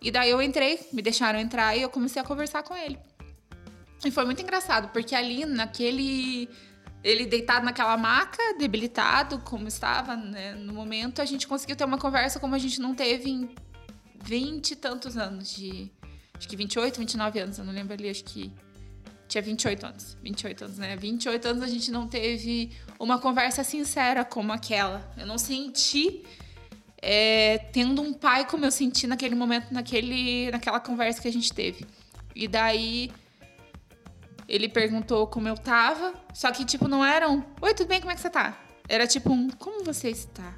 E 0.00 0.10
daí 0.10 0.30
eu 0.30 0.42
entrei, 0.42 0.78
me 0.92 1.02
deixaram 1.02 1.38
entrar 1.38 1.76
e 1.76 1.82
eu 1.82 1.88
comecei 1.88 2.20
a 2.20 2.24
conversar 2.24 2.62
com 2.62 2.76
ele. 2.76 2.98
E 4.04 4.10
foi 4.10 4.24
muito 4.24 4.42
engraçado, 4.42 4.88
porque 4.88 5.14
ali 5.14 5.44
naquele. 5.44 6.48
Ele 7.02 7.24
deitado 7.24 7.64
naquela 7.64 7.96
maca, 7.96 8.42
debilitado, 8.58 9.38
como 9.40 9.68
estava 9.68 10.16
né, 10.16 10.54
no 10.54 10.72
momento, 10.72 11.22
a 11.22 11.24
gente 11.24 11.46
conseguiu 11.46 11.76
ter 11.76 11.84
uma 11.84 11.98
conversa 11.98 12.40
como 12.40 12.54
a 12.54 12.58
gente 12.58 12.80
não 12.80 12.96
teve 12.96 13.30
em 13.30 13.48
20 14.24 14.72
e 14.72 14.76
tantos 14.76 15.16
anos 15.16 15.54
de. 15.54 15.90
Acho 16.36 16.48
que 16.48 16.56
28, 16.56 16.98
29 16.98 17.38
anos, 17.38 17.58
eu 17.58 17.64
não 17.64 17.72
lembro 17.72 17.94
ali, 17.94 18.10
acho 18.10 18.24
que. 18.24 18.52
Tinha 19.28 19.42
28 19.42 19.86
anos. 19.86 20.16
28 20.22 20.64
anos, 20.64 20.78
né? 20.78 20.96
28 20.96 21.48
anos 21.48 21.62
a 21.62 21.66
gente 21.66 21.90
não 21.90 22.06
teve 22.06 22.72
uma 22.98 23.18
conversa 23.18 23.64
sincera 23.64 24.24
como 24.24 24.52
aquela. 24.52 25.12
Eu 25.16 25.26
não 25.26 25.38
senti 25.38 26.24
é, 27.02 27.58
tendo 27.72 28.00
um 28.02 28.12
pai 28.12 28.46
como 28.46 28.64
eu 28.64 28.70
senti 28.70 29.06
naquele 29.06 29.34
momento, 29.34 29.72
naquele, 29.72 30.50
naquela 30.50 30.80
conversa 30.80 31.20
que 31.20 31.28
a 31.28 31.32
gente 31.32 31.52
teve. 31.52 31.84
E 32.34 32.46
daí 32.46 33.10
ele 34.48 34.68
perguntou 34.68 35.26
como 35.26 35.48
eu 35.48 35.56
tava, 35.56 36.14
só 36.32 36.52
que 36.52 36.64
tipo 36.64 36.86
não 36.86 37.04
era 37.04 37.28
um, 37.28 37.42
oi, 37.60 37.74
tudo 37.74 37.88
bem, 37.88 38.00
como 38.00 38.12
é 38.12 38.14
que 38.14 38.20
você 38.20 38.30
tá? 38.30 38.56
Era 38.88 39.06
tipo 39.06 39.32
um, 39.32 39.50
como 39.50 39.84
você 39.84 40.10
está? 40.10 40.54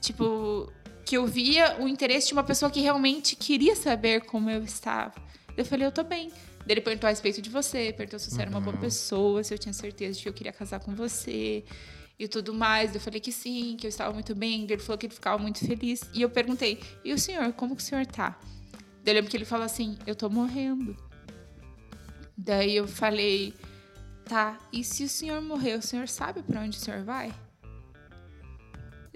Tipo, 0.00 0.72
que 1.04 1.16
eu 1.16 1.26
via 1.26 1.76
o 1.80 1.88
interesse 1.88 2.28
de 2.28 2.32
uma 2.32 2.44
pessoa 2.44 2.70
que 2.70 2.80
realmente 2.80 3.36
queria 3.36 3.74
saber 3.74 4.22
como 4.26 4.48
eu 4.50 4.62
estava. 4.62 5.14
Eu 5.56 5.64
falei, 5.64 5.86
eu 5.86 5.92
tô 5.92 6.02
bem. 6.02 6.30
Ele 6.68 6.80
perguntou 6.80 7.06
a 7.06 7.10
respeito 7.10 7.40
de 7.40 7.48
você, 7.48 7.92
perguntou 7.92 8.18
se 8.18 8.30
você 8.30 8.42
era 8.42 8.50
uma 8.50 8.60
boa 8.60 8.76
pessoa, 8.76 9.42
se 9.42 9.54
eu 9.54 9.58
tinha 9.58 9.72
certeza 9.72 10.18
de 10.18 10.22
que 10.22 10.28
eu 10.28 10.32
queria 10.34 10.52
casar 10.52 10.80
com 10.80 10.94
você 10.94 11.64
e 12.18 12.28
tudo 12.28 12.52
mais. 12.52 12.94
Eu 12.94 13.00
falei 13.00 13.20
que 13.20 13.32
sim, 13.32 13.76
que 13.78 13.86
eu 13.86 13.88
estava 13.88 14.12
muito 14.12 14.34
bem. 14.34 14.64
Ele 14.64 14.78
falou 14.78 14.98
que 14.98 15.06
ele 15.06 15.14
ficava 15.14 15.38
muito 15.38 15.66
feliz. 15.66 16.02
E 16.12 16.20
eu 16.20 16.28
perguntei, 16.28 16.78
e 17.04 17.12
o 17.12 17.18
senhor, 17.18 17.52
como 17.54 17.74
que 17.74 17.82
o 17.82 17.84
senhor 17.84 18.04
tá? 18.06 18.38
Daí 19.02 19.12
eu 19.12 19.14
lembro 19.14 19.30
que 19.30 19.36
ele 19.36 19.46
falou 19.46 19.64
assim, 19.64 19.96
eu 20.06 20.14
tô 20.14 20.28
morrendo. 20.28 20.94
Daí 22.36 22.76
eu 22.76 22.86
falei, 22.86 23.54
tá, 24.24 24.58
e 24.70 24.84
se 24.84 25.04
o 25.04 25.08
senhor 25.08 25.40
morrer, 25.40 25.74
o 25.74 25.82
senhor 25.82 26.06
sabe 26.06 26.42
para 26.42 26.60
onde 26.60 26.76
o 26.76 26.80
senhor 26.80 27.02
vai? 27.02 27.32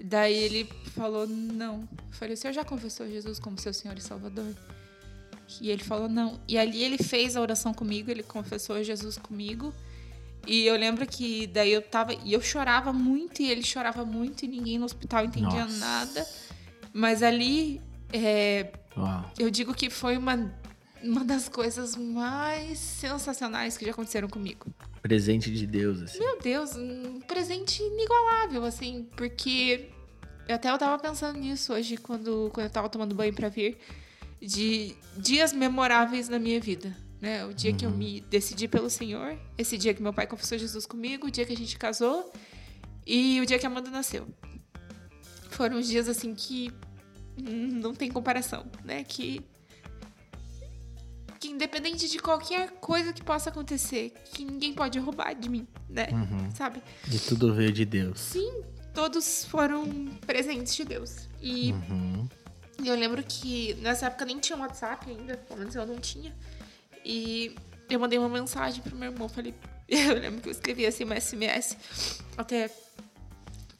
Daí 0.03 0.33
ele 0.33 0.65
falou, 0.95 1.25
não. 1.27 1.87
Eu 1.91 2.11
falei, 2.11 2.33
o 2.33 2.37
senhor 2.37 2.53
já 2.53 2.65
confessou 2.65 3.07
Jesus 3.07 3.39
como 3.39 3.59
seu 3.59 3.73
Senhor 3.73 3.97
e 3.97 4.01
Salvador? 4.01 4.53
E 5.61 5.69
ele 5.69 5.83
falou, 5.83 6.09
não. 6.09 6.39
E 6.47 6.57
ali 6.57 6.83
ele 6.83 6.97
fez 6.97 7.35
a 7.35 7.41
oração 7.41 7.73
comigo, 7.73 8.09
ele 8.09 8.23
confessou 8.23 8.81
Jesus 8.83 9.17
comigo. 9.17 9.73
E 10.45 10.65
eu 10.65 10.75
lembro 10.75 11.05
que 11.05 11.47
daí 11.47 11.71
eu 11.71 11.81
tava. 11.81 12.13
E 12.13 12.33
eu 12.33 12.41
chorava 12.41 12.91
muito, 12.91 13.41
e 13.41 13.49
ele 13.49 13.63
chorava 13.63 14.03
muito, 14.05 14.43
e 14.43 14.47
ninguém 14.47 14.77
no 14.77 14.85
hospital 14.85 15.25
entendia 15.25 15.65
Nossa. 15.65 15.77
nada. 15.77 16.27
Mas 16.93 17.23
ali. 17.23 17.81
É, 18.11 18.71
eu 19.39 19.49
digo 19.49 19.73
que 19.73 19.89
foi 19.89 20.17
uma, 20.17 20.53
uma 21.01 21.23
das 21.23 21.49
coisas 21.49 21.95
mais 21.95 22.77
sensacionais 22.77 23.77
que 23.77 23.85
já 23.85 23.91
aconteceram 23.91 24.29
comigo. 24.29 24.67
Presente 25.01 25.51
de 25.51 25.65
Deus, 25.65 26.01
assim. 26.01 26.19
Meu 26.19 26.39
Deus, 26.39 26.75
um 26.75 27.19
presente 27.21 27.81
inigualável, 27.81 28.63
assim, 28.63 29.07
porque 29.17 29.89
eu 30.47 30.55
até 30.55 30.69
eu 30.69 30.77
tava 30.77 31.01
pensando 31.01 31.39
nisso 31.39 31.73
hoje 31.73 31.97
quando, 31.97 32.49
quando 32.53 32.67
eu 32.67 32.71
tava 32.71 32.89
tomando 32.89 33.15
banho 33.15 33.33
para 33.33 33.49
vir, 33.49 33.77
de 34.45 34.95
dias 35.17 35.53
memoráveis 35.53 36.27
na 36.27 36.37
minha 36.37 36.59
vida. 36.59 36.95
Né? 37.21 37.45
O 37.45 37.53
dia 37.53 37.71
uhum. 37.71 37.77
que 37.77 37.85
eu 37.85 37.89
uhum. 37.89 37.97
me 37.97 38.21
decidi 38.21 38.67
pelo 38.67 38.89
Senhor, 38.89 39.37
esse 39.57 39.77
dia 39.77 39.93
que 39.93 40.03
meu 40.03 40.11
pai 40.11 40.27
confessou 40.27 40.57
Jesus 40.57 40.85
comigo, 40.85 41.27
o 41.27 41.31
dia 41.31 41.45
que 41.45 41.53
a 41.53 41.57
gente 41.57 41.77
casou 41.77 42.31
e 43.07 43.39
o 43.39 43.45
dia 43.45 43.57
que 43.57 43.65
a 43.65 43.69
Amanda 43.69 43.89
nasceu. 43.89 44.27
Foram 45.49 45.77
os 45.79 45.87
dias 45.87 46.09
assim 46.09 46.35
que 46.35 46.73
não 47.37 47.93
tem 47.93 48.11
comparação, 48.11 48.65
né? 48.83 49.03
Que 49.03 49.41
que 51.39 51.49
independente 51.49 52.09
de 52.09 52.19
qualquer 52.19 52.71
coisa 52.79 53.11
que 53.11 53.21
possa 53.21 53.49
acontecer, 53.49 54.13
que 54.33 54.45
ninguém 54.45 54.73
pode 54.73 54.97
roubar 54.97 55.33
de 55.33 55.49
mim, 55.49 55.67
né? 55.89 56.07
Uhum. 56.11 56.49
Sabe? 56.51 56.81
E 57.11 57.19
tudo 57.19 57.53
veio 57.53 57.71
de 57.71 57.83
Deus. 57.83 58.17
Sim, 58.17 58.63
todos 58.93 59.43
foram 59.43 59.85
presentes 60.25 60.73
de 60.73 60.85
Deus. 60.85 61.27
E 61.41 61.73
uhum. 61.73 62.29
Eu 62.83 62.95
lembro 62.95 63.23
que 63.23 63.73
nessa 63.75 64.07
época 64.07 64.25
nem 64.25 64.39
tinha 64.39 64.57
WhatsApp 64.57 65.09
ainda, 65.09 65.37
pelo 65.37 65.59
menos 65.59 65.75
eu 65.75 65.85
não 65.85 65.97
tinha. 65.99 66.35
E 67.03 67.55
eu 67.89 67.99
mandei 67.99 68.17
uma 68.17 68.29
mensagem 68.29 68.81
pro 68.81 68.95
meu 68.95 69.11
irmão, 69.11 69.27
falei, 69.27 69.53
eu 69.87 70.13
lembro 70.13 70.41
que 70.41 70.47
eu 70.47 70.51
escrevi 70.51 70.85
assim 70.85 71.03
uma 71.03 71.19
SMS, 71.19 71.77
até 72.37 72.69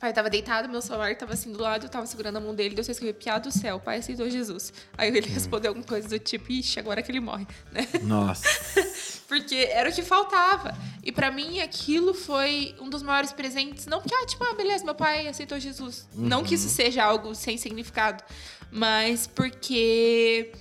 pai 0.04 0.12
tava 0.12 0.30
deitado, 0.30 0.68
meu 0.68 0.82
celular 0.82 1.16
tava 1.16 1.32
assim 1.32 1.50
do 1.50 1.62
lado, 1.62 1.86
eu 1.86 1.89
tava 1.89 2.06
segurando 2.06 2.36
a 2.36 2.42
mão 2.42 2.54
dele, 2.54 2.76
eu 2.78 2.82
escrevi 2.82 3.13
piada 3.13 3.50
do 3.50 3.58
céu, 3.58 3.80
pai 3.80 4.00
aceitou 4.00 4.30
Jesus. 4.30 4.74
Aí 4.98 5.08
ele 5.08 5.30
hum. 5.30 5.34
respondeu 5.34 5.70
alguma 5.70 5.88
coisa 5.88 6.10
do 6.10 6.20
tipo, 6.20 6.52
ixi, 6.52 6.78
agora 6.78 7.02
que 7.02 7.10
ele 7.10 7.22
morre, 7.22 7.48
né? 7.72 7.88
Nossa. 8.02 8.44
porque 9.30 9.56
era 9.72 9.89
o 9.89 9.94
que 9.94 10.02
faltava. 10.02 10.78
E 11.02 11.10
para 11.10 11.32
mim 11.32 11.62
aquilo 11.62 12.13
foi 12.13 12.76
um 12.82 12.89
dos 12.89 13.02
maiores 13.02 13.32
presentes, 13.32 13.86
não 13.86 14.02
porque, 14.02 14.13
ah, 14.13 14.26
tipo, 14.26 14.44
ah, 14.44 14.54
beleza, 14.54 14.84
meu 14.84 14.94
pai 14.94 15.26
aceitou 15.26 15.58
Jesus. 15.58 16.06
Uhum. 16.13 16.28
Não 16.28 16.44
que 16.44 16.56
isso 16.56 16.68
uhum. 16.68 16.74
seja 16.74 17.02
algo 17.06 17.34
sem 17.34 17.58
significado, 17.58 18.26
mas 18.70 19.26
porque 19.26 20.52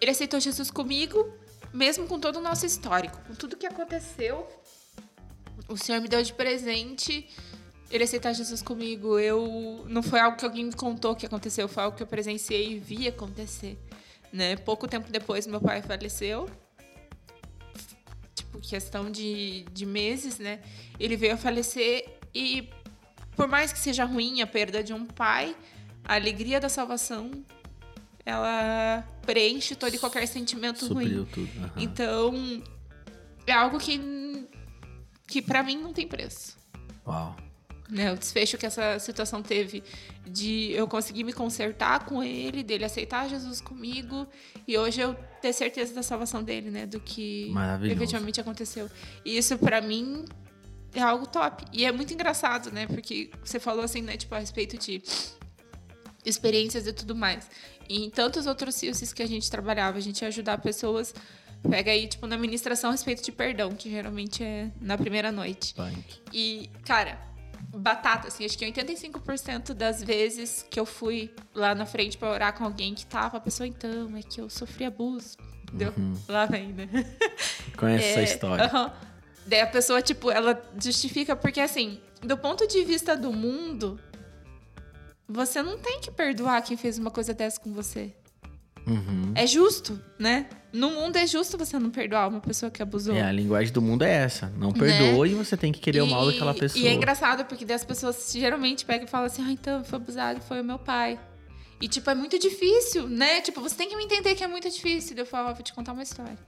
ele 0.00 0.10
aceitou 0.10 0.40
Jesus 0.40 0.68
comigo, 0.68 1.32
mesmo 1.72 2.08
com 2.08 2.18
todo 2.18 2.40
o 2.40 2.42
nosso 2.42 2.66
histórico, 2.66 3.20
com 3.24 3.36
tudo 3.36 3.56
que 3.56 3.68
aconteceu. 3.68 4.48
O 5.68 5.76
Senhor 5.76 6.00
me 6.00 6.08
deu 6.08 6.24
de 6.24 6.32
presente 6.32 7.28
ele 7.90 8.04
aceitar 8.04 8.32
Jesus 8.32 8.60
comigo, 8.62 9.18
eu 9.18 9.84
não 9.88 10.02
foi 10.02 10.20
algo 10.20 10.36
que 10.36 10.44
alguém 10.44 10.66
me 10.66 10.72
contou 10.72 11.16
que 11.16 11.24
aconteceu, 11.24 11.68
foi 11.68 11.84
algo 11.84 11.96
que 11.96 12.02
eu 12.02 12.06
presenciei 12.06 12.72
e 12.72 12.78
vi 12.78 13.08
acontecer, 13.08 13.78
né? 14.32 14.56
Pouco 14.56 14.86
tempo 14.86 15.10
depois 15.10 15.46
meu 15.46 15.60
pai 15.60 15.80
faleceu. 15.80 16.48
Tipo, 18.34 18.60
questão 18.60 19.10
de, 19.10 19.64
de 19.72 19.86
meses, 19.86 20.38
né? 20.38 20.60
Ele 21.00 21.16
veio 21.16 21.34
a 21.34 21.36
falecer 21.36 22.06
e 22.34 22.68
por 23.34 23.48
mais 23.48 23.72
que 23.72 23.78
seja 23.78 24.04
ruim 24.04 24.42
a 24.42 24.46
perda 24.46 24.82
de 24.82 24.92
um 24.92 25.06
pai, 25.06 25.56
a 26.04 26.14
alegria 26.14 26.60
da 26.60 26.68
salvação 26.68 27.30
ela 28.24 29.02
preenche 29.22 29.74
todo 29.74 29.94
e 29.94 29.98
qualquer 29.98 30.26
sentimento 30.26 30.84
Supriu 30.84 31.22
ruim. 31.22 31.24
Tudo. 31.32 31.58
Uhum. 31.58 31.70
Então, 31.78 32.62
é 33.46 33.52
algo 33.52 33.78
que 33.78 33.98
que 35.26 35.40
para 35.40 35.62
mim 35.62 35.76
não 35.76 35.92
tem 35.92 36.06
preço. 36.06 36.56
Uau. 37.06 37.36
Né, 37.90 38.12
o 38.12 38.18
desfecho 38.18 38.58
que 38.58 38.66
essa 38.66 38.98
situação 38.98 39.42
teve 39.42 39.82
de 40.26 40.72
eu 40.72 40.86
conseguir 40.86 41.24
me 41.24 41.32
consertar 41.32 42.04
com 42.04 42.22
ele, 42.22 42.62
dele 42.62 42.84
aceitar 42.84 43.26
Jesus 43.30 43.62
comigo 43.62 44.28
e 44.66 44.76
hoje 44.76 45.00
eu 45.00 45.14
ter 45.40 45.54
certeza 45.54 45.94
da 45.94 46.02
salvação 46.02 46.42
dele, 46.42 46.70
né, 46.70 46.84
do 46.84 47.00
que 47.00 47.50
efetivamente 47.90 48.38
aconteceu. 48.38 48.90
E 49.24 49.38
isso 49.38 49.56
para 49.56 49.80
mim 49.80 50.26
é 50.92 51.00
algo 51.00 51.26
top. 51.26 51.64
E 51.72 51.86
é 51.86 51.90
muito 51.90 52.12
engraçado, 52.12 52.70
né, 52.70 52.86
porque 52.86 53.30
você 53.42 53.58
falou 53.58 53.82
assim, 53.82 54.02
né, 54.02 54.18
tipo 54.18 54.34
a 54.34 54.38
respeito 54.38 54.76
de 54.76 55.02
experiências 56.26 56.86
e 56.86 56.92
tudo 56.92 57.16
mais. 57.16 57.50
E 57.88 58.04
em 58.04 58.10
tantos 58.10 58.46
outros 58.46 58.74
CIUCs 58.74 59.14
que 59.14 59.22
a 59.22 59.26
gente 59.26 59.50
trabalhava, 59.50 59.96
a 59.96 60.02
gente 60.02 60.20
ia 60.20 60.28
ajudar 60.28 60.58
pessoas 60.58 61.14
Pega 61.62 61.90
aí, 61.90 62.06
tipo, 62.06 62.26
na 62.26 62.38
ministração 62.38 62.90
a 62.90 62.92
respeito 62.92 63.22
de 63.22 63.32
perdão, 63.32 63.74
que 63.74 63.90
geralmente 63.90 64.44
é 64.44 64.70
na 64.80 64.96
primeira 64.96 65.32
noite. 65.32 65.74
Punk. 65.74 66.20
E, 66.32 66.70
cara, 66.84 67.18
batata, 67.76 68.28
assim, 68.28 68.44
acho 68.44 68.56
que 68.56 68.64
85% 68.64 69.74
das 69.74 70.02
vezes 70.02 70.64
que 70.70 70.78
eu 70.80 70.86
fui 70.86 71.30
lá 71.54 71.74
na 71.74 71.84
frente 71.84 72.16
para 72.16 72.30
orar 72.30 72.56
com 72.56 72.64
alguém 72.64 72.94
que 72.94 73.04
tava, 73.04 73.36
a 73.36 73.40
pessoa, 73.40 73.66
então, 73.66 74.16
é 74.16 74.22
que 74.22 74.40
eu 74.40 74.48
sofri 74.48 74.84
abuso. 74.84 75.36
Deu? 75.72 75.92
Uhum. 75.96 76.14
Lá 76.28 76.46
vem, 76.46 76.72
né? 76.72 76.88
Conhece 77.76 78.04
é, 78.04 78.10
essa 78.10 78.22
história. 78.22 78.70
Uhum. 78.72 78.90
Daí 79.46 79.60
a 79.60 79.66
pessoa, 79.66 80.00
tipo, 80.00 80.30
ela 80.30 80.62
justifica, 80.82 81.36
porque 81.36 81.60
assim, 81.60 82.00
do 82.22 82.36
ponto 82.36 82.66
de 82.66 82.84
vista 82.84 83.16
do 83.16 83.32
mundo, 83.32 84.00
você 85.28 85.62
não 85.62 85.78
tem 85.78 86.00
que 86.00 86.10
perdoar 86.10 86.62
quem 86.62 86.76
fez 86.76 86.98
uma 86.98 87.10
coisa 87.10 87.34
dessa 87.34 87.60
com 87.60 87.72
você. 87.72 88.14
Uhum. 88.86 89.32
É 89.34 89.46
justo, 89.46 90.02
né? 90.18 90.48
No 90.72 90.90
mundo 90.90 91.16
é 91.16 91.26
justo 91.26 91.56
você 91.56 91.78
não 91.78 91.90
perdoar 91.90 92.28
uma 92.28 92.40
pessoa 92.40 92.70
que 92.70 92.82
abusou. 92.82 93.14
É, 93.14 93.22
a 93.22 93.32
linguagem 93.32 93.72
do 93.72 93.80
mundo 93.80 94.02
é 94.02 94.12
essa. 94.12 94.52
Não 94.56 94.70
né? 94.70 95.26
e 95.26 95.34
você 95.34 95.56
tem 95.56 95.72
que 95.72 95.80
querer 95.80 95.98
e, 95.98 96.02
o 96.02 96.06
mal 96.06 96.26
daquela 96.26 96.52
pessoa. 96.52 96.84
E 96.84 96.86
é 96.86 96.92
engraçado 96.92 97.44
porque 97.46 97.70
as 97.72 97.84
pessoas 97.84 98.30
geralmente 98.32 98.84
pegam 98.84 99.06
e 99.06 99.10
falam 99.10 99.26
assim: 99.26 99.42
ah, 99.42 99.50
então, 99.50 99.82
foi 99.82 99.96
abusado, 99.96 100.40
foi 100.42 100.60
o 100.60 100.64
meu 100.64 100.78
pai. 100.78 101.18
E, 101.80 101.88
tipo, 101.88 102.10
é 102.10 102.14
muito 102.14 102.38
difícil, 102.38 103.08
né? 103.08 103.40
Tipo, 103.40 103.60
você 103.60 103.76
tem 103.76 103.88
que 103.88 103.96
me 103.96 104.04
entender 104.04 104.34
que 104.34 104.44
é 104.44 104.48
muito 104.48 104.68
difícil. 104.68 105.16
Eu 105.16 105.24
falo, 105.24 105.54
vou 105.54 105.62
te 105.62 105.72
contar 105.72 105.92
uma 105.92 106.02
história. 106.02 106.38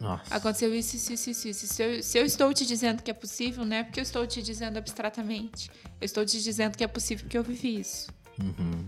Nossa. 0.00 0.34
Aconteceu 0.34 0.74
isso, 0.74 0.96
isso, 0.96 1.12
isso, 1.12 1.30
isso. 1.30 1.48
isso. 1.48 1.66
Se, 1.68 1.82
eu, 1.82 2.02
se 2.02 2.18
eu 2.18 2.24
estou 2.24 2.52
te 2.52 2.66
dizendo 2.66 3.02
que 3.02 3.10
é 3.10 3.14
possível, 3.14 3.64
não 3.64 3.76
é 3.76 3.84
porque 3.84 4.00
eu 4.00 4.02
estou 4.02 4.26
te 4.26 4.42
dizendo 4.42 4.76
abstratamente. 4.76 5.70
Eu 6.00 6.04
estou 6.04 6.26
te 6.26 6.42
dizendo 6.42 6.76
que 6.76 6.82
é 6.82 6.88
possível 6.88 7.24
porque 7.24 7.38
eu 7.38 7.44
vivi 7.44 7.78
isso. 7.78 8.10
Uhum. 8.40 8.86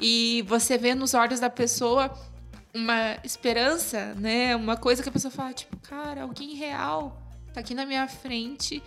E 0.00 0.42
você 0.48 0.78
vê 0.78 0.94
nos 0.94 1.12
olhos 1.12 1.38
da 1.38 1.50
pessoa 1.50 2.10
uma 2.74 3.18
esperança, 3.24 4.14
né? 4.14 4.54
Uma 4.56 4.76
coisa 4.76 5.02
que 5.02 5.08
a 5.08 5.12
pessoa 5.12 5.30
fala, 5.30 5.52
tipo, 5.52 5.76
cara, 5.78 6.22
alguém 6.22 6.54
real 6.54 7.20
tá 7.52 7.60
aqui 7.60 7.74
na 7.74 7.84
minha 7.84 8.06
frente, 8.06 8.82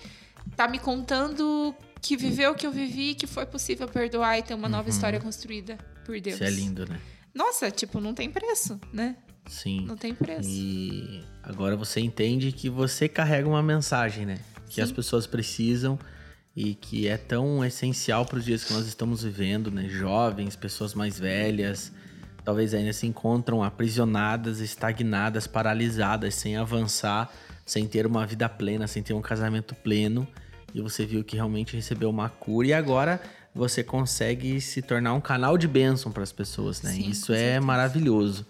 tá 0.55 0.67
me 0.67 0.79
contando 0.79 1.75
que 2.01 2.17
viveu 2.17 2.51
o 2.51 2.55
que 2.55 2.67
eu 2.67 2.71
vivi, 2.71 3.15
que 3.15 3.27
foi 3.27 3.45
possível 3.45 3.87
perdoar 3.87 4.37
e 4.37 4.43
ter 4.43 4.53
uma 4.53 4.65
uhum. 4.67 4.71
nova 4.71 4.89
história 4.89 5.19
construída 5.19 5.77
por 6.05 6.19
Deus. 6.19 6.35
Isso 6.35 6.43
é 6.43 6.49
lindo, 6.49 6.85
né? 6.85 6.99
Nossa, 7.33 7.71
tipo, 7.71 7.99
não 7.99 8.13
tem 8.13 8.29
preço, 8.29 8.79
né? 8.91 9.15
Sim. 9.47 9.85
Não 9.85 9.97
tem 9.97 10.13
preço. 10.13 10.47
E 10.47 11.23
agora 11.41 11.75
você 11.75 11.99
entende 11.99 12.51
que 12.51 12.69
você 12.69 13.09
carrega 13.09 13.47
uma 13.47 13.63
mensagem, 13.63 14.25
né? 14.25 14.39
Que 14.67 14.75
Sim. 14.75 14.81
as 14.81 14.91
pessoas 14.91 15.27
precisam 15.27 15.99
e 16.55 16.75
que 16.75 17.07
é 17.07 17.17
tão 17.17 17.63
essencial 17.65 18.25
para 18.25 18.37
os 18.37 18.45
dias 18.45 18.63
que 18.63 18.73
nós 18.73 18.85
estamos 18.85 19.23
vivendo, 19.23 19.71
né? 19.71 19.87
Jovens, 19.89 20.55
pessoas 20.55 20.93
mais 20.93 21.19
velhas, 21.19 21.91
talvez 22.43 22.73
ainda 22.73 22.91
se 22.93 23.07
encontram 23.07 23.63
aprisionadas, 23.63 24.59
estagnadas, 24.59 25.47
paralisadas, 25.47 26.35
sem 26.35 26.57
avançar, 26.57 27.31
sem 27.65 27.87
ter 27.87 28.05
uma 28.05 28.25
vida 28.25 28.47
plena, 28.49 28.87
sem 28.87 29.01
ter 29.01 29.13
um 29.13 29.21
casamento 29.21 29.73
pleno. 29.75 30.27
E 30.73 30.81
você 30.81 31.05
viu 31.05 31.23
que 31.23 31.35
realmente 31.35 31.75
recebeu 31.75 32.09
uma 32.09 32.29
cura 32.29 32.67
e 32.67 32.73
agora 32.73 33.21
você 33.55 33.83
consegue 33.83 34.59
se 34.59 34.81
tornar 34.81 35.13
um 35.13 35.21
canal 35.21 35.57
de 35.57 35.67
bênção 35.67 36.11
para 36.11 36.23
as 36.23 36.31
pessoas, 36.31 36.81
né? 36.81 36.91
Sim, 36.91 37.09
Isso 37.09 37.31
é 37.31 37.37
certeza. 37.37 37.61
maravilhoso. 37.65 38.45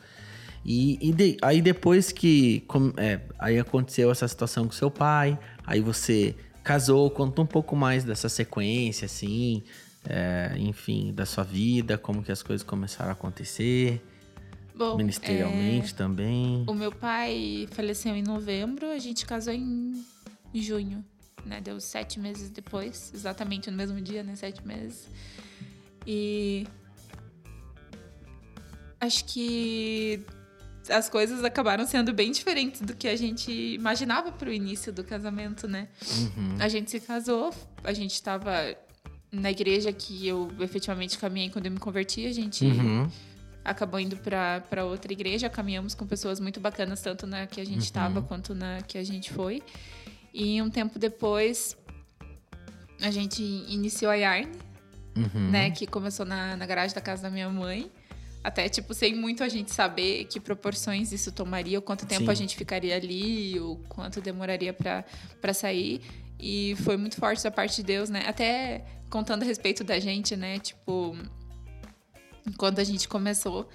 E, 0.65 0.97
e 1.09 1.11
de- 1.11 1.37
aí 1.41 1.61
depois 1.61 2.11
que 2.13 2.61
com- 2.61 2.93
é, 2.95 3.19
aí 3.37 3.59
aconteceu 3.59 4.09
essa 4.09 4.25
situação 4.27 4.65
com 4.65 4.71
seu 4.71 4.89
pai, 4.89 5.37
aí 5.67 5.81
você 5.81 6.33
casou, 6.63 7.11
conta 7.11 7.41
um 7.41 7.45
pouco 7.45 7.75
mais 7.75 8.05
dessa 8.05 8.29
sequência, 8.29 9.05
assim, 9.05 9.61
é, 10.07 10.53
enfim, 10.57 11.13
da 11.13 11.25
sua 11.25 11.43
vida, 11.43 11.97
como 11.97 12.23
que 12.23 12.31
as 12.31 12.43
coisas 12.43 12.65
começaram 12.65 13.09
a 13.09 13.13
acontecer, 13.13 14.01
Bom, 14.75 14.97
ministerialmente 14.97 15.93
também. 15.93 16.65
é, 16.67 16.71
o 16.71 16.73
meu 16.73 16.91
pai 16.91 17.67
faleceu 17.71 18.15
em 18.15 18.23
novembro, 18.23 18.87
a 18.87 18.99
gente 18.99 19.25
casou 19.25 19.53
em 19.53 20.03
junho, 20.53 21.03
né? 21.45 21.61
Deu 21.61 21.79
sete 21.79 22.19
meses 22.19 22.49
depois, 22.49 23.11
exatamente 23.13 23.69
no 23.71 23.77
mesmo 23.77 23.99
dia, 24.01 24.23
né? 24.23 24.35
Sete 24.35 24.65
meses. 24.65 25.07
E 26.05 26.67
acho 28.99 29.25
que 29.25 30.21
as 30.89 31.09
coisas 31.09 31.43
acabaram 31.43 31.85
sendo 31.85 32.13
bem 32.13 32.31
diferentes 32.31 32.81
do 32.81 32.93
que 32.93 33.07
a 33.07 33.15
gente 33.15 33.51
imaginava 33.51 34.31
para 34.31 34.49
o 34.49 34.51
início 34.51 34.91
do 34.91 35.03
casamento, 35.03 35.67
né? 35.67 35.87
Uhum. 36.01 36.57
A 36.59 36.67
gente 36.67 36.91
se 36.91 36.99
casou, 36.99 37.53
a 37.83 37.93
gente 37.93 38.13
estava 38.13 38.75
na 39.33 39.49
igreja 39.51 39.91
que 39.91 40.27
eu 40.27 40.49
efetivamente 40.59 41.17
caminhei 41.17 41.49
quando 41.49 41.65
eu 41.65 41.71
me 41.71 41.79
converti, 41.79 42.25
a 42.27 42.31
gente 42.31 42.63
Uhum. 42.65 43.09
acabou 43.65 43.99
indo 43.99 44.15
para 44.17 44.85
outra 44.85 45.11
igreja, 45.11 45.49
caminhamos 45.49 45.95
com 45.95 46.05
pessoas 46.05 46.39
muito 46.39 46.59
bacanas, 46.59 47.01
tanto 47.01 47.25
na 47.25 47.47
que 47.47 47.59
a 47.59 47.65
gente 47.65 47.81
estava 47.81 48.21
quanto 48.21 48.53
na 48.53 48.81
que 48.83 48.97
a 48.97 49.03
gente 49.03 49.33
foi. 49.33 49.61
E 50.33 50.61
um 50.61 50.69
tempo 50.69 50.99
depois, 50.99 51.75
a 53.01 53.09
gente 53.11 53.41
iniciou 53.41 54.11
a 54.11 54.15
Yarn, 54.15 54.47
Uhum. 55.15 55.49
né? 55.51 55.69
Que 55.71 55.85
começou 55.87 56.25
na, 56.25 56.55
na 56.57 56.65
garagem 56.65 56.93
da 56.95 57.01
casa 57.01 57.23
da 57.23 57.29
minha 57.29 57.49
mãe. 57.49 57.91
Até, 58.43 58.67
tipo, 58.67 58.93
sem 58.93 59.15
muito 59.15 59.43
a 59.43 59.47
gente 59.47 59.71
saber 59.71 60.25
que 60.25 60.39
proporções 60.39 61.11
isso 61.13 61.31
tomaria, 61.31 61.79
o 61.79 61.81
quanto 61.81 62.05
tempo 62.05 62.25
Sim. 62.25 62.31
a 62.31 62.33
gente 62.33 62.55
ficaria 62.57 62.95
ali, 62.95 63.57
o 63.59 63.77
quanto 63.87 64.19
demoraria 64.19 64.73
pra 64.73 65.53
sair. 65.53 66.01
E 66.45 66.75
foi 66.83 66.97
muito 66.97 67.15
forte 67.15 67.41
da 67.41 67.49
parte 67.49 67.77
de 67.77 67.83
Deus, 67.83 68.09
né? 68.09 68.25
Até 68.27 68.83
contando 69.09 69.43
a 69.43 69.45
respeito 69.45 69.81
da 69.81 69.97
gente, 69.97 70.35
né? 70.35 70.59
Tipo, 70.59 71.15
quando 72.57 72.79
a 72.79 72.83
gente 72.83 73.07
começou, 73.07 73.69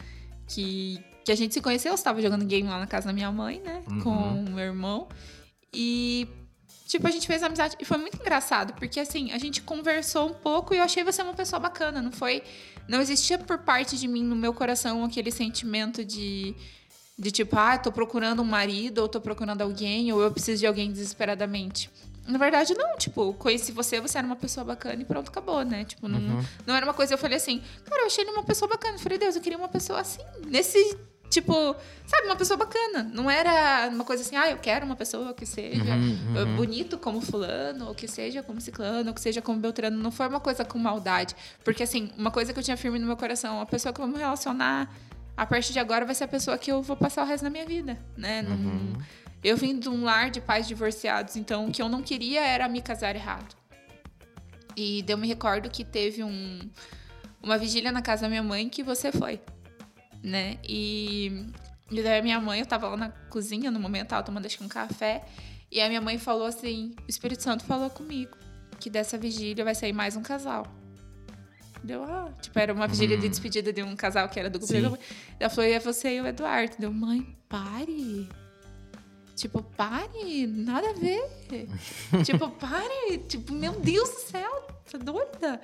que, 0.47 1.03
que 1.25 1.33
a 1.33 1.35
gente 1.35 1.55
se 1.55 1.63
conheceu, 1.63 1.93
eu 1.93 1.95
estava 1.95 2.21
jogando 2.21 2.45
game 2.45 2.69
lá 2.69 2.79
na 2.79 2.87
casa 2.87 3.07
da 3.07 3.13
minha 3.15 3.33
mãe, 3.33 3.63
né? 3.65 3.83
Uhum. 3.91 4.01
Com 4.01 4.45
o 4.45 4.51
meu 4.51 4.65
irmão. 4.65 5.09
E 5.73 6.29
Tipo, 6.87 7.07
a 7.07 7.11
gente 7.11 7.27
fez 7.27 7.43
amizade 7.43 7.77
e 7.79 7.85
foi 7.85 7.99
muito 7.99 8.19
engraçado, 8.19 8.73
porque 8.73 8.99
assim, 8.99 9.31
a 9.33 9.39
gente 9.39 9.61
conversou 9.61 10.31
um 10.31 10.33
pouco 10.33 10.73
e 10.73 10.79
eu 10.79 10.83
achei 10.83 11.05
você 11.05 11.21
uma 11.21 11.35
pessoa 11.35 11.61
bacana, 11.61 12.01
não 12.01 12.11
foi. 12.11 12.43
Não 12.89 12.99
existia 12.99 13.37
por 13.39 13.59
parte 13.59 13.99
de 13.99 14.09
mim, 14.09 14.25
no 14.25 14.35
meu 14.35 14.55
coração, 14.55 15.05
aquele 15.05 15.31
sentimento 15.31 16.05
de. 16.05 16.55
De 17.19 17.31
tipo, 17.31 17.59
ah, 17.59 17.77
tô 17.77 17.91
procurando 17.91 18.41
um 18.41 18.45
marido, 18.45 19.01
ou 19.01 19.09
tô 19.09 19.21
procurando 19.21 19.61
alguém, 19.61 20.13
ou 20.13 20.23
eu 20.23 20.31
preciso 20.31 20.61
de 20.61 20.67
alguém 20.67 20.91
desesperadamente. 20.91 21.91
Na 22.29 22.39
verdade, 22.39 22.75
não, 22.75 22.97
tipo, 22.97 23.33
conheci 23.35 23.73
você, 23.73 24.01
você 24.01 24.19
era 24.19 24.27
uma 24.27 24.37
pessoa 24.37 24.63
bacana 24.65 25.01
e 25.01 25.05
pronto, 25.05 25.29
acabou, 25.31 25.65
né? 25.65 25.85
Tipo, 25.85 26.07
não, 26.09 26.21
não 26.67 26.75
era 26.77 26.85
uma 26.85 26.95
coisa, 26.95 27.15
eu 27.15 27.19
falei 27.19 27.37
assim, 27.39 27.63
cara, 27.89 28.03
eu 28.03 28.07
achei 28.07 28.23
ele 28.23 28.31
uma 28.33 28.43
pessoa 28.45 28.69
bacana. 28.69 28.95
Eu 28.95 28.99
falei, 29.01 29.19
Deus, 29.19 29.35
eu 29.35 29.43
queria 29.43 29.57
uma 29.59 29.69
pessoa 29.69 30.01
assim, 30.01 30.21
nesse, 30.47 30.79
tipo, 31.31 31.53
sabe, 32.07 32.27
uma 32.27 32.37
pessoa 32.37 32.57
bacana. 32.59 33.03
Não 33.15 33.31
era 33.31 33.89
uma 33.89 34.05
coisa 34.05 34.23
assim, 34.23 34.37
ah, 34.37 34.51
eu 34.51 34.59
quero 34.59 34.85
uma 34.85 34.95
pessoa 34.97 35.33
que 35.33 35.47
seja 35.47 35.95
Uhum, 35.97 36.37
eh, 36.37 36.45
bonito 36.57 36.99
como 36.99 37.21
fulano, 37.21 37.89
ou 37.89 37.95
que 37.95 38.07
seja 38.07 38.43
como 38.43 38.61
ciclano, 38.61 39.09
ou 39.09 39.15
que 39.15 39.21
seja 39.21 39.41
como 39.41 39.59
beltrano. 39.59 39.97
Não 39.97 40.11
foi 40.11 40.29
uma 40.29 40.41
coisa 40.41 40.65
com 40.65 40.79
maldade. 40.79 41.35
Porque, 41.65 41.83
assim, 41.83 42.11
uma 42.19 42.31
coisa 42.31 42.53
que 42.53 42.59
eu 42.59 42.63
tinha 42.63 42.77
firme 42.77 42.99
no 42.99 43.07
meu 43.07 43.17
coração, 43.17 43.61
a 43.61 43.67
pessoa 43.67 43.93
que 43.93 44.01
eu 44.01 44.05
vou 44.07 44.15
me 44.15 44.21
relacionar 44.21 44.95
a 45.37 45.47
partir 45.47 45.73
de 45.73 45.79
agora 45.79 46.05
vai 46.05 46.15
ser 46.15 46.25
a 46.25 46.29
pessoa 46.29 46.59
que 46.59 46.71
eu 46.71 46.83
vou 46.83 46.97
passar 46.97 47.23
o 47.23 47.27
resto 47.27 47.45
da 47.45 47.51
minha 47.51 47.65
vida, 47.65 47.99
né? 48.17 48.43
Não- 48.43 48.57
Eu 49.43 49.57
vim 49.57 49.79
de 49.79 49.89
um 49.89 50.05
lar 50.05 50.31
de 50.31 50.41
pais 50.41 50.67
divorciados, 50.67 51.37
então 51.37 51.67
o 51.67 51.73
que 51.73 51.81
eu 51.81 51.89
não 51.89 52.03
queria 52.03 52.45
era 52.45 52.69
me 52.69 52.83
casar 52.83 53.15
errado. 53.15 53.57
E 54.77 55.05
eu 55.07 55.19
me 55.19 55.27
recordo 55.27 55.69
que 55.71 55.85
teve 55.85 56.23
um, 56.23 56.61
uma 57.43 57.59
vigília 57.59 57.93
na 57.93 58.03
casa 58.03 58.23
da 58.23 58.29
minha 58.29 58.43
mãe 58.43 58.69
que 58.69 58.83
você 58.83 59.11
foi, 59.13 59.41
né? 60.23 60.59
E, 60.63 61.47
e 61.91 62.03
daí 62.03 62.19
a 62.19 62.23
minha 62.23 62.41
mãe, 62.41 62.61
eu 62.61 62.67
tava 62.67 62.89
lá 62.89 62.97
na 62.97 63.09
cozinha 63.29 63.71
no 63.71 63.81
momento, 63.81 64.09
tava 64.09 64.23
tomando 64.23 64.47
acho 64.47 64.59
que 64.59 64.65
um 64.65 64.69
café, 64.69 65.25
e 65.71 65.81
a 65.81 65.89
minha 65.89 66.01
mãe 66.01 66.19
falou 66.19 66.47
assim: 66.47 66.95
o 67.07 67.11
Espírito 67.11 67.43
Santo 67.43 67.65
falou 67.65 67.91
comigo 67.91 68.37
que 68.79 68.89
dessa 68.89 69.19
vigília 69.19 69.65
vai 69.65 69.75
sair 69.75 69.93
mais 69.93 70.17
um 70.17 70.23
casal. 70.23 70.67
Deu, 71.83 72.03
ah, 72.03 72.33
tipo, 72.41 72.59
era 72.59 72.73
uma 72.73 72.89
vigília 72.89 73.17
de 73.17 73.29
despedida 73.29 73.73
de 73.73 73.83
um 73.83 73.95
casal 73.95 74.29
que 74.29 74.39
era 74.39 74.51
do 74.51 74.59
mãe. 74.61 74.99
Ela 75.39 75.51
falou, 75.51 75.71
é 75.71 75.79
você 75.79 76.17
e 76.17 76.21
o 76.21 76.27
Eduardo. 76.27 76.77
Deu, 76.79 76.93
mãe, 76.93 77.37
pare. 77.49 78.29
Tipo, 79.39 79.63
pare, 79.63 80.49
nada 80.49 80.91
a 80.91 80.93
ver. 80.95 81.23
tipo, 82.27 82.51
pare. 82.51 83.19
Tipo, 83.29 83.53
meu 83.53 83.73
Deus 83.73 84.11
do 84.11 84.21
céu, 84.21 84.67
tá 84.91 84.99
doida? 84.99 85.61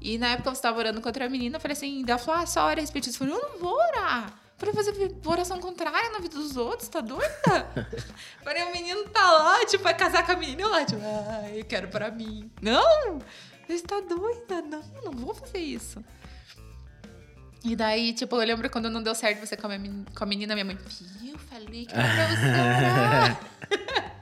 E 0.00 0.18
na 0.18 0.30
época 0.30 0.48
eu 0.48 0.52
estava 0.52 0.76
orando 0.76 1.00
contra 1.00 1.26
a 1.26 1.28
menina, 1.28 1.56
eu 1.56 1.60
falei 1.60 1.76
assim, 1.76 2.04
ela 2.06 2.18
falou, 2.18 2.40
ah, 2.40 2.46
só 2.46 2.64
ora 2.64 2.80
a 2.80 2.82
respeito 2.82 3.04
disso. 3.04 3.22
Eu 3.22 3.28
falei, 3.28 3.40
eu 3.40 3.48
não 3.48 3.58
vou 3.60 3.74
orar. 3.74 4.36
Pra 4.58 4.72
fazer 4.72 5.16
oração 5.24 5.60
contrária 5.60 6.10
na 6.10 6.18
vida 6.18 6.36
dos 6.36 6.56
outros, 6.56 6.88
tá 6.88 7.00
doida? 7.00 7.88
falei, 8.42 8.64
o 8.64 8.72
menino 8.72 9.08
tá 9.08 9.30
lá, 9.30 9.64
tipo, 9.66 9.84
vai 9.84 9.96
casar 9.96 10.26
com 10.26 10.32
a 10.32 10.36
menina. 10.36 10.62
Eu 10.62 10.68
lá, 10.68 10.84
tipo, 10.84 11.00
ah, 11.00 11.48
eu 11.54 11.64
quero 11.64 11.86
pra 11.88 12.10
mim. 12.10 12.50
Não! 12.60 13.20
Você 13.68 13.84
tá 13.84 14.00
doida? 14.00 14.62
Não, 14.62 14.82
não 15.04 15.12
vou 15.12 15.32
fazer 15.32 15.58
isso. 15.58 16.04
E 17.64 17.76
daí, 17.76 18.12
tipo, 18.12 18.34
eu 18.36 18.46
lembro 18.46 18.68
quando 18.68 18.90
não 18.90 19.02
deu 19.02 19.14
certo 19.14 19.38
você 19.46 19.56
com 19.56 19.66
a, 19.66 19.70
minha 19.70 19.80
men- 19.80 20.04
com 20.16 20.24
a 20.24 20.26
menina, 20.26 20.54
minha 20.54 20.64
mãe, 20.64 20.76
viu? 21.20 21.38
Falei 21.38 21.86
que 21.86 21.94
era 21.94 22.08
pra 22.08 23.36
você. 23.68 24.12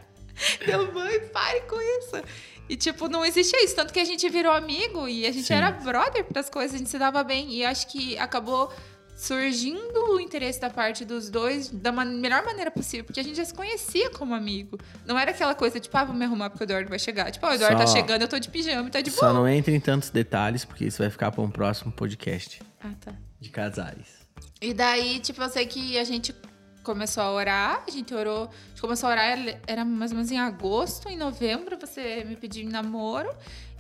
Deu, 0.67 0.93
mãe, 0.93 1.21
pare 1.29 1.61
com 1.63 1.81
isso. 1.81 2.23
E, 2.69 2.77
tipo, 2.77 3.09
não 3.09 3.25
existia 3.25 3.65
isso. 3.65 3.75
Tanto 3.75 3.93
que 3.93 4.01
a 4.01 4.05
gente 4.05 4.29
virou 4.29 4.53
amigo 4.53 5.09
e 5.09 5.27
a 5.27 5.33
gente 5.33 5.47
Sim. 5.47 5.55
era 5.55 5.71
brother 5.71 6.25
pras 6.25 6.49
coisas, 6.49 6.75
a 6.75 6.79
gente 6.79 6.89
se 6.91 6.99
dava 6.99 7.23
bem. 7.25 7.51
E 7.53 7.65
acho 7.65 7.87
que 7.89 8.17
acabou 8.19 8.73
surgindo 9.17 10.15
o 10.15 10.21
interesse 10.21 10.59
da 10.61 10.71
parte 10.71 11.05
dos 11.05 11.29
dois 11.29 11.69
da 11.69 11.93
ma- 11.93 12.05
melhor 12.07 12.43
maneira 12.45 12.71
possível, 12.71 13.05
porque 13.05 13.21
a 13.21 13.23
gente 13.25 13.37
já 13.37 13.45
se 13.45 13.53
conhecia 13.53 14.09
como 14.11 14.35
amigo. 14.35 14.79
Não 15.05 15.19
era 15.19 15.31
aquela 15.31 15.55
coisa, 15.55 15.79
tipo, 15.81 15.95
ah, 15.97 16.05
vou 16.05 16.15
me 16.15 16.25
arrumar 16.25 16.49
porque 16.49 16.63
o 16.63 16.67
Eduardo 16.67 16.89
vai 16.89 16.99
chegar. 16.99 17.31
Tipo, 17.31 17.47
o 17.47 17.53
Eduardo 17.53 17.79
Só- 17.79 17.85
tá 17.85 17.91
chegando, 17.93 18.23
eu 18.23 18.29
tô 18.29 18.39
de 18.39 18.49
pijama 18.49 18.89
e 18.89 18.91
tá 18.91 19.01
de 19.03 19.11
Só 19.11 19.21
boa. 19.23 19.33
não 19.35 19.49
entre 19.49 19.75
em 19.75 19.81
tantos 19.81 20.09
detalhes, 20.11 20.65
porque 20.65 20.85
isso 20.87 20.99
vai 21.03 21.11
ficar 21.11 21.31
para 21.33 21.43
um 21.43 21.51
próximo 21.51 21.93
podcast 21.93 22.63
Ah, 22.83 22.93
tá. 22.99 23.13
De 23.41 23.51
casais. 23.51 24.21
E 24.61 24.75
daí, 24.75 25.19
tipo, 25.21 25.43
eu 25.43 25.49
sei 25.49 25.67
que 25.67 25.99
a 25.99 26.05
gente 26.05 26.35
começou 26.83 27.23
a 27.23 27.31
orar, 27.31 27.85
a 27.87 27.91
gente 27.91 28.15
orou, 28.15 28.45
a 28.45 28.69
gente 28.69 28.81
começou 28.81 29.09
a 29.09 29.13
orar, 29.13 29.39
era 29.67 29.85
mais 29.85 30.11
ou 30.11 30.17
menos 30.17 30.31
em 30.31 30.39
agosto, 30.39 31.09
em 31.09 31.17
novembro, 31.17 31.79
você 31.79 32.25
me 32.25 32.37
pediu 32.37 32.65
em 32.65 32.69
namoro. 32.69 33.31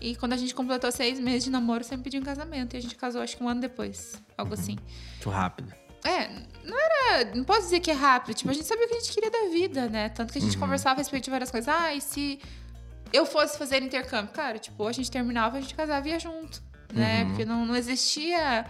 E 0.00 0.16
quando 0.16 0.32
a 0.32 0.36
gente 0.36 0.54
completou 0.54 0.90
seis 0.90 1.18
meses 1.20 1.44
de 1.44 1.50
namoro, 1.50 1.84
você 1.84 1.96
me 1.96 2.02
pediu 2.02 2.20
em 2.20 2.24
casamento. 2.24 2.74
E 2.74 2.78
a 2.78 2.80
gente 2.80 2.94
casou, 2.94 3.20
acho 3.20 3.36
que 3.36 3.42
um 3.42 3.48
ano 3.48 3.60
depois, 3.60 4.20
algo 4.36 4.54
assim. 4.54 4.78
Muito 5.12 5.30
rápido. 5.30 5.72
É, 6.04 6.28
não 6.64 6.78
era. 6.78 7.34
Não 7.34 7.44
posso 7.44 7.62
dizer 7.62 7.80
que 7.80 7.90
é 7.90 7.94
rápido. 7.94 8.34
Tipo, 8.34 8.50
a 8.50 8.54
gente 8.54 8.66
sabia 8.66 8.86
o 8.86 8.88
que 8.88 8.94
a 8.94 9.00
gente 9.00 9.12
queria 9.12 9.30
da 9.30 9.50
vida, 9.50 9.88
né? 9.88 10.08
Tanto 10.08 10.32
que 10.32 10.38
a 10.38 10.42
gente 10.42 10.56
conversava 10.56 10.94
a 10.94 10.98
respeito 10.98 11.24
de 11.24 11.30
várias 11.30 11.50
coisas. 11.50 11.68
Ah, 11.68 11.94
e 11.94 12.00
se 12.00 12.40
eu 13.12 13.26
fosse 13.26 13.58
fazer 13.58 13.82
intercâmbio? 13.82 14.32
Cara, 14.32 14.58
tipo, 14.58 14.86
a 14.86 14.92
gente 14.92 15.10
terminava, 15.10 15.58
a 15.58 15.60
gente 15.60 15.74
casava 15.74 16.08
e 16.08 16.12
ia 16.12 16.18
junto, 16.18 16.62
né? 16.94 17.26
Porque 17.26 17.44
não, 17.44 17.66
não 17.66 17.76
existia 17.76 18.66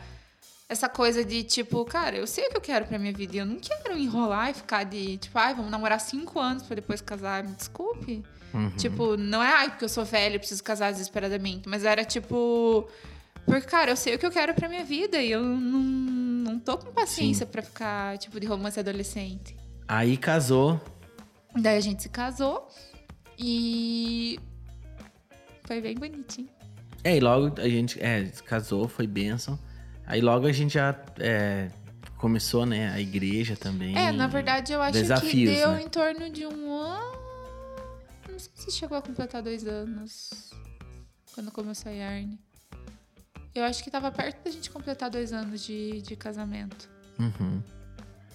essa 0.71 0.89
coisa 0.89 1.25
de, 1.25 1.43
tipo, 1.43 1.85
cara, 1.85 2.17
eu 2.17 2.29
sei 2.29 2.47
o 2.47 2.51
que 2.51 2.57
eu 2.57 2.61
quero 2.61 2.87
pra 2.87 2.97
minha 2.97 3.13
vida. 3.13 3.35
E 3.35 3.39
eu 3.41 3.45
não 3.45 3.57
quero 3.57 3.99
enrolar 3.99 4.51
e 4.51 4.55
ficar 4.55 4.85
de, 4.85 5.17
tipo, 5.17 5.37
ai, 5.37 5.53
vamos 5.53 5.69
namorar 5.69 5.99
cinco 5.99 6.39
anos 6.39 6.63
pra 6.63 6.77
depois 6.77 7.01
casar. 7.01 7.43
Me 7.43 7.51
desculpe. 7.57 8.23
Uhum. 8.55 8.71
Tipo, 8.77 9.17
não 9.17 9.43
é, 9.43 9.53
ai, 9.53 9.71
porque 9.71 9.85
eu 9.85 9.89
sou 9.89 10.05
velha, 10.05 10.37
eu 10.37 10.39
preciso 10.39 10.63
casar 10.63 10.93
desesperadamente. 10.93 11.69
Mas 11.69 11.85
era 11.85 12.05
tipo. 12.05 12.89
Porque, 13.45 13.67
cara, 13.67 13.91
eu 13.91 13.97
sei 13.97 14.15
o 14.15 14.19
que 14.19 14.25
eu 14.25 14.31
quero 14.31 14.55
pra 14.55 14.69
minha 14.69 14.85
vida 14.85 15.21
e 15.21 15.33
eu 15.33 15.43
não, 15.43 15.81
não 15.81 16.59
tô 16.61 16.79
com 16.79 16.93
paciência 16.93 17.45
pra 17.45 17.63
ficar, 17.63 18.17
tipo, 18.19 18.39
de 18.39 18.47
romance 18.47 18.79
adolescente. 18.79 19.57
Aí 19.89 20.17
casou. 20.17 20.81
Daí 21.53 21.79
a 21.79 21.81
gente 21.81 22.01
se 22.01 22.09
casou 22.09 22.69
e. 23.37 24.39
Foi 25.65 25.81
bem 25.81 25.97
bonitinho. 25.97 26.49
É, 27.03 27.17
e 27.17 27.21
logo 27.21 27.61
a 27.61 27.69
gente 27.69 28.01
é, 28.01 28.31
casou, 28.45 28.87
foi 28.87 29.09
bênção. 29.09 29.59
Aí 30.11 30.21
logo 30.21 30.45
a 30.49 30.51
gente 30.51 30.75
já 30.75 30.93
é, 31.21 31.71
começou, 32.17 32.67
né, 32.67 32.91
a 32.91 33.01
igreja 33.01 33.55
também. 33.55 33.97
É, 33.97 34.11
na 34.11 34.27
verdade, 34.27 34.73
eu 34.73 34.83
acho 34.83 34.95
que 34.95 34.99
desafios, 34.99 35.57
deu 35.57 35.71
né? 35.71 35.83
em 35.83 35.89
torno 35.89 36.29
de 36.29 36.45
um 36.45 36.73
ano. 36.73 37.17
Não 38.29 38.37
sei 38.37 38.51
se 38.57 38.73
chegou 38.73 38.99
a 38.99 39.03
completar 39.03 39.41
dois 39.41 39.65
anos. 39.69 40.51
quando 41.33 41.53
começou 41.53 41.93
a 41.93 41.95
Yarn. 41.95 42.37
Eu 43.55 43.63
acho 43.63 43.85
que 43.85 43.91
tava 43.91 44.11
perto 44.11 44.43
da 44.43 44.51
gente 44.51 44.69
completar 44.69 45.09
dois 45.11 45.33
anos 45.33 45.65
de, 45.65 46.03
de 46.03 46.17
casamento. 46.17 46.91
Uhum. 47.17 47.63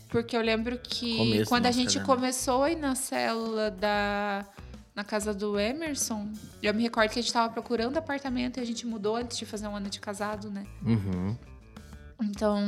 Porque 0.08 0.38
eu 0.38 0.42
lembro 0.42 0.80
que 0.80 1.18
Começo 1.18 1.44
do 1.44 1.50
quando 1.50 1.66
a 1.66 1.72
gente 1.72 1.98
casamento. 2.00 2.06
começou 2.08 2.64
a 2.64 2.72
ir 2.72 2.78
na 2.78 2.96
célula 2.96 3.70
da. 3.70 4.46
Na 4.96 5.04
casa 5.04 5.34
do 5.34 5.60
Emerson, 5.60 6.32
eu 6.64 6.74
me 6.74 6.82
recordo 6.84 7.12
que 7.12 7.20
a 7.20 7.22
gente 7.22 7.34
tava 7.34 7.52
procurando 7.52 7.98
apartamento 7.98 8.60
e 8.60 8.62
a 8.62 8.66
gente 8.66 8.88
mudou 8.88 9.18
antes 9.18 9.38
de 9.38 9.46
fazer 9.46 9.68
um 9.68 9.76
ano 9.76 9.90
de 9.90 10.00
casado, 10.00 10.50
né? 10.50 10.64
Uhum. 10.86 11.36
Então. 12.22 12.64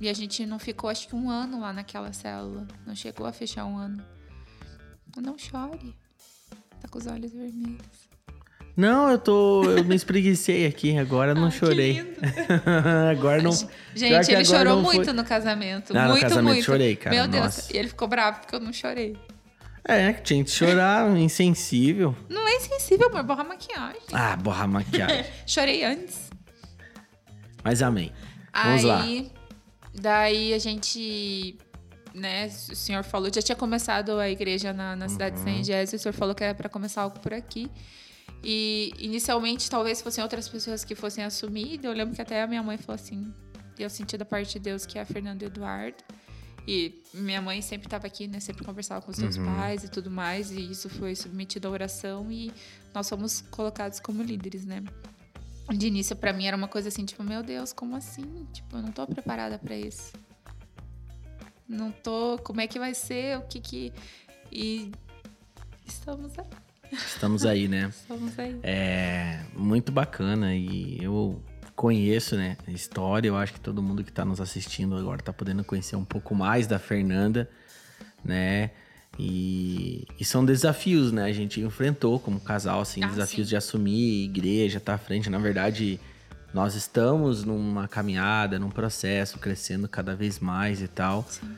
E 0.00 0.08
a 0.08 0.12
gente 0.12 0.46
não 0.46 0.58
ficou, 0.58 0.88
acho 0.88 1.08
que 1.08 1.16
um 1.16 1.30
ano 1.30 1.60
lá 1.60 1.72
naquela 1.72 2.12
célula. 2.12 2.66
Não 2.86 2.94
chegou 2.94 3.26
a 3.26 3.32
fechar 3.32 3.64
um 3.64 3.76
ano. 3.76 4.04
Não 5.16 5.36
chore. 5.36 5.96
Tá 6.80 6.88
com 6.88 6.98
os 6.98 7.06
olhos 7.06 7.32
vermelhos. 7.32 8.08
Não, 8.76 9.10
eu 9.10 9.18
tô. 9.18 9.64
Eu 9.64 9.84
me 9.84 9.96
espreguicei 9.96 10.64
aqui, 10.64 10.96
agora 10.96 11.34
não 11.34 11.50
que 11.50 11.56
chorei. 11.58 12.16
agora 13.10 13.42
não. 13.42 13.50
Gente, 13.92 14.30
ele 14.30 14.44
chorou 14.44 14.76
não 14.76 14.84
foi. 14.84 14.94
muito 14.96 15.12
no 15.12 15.24
casamento. 15.24 15.96
Ah, 15.96 16.04
no 16.04 16.10
muito, 16.10 16.22
casamento 16.22 16.54
muito. 16.54 16.64
chorei, 16.64 16.94
cara, 16.94 17.16
Meu 17.16 17.26
Deus. 17.26 17.44
nossa. 17.44 17.72
E 17.74 17.76
ele 17.76 17.88
ficou 17.88 18.06
bravo 18.06 18.38
porque 18.40 18.54
eu 18.54 18.60
não 18.60 18.72
chorei. 18.72 19.16
É, 19.84 20.12
tinha 20.12 20.44
que 20.44 20.50
chorar, 20.50 21.10
insensível. 21.18 22.14
Não 22.28 22.46
é 22.46 22.54
insensível, 22.54 23.08
amor. 23.08 23.24
Borra 23.24 23.40
a 23.40 23.48
maquiagem. 23.48 24.02
Ah, 24.12 24.36
borrar 24.36 24.68
maquiagem. 24.68 25.24
Chorei 25.44 25.82
antes. 25.82 26.27
Mas 27.68 27.82
amém. 27.82 28.12
Vamos 28.54 28.82
lá. 28.84 29.02
Aí, 29.02 29.32
daí 29.94 30.54
a 30.54 30.58
gente, 30.58 31.56
né, 32.14 32.46
o 32.46 32.74
senhor 32.76 33.04
falou, 33.04 33.30
já 33.32 33.42
tinha 33.42 33.56
começado 33.56 34.18
a 34.18 34.28
igreja 34.28 34.72
na, 34.72 34.96
na 34.96 35.08
cidade 35.08 35.36
Uhum. 35.38 35.44
de 35.44 35.50
São 35.56 35.64
Gésio, 35.64 35.96
o 35.96 35.98
senhor 35.98 36.12
falou 36.14 36.34
que 36.34 36.42
era 36.44 36.54
para 36.54 36.68
começar 36.68 37.02
algo 37.02 37.18
por 37.20 37.32
aqui. 37.34 37.70
E 38.42 38.92
inicialmente 38.98 39.68
talvez 39.68 40.00
fossem 40.00 40.22
outras 40.22 40.48
pessoas 40.48 40.84
que 40.84 40.94
fossem 40.94 41.24
assumir. 41.24 41.80
Eu 41.82 41.92
lembro 41.92 42.14
que 42.14 42.22
até 42.22 42.42
a 42.42 42.46
minha 42.46 42.62
mãe 42.62 42.76
falou 42.78 42.94
assim: 42.94 43.32
eu 43.78 43.90
senti 43.90 44.16
da 44.16 44.24
parte 44.24 44.52
de 44.54 44.58
Deus 44.60 44.86
que 44.86 44.98
é 44.98 45.02
a 45.02 45.04
Fernanda 45.06 45.44
Eduardo. 45.44 45.96
E 46.66 47.02
minha 47.14 47.40
mãe 47.40 47.60
sempre 47.62 47.86
estava 47.86 48.06
aqui, 48.06 48.28
né? 48.28 48.38
Sempre 48.40 48.62
conversava 48.64 49.00
com 49.02 49.10
os 49.10 49.16
seus 49.16 49.36
Uhum. 49.36 49.46
pais 49.56 49.84
e 49.84 49.88
tudo 49.88 50.10
mais. 50.10 50.50
E 50.52 50.70
isso 50.70 50.88
foi 50.88 51.16
submetido 51.16 51.66
à 51.66 51.70
oração 51.70 52.30
e 52.30 52.52
nós 52.94 53.08
fomos 53.08 53.40
colocados 53.50 53.98
como 53.98 54.22
líderes, 54.22 54.64
né? 54.66 54.82
De 55.70 55.86
início, 55.86 56.16
pra 56.16 56.32
mim, 56.32 56.46
era 56.46 56.56
uma 56.56 56.68
coisa 56.68 56.88
assim, 56.88 57.04
tipo, 57.04 57.22
meu 57.22 57.42
Deus, 57.42 57.72
como 57.72 57.94
assim? 57.94 58.46
Tipo, 58.52 58.76
eu 58.76 58.82
não 58.82 58.90
tô 58.90 59.06
preparada 59.06 59.58
pra 59.58 59.76
isso. 59.76 60.12
Não 61.68 61.90
tô. 61.92 62.38
Como 62.38 62.60
é 62.60 62.66
que 62.66 62.78
vai 62.78 62.94
ser? 62.94 63.36
O 63.38 63.42
que 63.42 63.60
que. 63.60 63.92
E. 64.50 64.90
Estamos 65.86 66.38
aí. 66.38 66.46
Estamos 66.92 67.44
aí, 67.44 67.68
né? 67.68 67.88
Estamos 67.92 68.38
aí. 68.38 68.58
É 68.62 69.42
muito 69.54 69.92
bacana 69.92 70.54
e 70.54 70.98
eu 71.02 71.42
conheço, 71.76 72.36
né, 72.36 72.56
a 72.66 72.70
história. 72.70 73.28
Eu 73.28 73.36
acho 73.36 73.52
que 73.52 73.60
todo 73.60 73.82
mundo 73.82 74.02
que 74.02 74.10
tá 74.10 74.24
nos 74.24 74.40
assistindo 74.40 74.96
agora 74.96 75.22
tá 75.22 75.32
podendo 75.32 75.62
conhecer 75.62 75.96
um 75.96 76.04
pouco 76.04 76.34
mais 76.34 76.66
da 76.66 76.78
Fernanda, 76.78 77.48
né? 78.24 78.70
E, 79.18 80.06
e 80.18 80.24
são 80.24 80.44
desafios, 80.44 81.10
né? 81.10 81.24
A 81.24 81.32
gente 81.32 81.60
enfrentou 81.60 82.20
como 82.20 82.38
casal, 82.40 82.80
assim, 82.80 83.02
Ah, 83.02 83.08
desafios 83.08 83.48
sim. 83.48 83.50
de 83.50 83.56
assumir 83.56 84.24
igreja, 84.24 84.78
tá 84.78 84.94
à 84.94 84.98
frente. 84.98 85.28
Na 85.28 85.38
verdade, 85.38 85.98
nós 86.54 86.74
estamos 86.76 87.42
numa 87.44 87.88
caminhada, 87.88 88.58
num 88.58 88.70
processo, 88.70 89.38
crescendo 89.38 89.88
cada 89.88 90.14
vez 90.14 90.38
mais 90.38 90.80
e 90.80 90.86
tal. 90.88 91.26
Sim. 91.28 91.50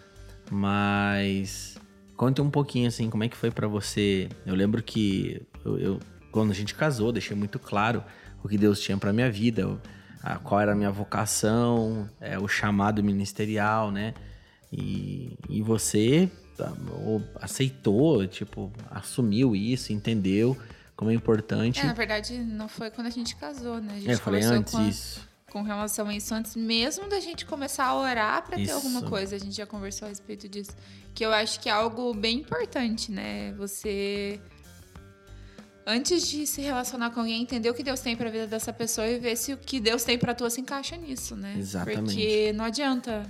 Mas 0.51 1.77
conte 2.17 2.41
um 2.41 2.51
pouquinho 2.51 2.89
assim, 2.89 3.09
como 3.11 3.25
é 3.25 3.29
que 3.29 3.37
foi 3.37 3.51
pra 3.51 3.67
você? 3.69 4.29
Eu 4.47 4.55
lembro 4.55 4.83
que 4.83 5.43
eu, 5.65 5.79
eu- 5.79 6.01
quando 6.33 6.51
a 6.51 6.55
gente 6.55 6.75
casou, 6.75 7.13
deixei 7.13 7.37
muito 7.37 7.59
claro 7.59 8.03
o 8.43 8.49
que 8.49 8.57
Deus 8.57 8.81
tinha 8.81 8.97
pra 8.97 9.13
minha 9.13 9.31
vida, 9.31 9.79
a- 10.23 10.37
qual 10.39 10.61
era 10.61 10.73
a 10.73 10.75
minha 10.75 10.91
vocação, 10.91 12.09
é, 12.21 12.39
o 12.39 12.49
chamado 12.49 13.03
ministerial, 13.03 13.91
né? 13.91 14.15
E, 14.73 15.37
e 15.49 15.61
você 15.63 16.31
ou 17.05 17.23
aceitou, 17.37 18.27
tipo, 18.27 18.71
assumiu 18.91 19.55
isso, 19.57 19.93
entendeu 19.93 20.57
como 20.97 21.11
é 21.11 21.15
importante. 21.15 21.81
É, 21.81 21.85
na 21.85 21.93
verdade, 21.95 22.37
não 22.39 22.69
foi 22.69 22.91
quando 22.91 23.07
a 23.07 23.11
gente 23.11 23.35
casou, 23.37 23.81
né? 23.81 23.93
A 23.95 23.97
gente 23.99 24.11
É, 24.11 24.15
eu 24.15 24.19
falei 24.19 24.43
antes 24.43 24.73
com, 24.73 24.79
a- 24.79 24.89
isso. 24.89 25.29
com 25.51 25.63
relação 25.63 26.07
a 26.09 26.15
isso 26.15 26.35
antes 26.35 26.55
mesmo 26.57 27.09
da 27.09 27.19
gente 27.21 27.47
começar 27.47 27.85
a 27.87 27.95
orar 27.99 28.43
pra 28.47 28.57
ter 28.57 28.71
alguma 28.71 29.03
coisa. 29.03 29.35
A 29.37 29.39
gente 29.39 29.57
já 29.57 29.65
conversou 29.67 30.07
a 30.07 30.09
respeito 30.11 30.49
disso. 30.49 30.73
Que 31.15 31.25
eu 31.25 31.33
acho 31.33 31.59
que 31.61 31.69
é 31.69 31.73
algo 31.73 32.13
bem 32.15 32.39
importante, 32.41 33.11
né? 33.11 33.53
Você. 33.55 34.39
Antes 35.87 36.29
de 36.29 36.47
se 36.47 36.61
relacionar 36.61 37.11
com 37.11 37.21
alguém, 37.21 37.43
entender 37.43 37.69
o 37.71 37.75
que 37.75 37.83
Deus 37.83 37.99
tem 38.01 38.15
pra 38.15 38.31
vida 38.31 38.47
dessa 38.47 38.73
pessoa 38.73 39.07
e 39.09 39.19
ver 39.19 39.35
se 39.37 39.53
o 39.53 39.57
que 39.57 39.81
Deus 39.81 40.05
tem 40.05 40.19
pra 40.19 40.35
tua 40.35 40.49
se 40.51 40.61
encaixa 40.61 40.97
nisso, 40.97 41.35
né? 41.35 41.57
Exatamente. 41.59 42.03
Porque 42.15 42.53
não 42.53 42.65
adianta 42.67 43.25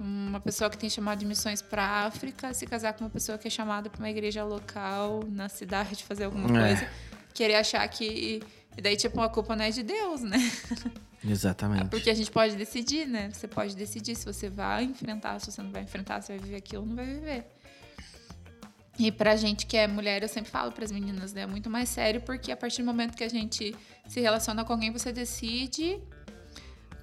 uma 0.00 0.40
pessoa 0.40 0.70
que 0.70 0.78
tem 0.78 0.88
chamado 0.88 1.18
de 1.18 1.26
missões 1.26 1.60
pra 1.60 1.84
África 2.06 2.52
se 2.54 2.66
casar 2.66 2.94
com 2.94 3.04
uma 3.04 3.10
pessoa 3.10 3.36
que 3.36 3.46
é 3.46 3.50
chamada 3.50 3.90
pra 3.90 3.98
uma 3.98 4.10
igreja 4.10 4.42
local 4.44 5.22
na 5.28 5.48
cidade 5.48 6.02
fazer 6.04 6.24
alguma 6.24 6.48
É. 6.58 6.68
coisa, 6.76 6.88
querer 7.34 7.56
achar 7.56 7.86
que 7.88 8.42
e 8.76 8.80
daí 8.80 8.96
tipo 8.96 9.20
a 9.20 9.28
culpa 9.28 9.54
não 9.54 9.64
é 9.64 9.70
de 9.70 9.82
Deus, 9.82 10.22
né? 10.22 10.38
Exatamente. 11.24 11.88
Porque 11.88 12.10
a 12.10 12.14
gente 12.14 12.30
pode 12.30 12.56
decidir, 12.56 13.06
né? 13.06 13.30
Você 13.32 13.46
pode 13.46 13.76
decidir 13.76 14.16
se 14.16 14.24
você 14.24 14.48
vai 14.48 14.84
enfrentar, 14.84 15.38
se 15.38 15.52
você 15.52 15.62
não 15.62 15.70
vai 15.70 15.82
enfrentar, 15.82 16.20
se 16.22 16.28
vai 16.32 16.38
viver 16.38 16.56
aquilo 16.56 16.82
ou 16.82 16.88
não 16.88 16.96
vai 16.96 17.04
viver. 17.06 17.46
E 18.98 19.12
pra 19.12 19.36
gente 19.36 19.66
que 19.66 19.76
é 19.76 19.86
mulher, 19.86 20.22
eu 20.22 20.28
sempre 20.28 20.50
falo 20.50 20.72
pras 20.72 20.90
meninas, 20.90 21.32
né? 21.32 21.42
É 21.42 21.46
muito 21.46 21.70
mais 21.70 21.88
sério, 21.90 22.20
porque 22.22 22.50
a 22.50 22.56
partir 22.56 22.82
do 22.82 22.86
momento 22.86 23.16
que 23.16 23.22
a 23.24 23.28
gente 23.28 23.74
se 24.08 24.20
relaciona 24.20 24.64
com 24.64 24.72
alguém, 24.72 24.90
você 24.90 25.12
decide 25.12 26.00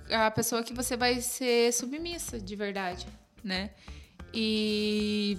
a 0.09 0.31
pessoa 0.31 0.63
que 0.63 0.73
você 0.73 0.97
vai 0.97 1.21
ser 1.21 1.73
submissa, 1.73 2.39
de 2.39 2.55
verdade, 2.55 3.07
né? 3.43 3.71
E 4.33 5.37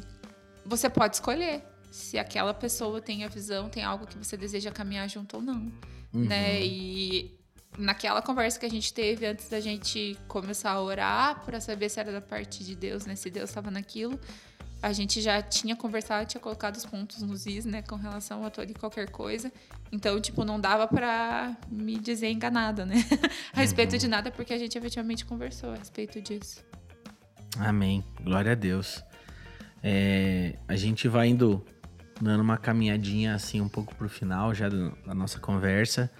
você 0.64 0.88
pode 0.88 1.16
escolher 1.16 1.62
se 1.90 2.18
aquela 2.18 2.54
pessoa 2.54 3.00
tem 3.00 3.24
a 3.24 3.28
visão, 3.28 3.68
tem 3.68 3.82
algo 3.82 4.06
que 4.06 4.16
você 4.16 4.36
deseja 4.36 4.70
caminhar 4.70 5.08
junto 5.08 5.36
ou 5.36 5.42
não, 5.42 5.72
né? 6.12 6.64
E 6.64 7.38
naquela 7.78 8.20
conversa 8.20 8.58
que 8.58 8.66
a 8.66 8.70
gente 8.70 8.92
teve 8.92 9.26
antes 9.26 9.48
da 9.48 9.60
gente 9.60 10.16
começar 10.28 10.72
a 10.72 10.82
orar 10.82 11.44
para 11.44 11.60
saber 11.60 11.88
se 11.88 12.00
era 12.00 12.12
da 12.12 12.20
parte 12.20 12.64
de 12.64 12.74
Deus, 12.74 13.06
né? 13.06 13.16
Se 13.16 13.30
Deus 13.30 13.50
estava 13.50 13.70
naquilo, 13.70 14.18
a 14.82 14.92
gente 14.92 15.20
já 15.20 15.42
tinha 15.42 15.76
conversado, 15.76 16.26
tinha 16.26 16.40
colocado 16.40 16.76
os 16.76 16.86
pontos 16.86 17.20
nos 17.22 17.46
is, 17.46 17.64
né, 17.64 17.82
com 17.82 17.96
relação 17.96 18.44
a 18.44 18.50
toda 18.50 18.70
e 18.70 18.74
qualquer 18.74 19.10
coisa. 19.10 19.52
Então, 19.92 20.20
tipo, 20.20 20.44
não 20.44 20.58
dava 20.60 20.86
pra 20.88 21.56
me 21.70 21.98
dizer 21.98 22.30
enganada, 22.30 22.86
né? 22.86 22.94
a 23.52 23.60
respeito 23.60 23.98
de 23.98 24.08
nada, 24.08 24.30
porque 24.30 24.52
a 24.54 24.58
gente 24.58 24.76
efetivamente 24.78 25.24
conversou 25.24 25.72
a 25.72 25.76
respeito 25.76 26.20
disso. 26.20 26.64
Amém. 27.58 28.04
Glória 28.22 28.52
a 28.52 28.54
Deus. 28.54 29.02
É, 29.82 30.56
a 30.68 30.76
gente 30.76 31.08
vai 31.08 31.28
indo 31.28 31.64
dando 32.20 32.42
uma 32.42 32.58
caminhadinha 32.58 33.34
assim 33.34 33.60
um 33.62 33.68
pouco 33.68 33.94
pro 33.94 34.08
final 34.08 34.54
já 34.54 34.68
do- 34.68 34.96
da 35.06 35.14
nossa 35.14 35.38
conversa. 35.38 36.10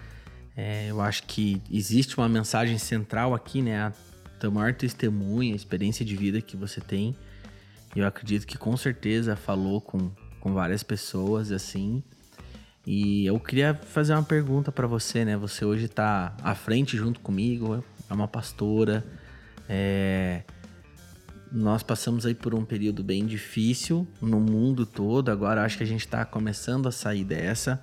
É, 0.57 0.91
eu 0.91 1.01
acho 1.01 1.23
que 1.25 1.63
existe 1.71 2.17
uma 2.19 2.29
mensagem 2.29 2.77
central 2.79 3.35
aqui, 3.35 3.63
né? 3.63 3.79
A 3.83 3.93
teu 4.41 4.51
maior 4.51 4.75
testemunho, 4.75 5.53
a 5.53 5.57
experiência 5.57 6.05
de 6.05 6.17
vida 6.17 6.41
que 6.41 6.57
você 6.57 6.81
tem. 6.81 7.15
Eu 7.95 8.07
acredito 8.07 8.47
que 8.47 8.57
com 8.57 8.77
certeza 8.77 9.35
falou 9.35 9.81
com, 9.81 10.11
com 10.39 10.53
várias 10.53 10.83
pessoas 10.83 11.51
assim. 11.51 12.03
E 12.87 13.27
eu 13.27 13.39
queria 13.39 13.75
fazer 13.75 14.15
uma 14.15 14.23
pergunta 14.23 14.73
pra 14.73 14.87
você, 14.87 15.25
né? 15.25 15.37
Você 15.37 15.65
hoje 15.65 15.89
tá 15.89 16.35
à 16.43 16.55
frente 16.55 16.97
junto 16.97 17.21
comigo, 17.21 17.85
é 18.09 18.15
uma 18.15 18.29
pastora. 18.29 19.05
É, 19.69 20.43
nós 21.53 21.83
passamos 21.83 22.25
aí 22.25 22.35
por 22.35 22.55
um 22.55 22.65
período 22.65 23.03
bem 23.03 23.27
difícil 23.27 24.07
no 24.21 24.41
mundo 24.41 24.87
todo. 24.87 25.31
Agora 25.31 25.65
acho 25.65 25.77
que 25.77 25.83
a 25.83 25.87
gente 25.87 26.07
está 26.07 26.25
começando 26.25 26.89
a 26.89 26.93
sair 26.93 27.25
dessa. 27.25 27.83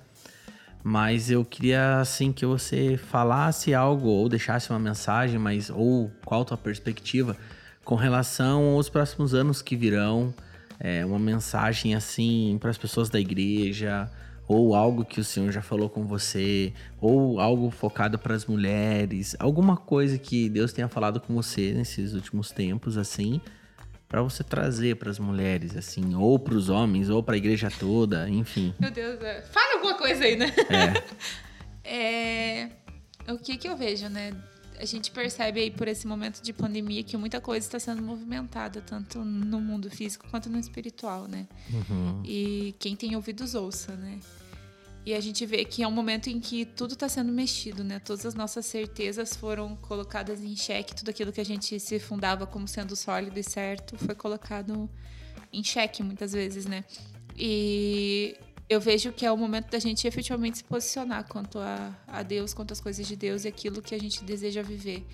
Mas 0.82 1.30
eu 1.30 1.44
queria 1.44 2.00
assim 2.00 2.32
que 2.32 2.46
você 2.46 2.96
falasse 2.96 3.74
algo 3.74 4.08
ou 4.08 4.28
deixasse 4.28 4.70
uma 4.70 4.78
mensagem, 4.78 5.38
mas 5.38 5.70
ou 5.70 6.10
qual 6.24 6.42
a 6.42 6.44
tua 6.44 6.56
perspectiva 6.56 7.36
com 7.88 7.94
relação 7.94 8.74
aos 8.74 8.90
próximos 8.90 9.32
anos 9.32 9.62
que 9.62 9.74
virão, 9.74 10.34
é, 10.78 11.06
uma 11.06 11.18
mensagem 11.18 11.94
assim 11.94 12.58
para 12.60 12.68
as 12.68 12.76
pessoas 12.76 13.08
da 13.08 13.18
igreja, 13.18 14.10
ou 14.46 14.74
algo 14.74 15.06
que 15.06 15.18
o 15.18 15.24
Senhor 15.24 15.50
já 15.50 15.62
falou 15.62 15.88
com 15.88 16.04
você, 16.04 16.74
ou 17.00 17.40
algo 17.40 17.70
focado 17.70 18.18
para 18.18 18.34
as 18.34 18.44
mulheres, 18.44 19.34
alguma 19.38 19.74
coisa 19.74 20.18
que 20.18 20.50
Deus 20.50 20.70
tenha 20.70 20.86
falado 20.86 21.18
com 21.18 21.32
você 21.32 21.72
nesses 21.72 22.12
últimos 22.12 22.50
tempos 22.50 22.98
assim, 22.98 23.40
para 24.06 24.20
você 24.20 24.44
trazer 24.44 24.96
para 24.96 25.08
as 25.08 25.18
mulheres 25.18 25.74
assim, 25.74 26.14
ou 26.14 26.38
para 26.38 26.56
os 26.56 26.68
homens, 26.68 27.08
ou 27.08 27.22
para 27.22 27.36
a 27.36 27.38
igreja 27.38 27.70
toda, 27.70 28.28
enfim. 28.28 28.74
Meu 28.78 28.90
Deus, 28.90 29.18
é. 29.22 29.40
fala 29.50 29.76
alguma 29.76 29.94
coisa 29.96 30.24
aí, 30.24 30.36
né? 30.36 30.52
É. 30.68 31.02
É, 31.90 32.68
o 33.28 33.38
que 33.38 33.56
que 33.56 33.66
eu 33.66 33.74
vejo, 33.74 34.10
né? 34.10 34.34
A 34.80 34.84
gente 34.84 35.10
percebe 35.10 35.60
aí 35.60 35.70
por 35.70 35.88
esse 35.88 36.06
momento 36.06 36.40
de 36.40 36.52
pandemia 36.52 37.02
que 37.02 37.16
muita 37.16 37.40
coisa 37.40 37.66
está 37.66 37.80
sendo 37.80 38.00
movimentada, 38.00 38.80
tanto 38.80 39.24
no 39.24 39.60
mundo 39.60 39.90
físico 39.90 40.26
quanto 40.30 40.48
no 40.48 40.58
espiritual, 40.58 41.26
né? 41.26 41.48
Uhum. 41.70 42.22
E 42.24 42.74
quem 42.78 42.94
tem 42.94 43.16
ouvidos 43.16 43.54
ouça, 43.54 43.96
né? 43.96 44.20
E 45.04 45.14
a 45.14 45.20
gente 45.20 45.44
vê 45.46 45.64
que 45.64 45.82
é 45.82 45.88
um 45.88 45.90
momento 45.90 46.28
em 46.28 46.38
que 46.38 46.64
tudo 46.64 46.92
está 46.92 47.08
sendo 47.08 47.32
mexido, 47.32 47.82
né? 47.82 47.98
Todas 47.98 48.26
as 48.26 48.34
nossas 48.34 48.66
certezas 48.66 49.34
foram 49.34 49.74
colocadas 49.74 50.42
em 50.42 50.54
xeque, 50.54 50.94
tudo 50.94 51.08
aquilo 51.08 51.32
que 51.32 51.40
a 51.40 51.44
gente 51.44 51.80
se 51.80 51.98
fundava 51.98 52.46
como 52.46 52.68
sendo 52.68 52.94
sólido 52.94 53.38
e 53.38 53.42
certo 53.42 53.96
foi 53.96 54.14
colocado 54.14 54.88
em 55.52 55.64
xeque 55.64 56.02
muitas 56.02 56.32
vezes, 56.32 56.66
né? 56.66 56.84
E 57.36 58.36
eu 58.68 58.80
vejo 58.80 59.12
que 59.12 59.24
é 59.24 59.32
o 59.32 59.36
momento 59.36 59.70
da 59.70 59.78
gente 59.78 60.06
efetivamente 60.06 60.58
se 60.58 60.64
posicionar 60.64 61.26
quanto 61.26 61.58
a, 61.58 61.94
a 62.06 62.22
Deus, 62.22 62.52
quanto 62.52 62.72
às 62.72 62.80
coisas 62.80 63.06
de 63.06 63.16
Deus 63.16 63.44
e 63.44 63.48
aquilo 63.48 63.80
que 63.80 63.94
a 63.94 63.98
gente 63.98 64.22
deseja 64.24 64.62
viver. 64.62 65.06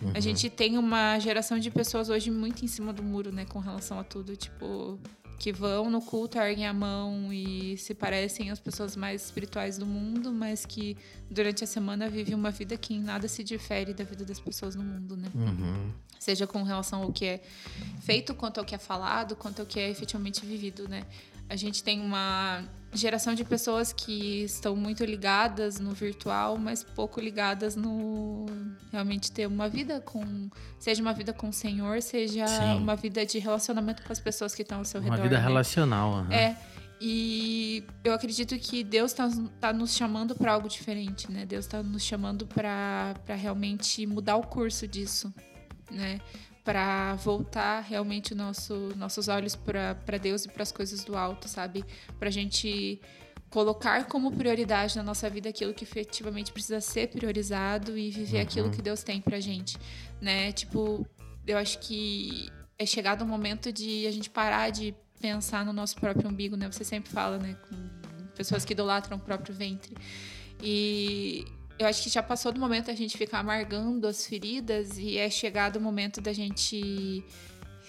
Uhum. 0.00 0.12
A 0.14 0.20
gente 0.20 0.48
tem 0.48 0.78
uma 0.78 1.18
geração 1.18 1.58
de 1.58 1.70
pessoas 1.70 2.08
hoje 2.08 2.30
muito 2.30 2.64
em 2.64 2.68
cima 2.68 2.92
do 2.92 3.02
muro, 3.02 3.30
né, 3.30 3.44
com 3.44 3.58
relação 3.58 3.98
a 3.98 4.04
tudo. 4.04 4.34
Tipo, 4.36 4.98
que 5.38 5.52
vão 5.52 5.90
no 5.90 6.00
culto, 6.00 6.38
erguem 6.38 6.66
a 6.66 6.72
mão 6.72 7.32
e 7.32 7.76
se 7.76 7.94
parecem 7.94 8.50
as 8.50 8.60
pessoas 8.60 8.96
mais 8.96 9.24
espirituais 9.24 9.76
do 9.76 9.84
mundo, 9.84 10.32
mas 10.32 10.64
que 10.64 10.96
durante 11.30 11.64
a 11.64 11.66
semana 11.66 12.08
vivem 12.08 12.34
uma 12.34 12.50
vida 12.50 12.76
que 12.76 12.94
em 12.94 13.00
nada 13.00 13.28
se 13.28 13.42
difere 13.42 13.92
da 13.92 14.04
vida 14.04 14.24
das 14.24 14.40
pessoas 14.40 14.74
no 14.74 14.82
mundo, 14.82 15.16
né? 15.16 15.30
Uhum. 15.34 15.92
Seja 16.18 16.46
com 16.46 16.62
relação 16.62 17.02
ao 17.02 17.12
que 17.12 17.26
é 17.26 17.42
feito, 18.00 18.34
quanto 18.34 18.58
ao 18.58 18.64
que 18.64 18.74
é 18.74 18.78
falado, 18.78 19.36
quanto 19.36 19.60
ao 19.60 19.66
que 19.66 19.78
é 19.78 19.90
efetivamente 19.90 20.44
vivido, 20.46 20.88
né? 20.88 21.04
A 21.48 21.56
gente 21.56 21.84
tem 21.84 22.00
uma 22.00 22.64
geração 22.94 23.34
de 23.34 23.44
pessoas 23.44 23.92
que 23.92 24.42
estão 24.44 24.76
muito 24.76 25.04
ligadas 25.04 25.78
no 25.80 25.90
virtual, 25.90 26.56
mas 26.56 26.82
pouco 26.82 27.20
ligadas 27.20 27.76
no 27.76 28.46
realmente 28.90 29.30
ter 29.32 29.46
uma 29.46 29.68
vida 29.68 30.00
com, 30.00 30.48
seja 30.78 31.02
uma 31.02 31.12
vida 31.12 31.32
com 31.32 31.48
o 31.48 31.52
Senhor, 31.52 32.00
seja 32.00 32.46
Sim. 32.46 32.76
uma 32.76 32.94
vida 32.96 33.26
de 33.26 33.38
relacionamento 33.38 34.02
com 34.02 34.12
as 34.12 34.20
pessoas 34.20 34.54
que 34.54 34.62
estão 34.62 34.78
ao 34.78 34.84
seu 34.84 35.00
uma 35.00 35.10
redor. 35.10 35.16
Uma 35.16 35.22
vida 35.24 35.36
né? 35.38 35.42
relacional. 35.42 36.12
Uhum. 36.12 36.32
É. 36.32 36.56
E 37.00 37.84
eu 38.02 38.14
acredito 38.14 38.56
que 38.58 38.84
Deus 38.84 39.10
está 39.10 39.28
tá 39.60 39.72
nos 39.72 39.94
chamando 39.94 40.34
para 40.34 40.52
algo 40.52 40.68
diferente, 40.68 41.30
né? 41.30 41.44
Deus 41.44 41.66
está 41.66 41.82
nos 41.82 42.02
chamando 42.02 42.46
para 42.46 43.14
realmente 43.36 44.06
mudar 44.06 44.36
o 44.36 44.46
curso 44.46 44.86
disso, 44.86 45.32
né? 45.90 46.20
Para 46.64 47.14
voltar 47.16 47.80
realmente 47.80 48.34
nosso, 48.34 48.92
nossos 48.96 49.28
olhos 49.28 49.54
para 49.54 50.18
Deus 50.20 50.46
e 50.46 50.48
para 50.48 50.62
as 50.62 50.72
coisas 50.72 51.04
do 51.04 51.14
alto, 51.14 51.46
sabe? 51.46 51.84
Para 52.18 52.28
a 52.28 52.32
gente 52.32 52.98
colocar 53.50 54.06
como 54.06 54.32
prioridade 54.32 54.96
na 54.96 55.02
nossa 55.02 55.28
vida 55.28 55.50
aquilo 55.50 55.74
que 55.74 55.84
efetivamente 55.84 56.50
precisa 56.50 56.80
ser 56.80 57.08
priorizado 57.08 57.96
e 57.96 58.10
viver 58.10 58.38
uhum. 58.38 58.42
aquilo 58.42 58.70
que 58.70 58.82
Deus 58.82 59.02
tem 59.02 59.20
para 59.20 59.38
gente, 59.38 59.76
né? 60.20 60.50
Tipo, 60.52 61.06
eu 61.46 61.58
acho 61.58 61.78
que 61.78 62.50
é 62.78 62.86
chegado 62.86 63.22
o 63.22 63.26
momento 63.26 63.70
de 63.70 64.06
a 64.06 64.10
gente 64.10 64.30
parar 64.30 64.70
de 64.70 64.94
pensar 65.20 65.64
no 65.64 65.72
nosso 65.72 65.96
próprio 65.96 66.28
umbigo, 66.28 66.56
né? 66.56 66.66
Você 66.72 66.82
sempre 66.82 67.12
fala, 67.12 67.38
né? 67.38 67.56
Com 67.68 67.76
pessoas 68.34 68.64
que 68.64 68.72
idolatram 68.72 69.18
o 69.18 69.20
próprio 69.20 69.54
ventre. 69.54 69.94
E 70.62 71.44
eu 71.78 71.86
acho 71.86 72.02
que 72.02 72.10
já 72.10 72.22
passou 72.22 72.52
do 72.52 72.60
momento 72.60 72.86
da 72.86 72.94
gente 72.94 73.16
ficar 73.16 73.40
amargando 73.40 74.06
as 74.06 74.26
feridas 74.26 74.96
e 74.98 75.18
é 75.18 75.28
chegado 75.28 75.76
o 75.76 75.80
momento 75.80 76.20
da 76.20 76.32
gente 76.32 77.24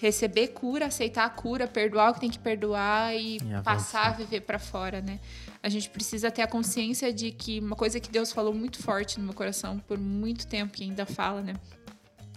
receber 0.00 0.48
cura, 0.48 0.86
aceitar 0.86 1.24
a 1.24 1.30
cura, 1.30 1.66
perdoar 1.66 2.10
o 2.10 2.14
que 2.14 2.20
tem 2.20 2.30
que 2.30 2.38
perdoar 2.38 3.14
e, 3.14 3.36
e 3.36 3.62
passar 3.64 4.08
a 4.08 4.10
viver 4.10 4.42
para 4.42 4.58
fora, 4.58 5.00
né? 5.00 5.20
A 5.62 5.68
gente 5.68 5.88
precisa 5.88 6.30
ter 6.30 6.42
a 6.42 6.46
consciência 6.46 7.12
de 7.12 7.30
que 7.30 7.60
uma 7.60 7.76
coisa 7.76 7.98
que 7.98 8.10
Deus 8.10 8.32
falou 8.32 8.52
muito 8.52 8.82
forte 8.82 9.18
no 9.18 9.24
meu 9.24 9.34
coração 9.34 9.78
por 9.78 9.98
muito 9.98 10.46
tempo 10.46 10.76
e 10.80 10.84
ainda 10.84 11.06
fala, 11.06 11.40
né? 11.40 11.54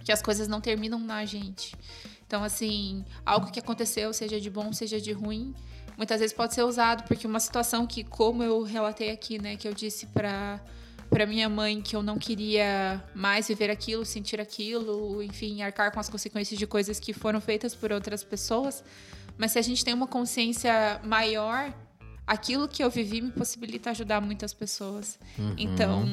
Que 0.06 0.12
as 0.12 0.22
coisas 0.22 0.48
não 0.48 0.62
terminam 0.62 1.00
na 1.00 1.26
gente. 1.26 1.76
Então, 2.26 2.44
assim, 2.44 3.04
algo 3.26 3.52
que 3.52 3.60
aconteceu, 3.60 4.14
seja 4.14 4.40
de 4.40 4.50
bom, 4.50 4.72
seja 4.72 5.02
de 5.02 5.12
ruim, 5.12 5.54
muitas 5.98 6.20
vezes 6.22 6.34
pode 6.34 6.54
ser 6.54 6.64
usado 6.64 7.04
porque 7.04 7.28
uma 7.28 7.40
situação 7.40 7.86
que, 7.86 8.04
como 8.04 8.42
eu 8.42 8.64
relatei 8.64 9.10
aqui, 9.10 9.42
né, 9.42 9.58
que 9.58 9.68
eu 9.68 9.74
disse 9.74 10.06
para 10.06 10.62
para 11.10 11.26
minha 11.26 11.50
mãe 11.50 11.82
que 11.82 11.96
eu 11.96 12.04
não 12.04 12.18
queria 12.18 13.04
mais 13.16 13.48
viver 13.48 13.72
aquilo, 13.72 14.06
sentir 14.06 14.40
aquilo, 14.40 15.24
enfim, 15.24 15.62
arcar 15.62 15.92
com 15.92 16.00
as 16.00 16.08
consequências 16.08 16.58
de 16.58 16.68
coisas 16.68 17.00
que 17.00 17.14
foram 17.14 17.42
feitas 17.42 17.74
por 17.74 17.92
outras 17.92 18.24
pessoas. 18.24 18.84
Mas 19.38 19.52
se 19.52 19.60
a 19.60 19.62
gente 19.62 19.84
tem 19.84 19.94
uma 19.94 20.08
consciência 20.08 21.00
maior, 21.04 21.74
aquilo 22.28 22.68
que 22.68 22.84
eu 22.84 22.90
vivi 22.90 23.22
me 23.22 23.32
possibilita 23.32 23.90
ajudar 23.90 24.22
muitas 24.22 24.54
pessoas. 24.54 25.18
Uhum. 25.38 25.56
Então, 25.58 26.06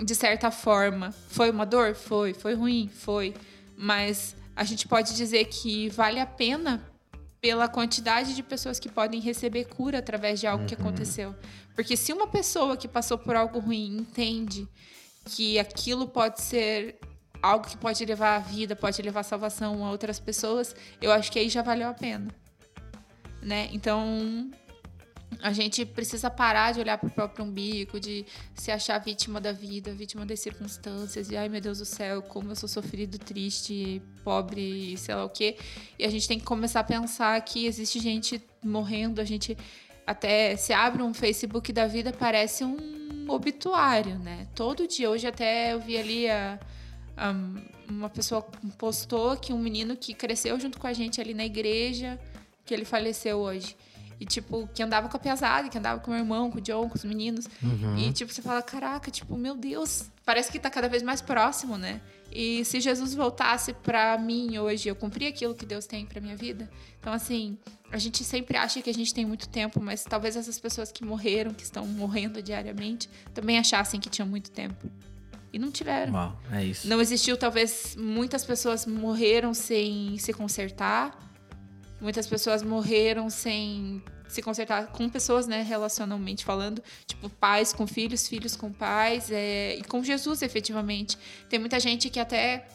de 0.00 0.14
certa 0.14 0.50
forma, 0.50 1.12
foi 1.28 1.50
uma 1.50 1.66
dor? 1.66 1.94
Foi. 1.94 2.32
Foi 2.32 2.54
ruim? 2.54 2.88
Foi. 2.88 3.34
Mas 3.76 4.36
a 4.54 4.62
gente 4.62 4.86
pode 4.86 5.16
dizer 5.16 5.46
que 5.46 5.88
vale 5.88 6.20
a 6.20 6.26
pena 6.26 6.82
pela 7.40 7.66
quantidade 7.66 8.34
de 8.34 8.42
pessoas 8.42 8.78
que 8.78 8.88
podem 8.88 9.20
receber 9.20 9.64
cura 9.64 9.98
através 9.98 10.38
de 10.38 10.46
algo 10.46 10.62
uhum. 10.62 10.68
que 10.68 10.74
aconteceu. 10.74 11.34
Porque 11.80 11.96
se 11.96 12.12
uma 12.12 12.26
pessoa 12.26 12.76
que 12.76 12.86
passou 12.86 13.16
por 13.16 13.34
algo 13.34 13.58
ruim 13.58 14.00
entende 14.00 14.68
que 15.24 15.58
aquilo 15.58 16.06
pode 16.06 16.42
ser 16.42 16.98
algo 17.40 17.66
que 17.66 17.74
pode 17.74 18.04
levar 18.04 18.36
a 18.36 18.38
vida, 18.38 18.76
pode 18.76 19.00
levar 19.00 19.20
a 19.20 19.22
salvação 19.22 19.82
a 19.82 19.90
outras 19.90 20.20
pessoas, 20.20 20.76
eu 21.00 21.10
acho 21.10 21.32
que 21.32 21.38
aí 21.38 21.48
já 21.48 21.62
valeu 21.62 21.88
a 21.88 21.94
pena. 21.94 22.28
Né? 23.40 23.70
Então, 23.72 24.50
a 25.40 25.54
gente 25.54 25.86
precisa 25.86 26.28
parar 26.28 26.72
de 26.72 26.80
olhar 26.80 26.98
para 26.98 27.08
o 27.08 27.10
próprio 27.10 27.46
umbigo, 27.46 27.98
de 27.98 28.26
se 28.54 28.70
achar 28.70 28.98
vítima 28.98 29.40
da 29.40 29.52
vida, 29.52 29.90
vítima 29.94 30.26
das 30.26 30.40
circunstâncias, 30.40 31.30
e 31.30 31.36
ai 31.38 31.48
meu 31.48 31.62
Deus 31.62 31.78
do 31.78 31.86
céu, 31.86 32.20
como 32.20 32.50
eu 32.50 32.56
sou 32.56 32.68
sofrido, 32.68 33.18
triste, 33.18 34.02
pobre, 34.22 34.98
sei 34.98 35.14
lá 35.14 35.24
o 35.24 35.30
quê. 35.30 35.56
E 35.98 36.04
a 36.04 36.10
gente 36.10 36.28
tem 36.28 36.38
que 36.38 36.44
começar 36.44 36.80
a 36.80 36.84
pensar 36.84 37.40
que 37.40 37.64
existe 37.64 37.98
gente 38.00 38.42
morrendo, 38.62 39.18
a 39.18 39.24
gente 39.24 39.56
até 40.06 40.56
se 40.56 40.72
abre 40.72 41.02
um 41.02 41.14
Facebook 41.14 41.72
da 41.72 41.86
vida, 41.86 42.12
parece 42.12 42.64
um 42.64 43.26
obituário, 43.28 44.18
né? 44.18 44.46
Todo 44.54 44.86
dia, 44.86 45.08
hoje 45.10 45.26
até 45.26 45.72
eu 45.72 45.80
vi 45.80 45.96
ali 45.96 46.28
a, 46.28 46.58
a, 47.16 47.34
uma 47.88 48.08
pessoa 48.08 48.42
postou 48.76 49.36
que 49.36 49.52
um 49.52 49.58
menino 49.58 49.96
que 49.96 50.14
cresceu 50.14 50.58
junto 50.58 50.78
com 50.78 50.86
a 50.86 50.92
gente 50.92 51.20
ali 51.20 51.34
na 51.34 51.44
igreja, 51.44 52.18
que 52.64 52.74
ele 52.74 52.84
faleceu 52.84 53.38
hoje. 53.38 53.76
E, 54.20 54.26
tipo, 54.26 54.68
que 54.74 54.82
andava 54.82 55.08
com 55.08 55.16
a 55.16 55.20
pesada, 55.20 55.70
que 55.70 55.78
andava 55.78 55.98
com 55.98 56.10
o 56.10 56.14
meu 56.14 56.22
irmão, 56.22 56.50
com 56.50 56.58
o 56.58 56.60
John, 56.60 56.90
com 56.90 56.94
os 56.94 57.04
meninos. 57.04 57.46
Uhum. 57.62 57.96
E, 57.96 58.12
tipo, 58.12 58.30
você 58.30 58.42
fala, 58.42 58.60
caraca, 58.60 59.10
tipo, 59.10 59.34
meu 59.34 59.56
Deus, 59.56 60.10
parece 60.26 60.52
que 60.52 60.58
tá 60.58 60.68
cada 60.68 60.90
vez 60.90 61.02
mais 61.02 61.22
próximo, 61.22 61.78
né? 61.78 62.02
E 62.30 62.62
se 62.66 62.80
Jesus 62.80 63.14
voltasse 63.14 63.72
para 63.72 64.18
mim 64.18 64.58
hoje, 64.58 64.90
eu 64.90 64.94
cumprir 64.94 65.26
aquilo 65.26 65.54
que 65.54 65.64
Deus 65.64 65.86
tem 65.86 66.04
para 66.04 66.20
minha 66.20 66.36
vida. 66.36 66.70
Então, 67.00 67.14
assim, 67.14 67.56
a 67.90 67.96
gente 67.96 68.22
sempre 68.22 68.58
acha 68.58 68.82
que 68.82 68.90
a 68.90 68.94
gente 68.94 69.12
tem 69.14 69.24
muito 69.24 69.48
tempo, 69.48 69.80
mas 69.80 70.04
talvez 70.04 70.36
essas 70.36 70.60
pessoas 70.60 70.92
que 70.92 71.02
morreram, 71.02 71.54
que 71.54 71.64
estão 71.64 71.86
morrendo 71.86 72.42
diariamente, 72.42 73.08
também 73.32 73.58
achassem 73.58 73.98
que 73.98 74.10
tinham 74.10 74.28
muito 74.28 74.50
tempo. 74.50 74.86
E 75.50 75.58
não 75.58 75.70
tiveram. 75.70 76.12
Uau, 76.12 76.40
é 76.52 76.64
isso. 76.64 76.86
Não 76.86 77.00
existiu, 77.00 77.38
talvez 77.38 77.96
muitas 77.96 78.44
pessoas 78.44 78.84
morreram 78.84 79.54
sem 79.54 80.16
se 80.18 80.32
consertar 80.34 81.29
Muitas 82.00 82.26
pessoas 82.26 82.62
morreram 82.62 83.28
sem 83.28 84.02
se 84.28 84.40
consertar 84.40 84.86
com 84.88 85.08
pessoas, 85.08 85.46
né, 85.46 85.62
relacionalmente 85.62 86.44
falando, 86.44 86.82
tipo 87.04 87.28
pais 87.28 87.72
com 87.72 87.86
filhos, 87.86 88.28
filhos 88.28 88.54
com 88.54 88.72
pais, 88.72 89.30
é, 89.30 89.76
e 89.76 89.82
com 89.82 90.02
Jesus, 90.02 90.40
efetivamente. 90.42 91.18
Tem 91.48 91.58
muita 91.58 91.80
gente 91.80 92.08
que 92.08 92.20
até 92.20 92.66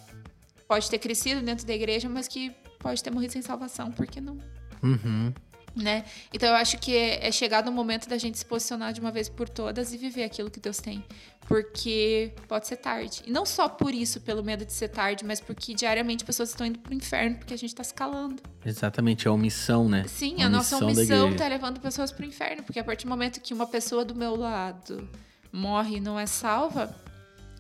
pode 0.68 0.90
ter 0.90 1.00
crescido 1.00 1.42
dentro 1.42 1.66
da 1.66 1.74
igreja, 1.74 2.10
mas 2.10 2.28
que 2.28 2.52
pode 2.80 3.02
ter 3.02 3.10
morrido 3.10 3.32
sem 3.32 3.42
salvação, 3.42 3.92
por 3.92 4.06
que 4.06 4.20
não? 4.20 4.38
Uhum 4.84 5.34
né? 5.76 6.06
Então 6.34 6.50
eu 6.50 6.56
acho 6.56 6.78
que 6.78 6.96
é, 6.96 7.28
é 7.28 7.32
chegado 7.32 7.68
o 7.68 7.72
momento 7.72 8.08
da 8.08 8.18
gente 8.18 8.38
se 8.38 8.46
posicionar 8.46 8.94
de 8.94 9.02
uma 9.02 9.12
vez 9.12 9.28
por 9.28 9.50
todas 9.50 9.94
e 9.94 9.98
viver 9.98 10.24
aquilo 10.24 10.50
que 10.50 10.60
Deus 10.60 10.78
tem, 10.78 11.04
porque 11.48 12.32
pode 12.48 12.68
ser 12.68 12.78
tarde. 12.78 13.22
E 13.26 13.32
não 13.32 13.46
só 13.46 13.68
por 13.68 13.94
isso, 13.94 14.22
pelo 14.22 14.44
medo 14.44 14.66
de 14.66 14.72
ser 14.72 14.88
tarde, 14.88 15.26
mas 15.26 15.42
porque 15.42 15.74
diariamente 15.74 16.24
pessoas 16.24 16.50
estão 16.50 16.66
indo 16.66 16.80
pro 16.80 16.94
inferno 16.94 17.38
porque 17.38 17.54
a 17.54 17.58
gente 17.58 17.72
está 17.72 17.82
escalando. 17.82 18.42
Exatamente, 18.66 19.28
é 19.28 19.30
a 19.30 19.34
omissão, 19.34 19.90
né? 19.90 20.06
Sim, 20.08 20.42
a, 20.42 20.46
a 20.46 20.50
nossa 20.50 20.78
omissão 20.78 21.32
está 21.32 21.48
levando 21.48 21.80
pessoas 21.80 22.12
pro 22.12 22.26
inferno, 22.26 22.64
porque 22.64 22.80
a 22.80 22.84
partir 22.84 23.06
do 23.06 23.10
momento 23.10 23.42
que 23.42 23.54
uma 23.54 23.68
pessoa 23.68 24.06
do 24.06 24.16
meu 24.16 24.36
lado 24.36 25.08
morre 25.52 25.98
e 25.98 26.00
não 26.00 26.18
é 26.18 26.26
salva, 26.26 26.96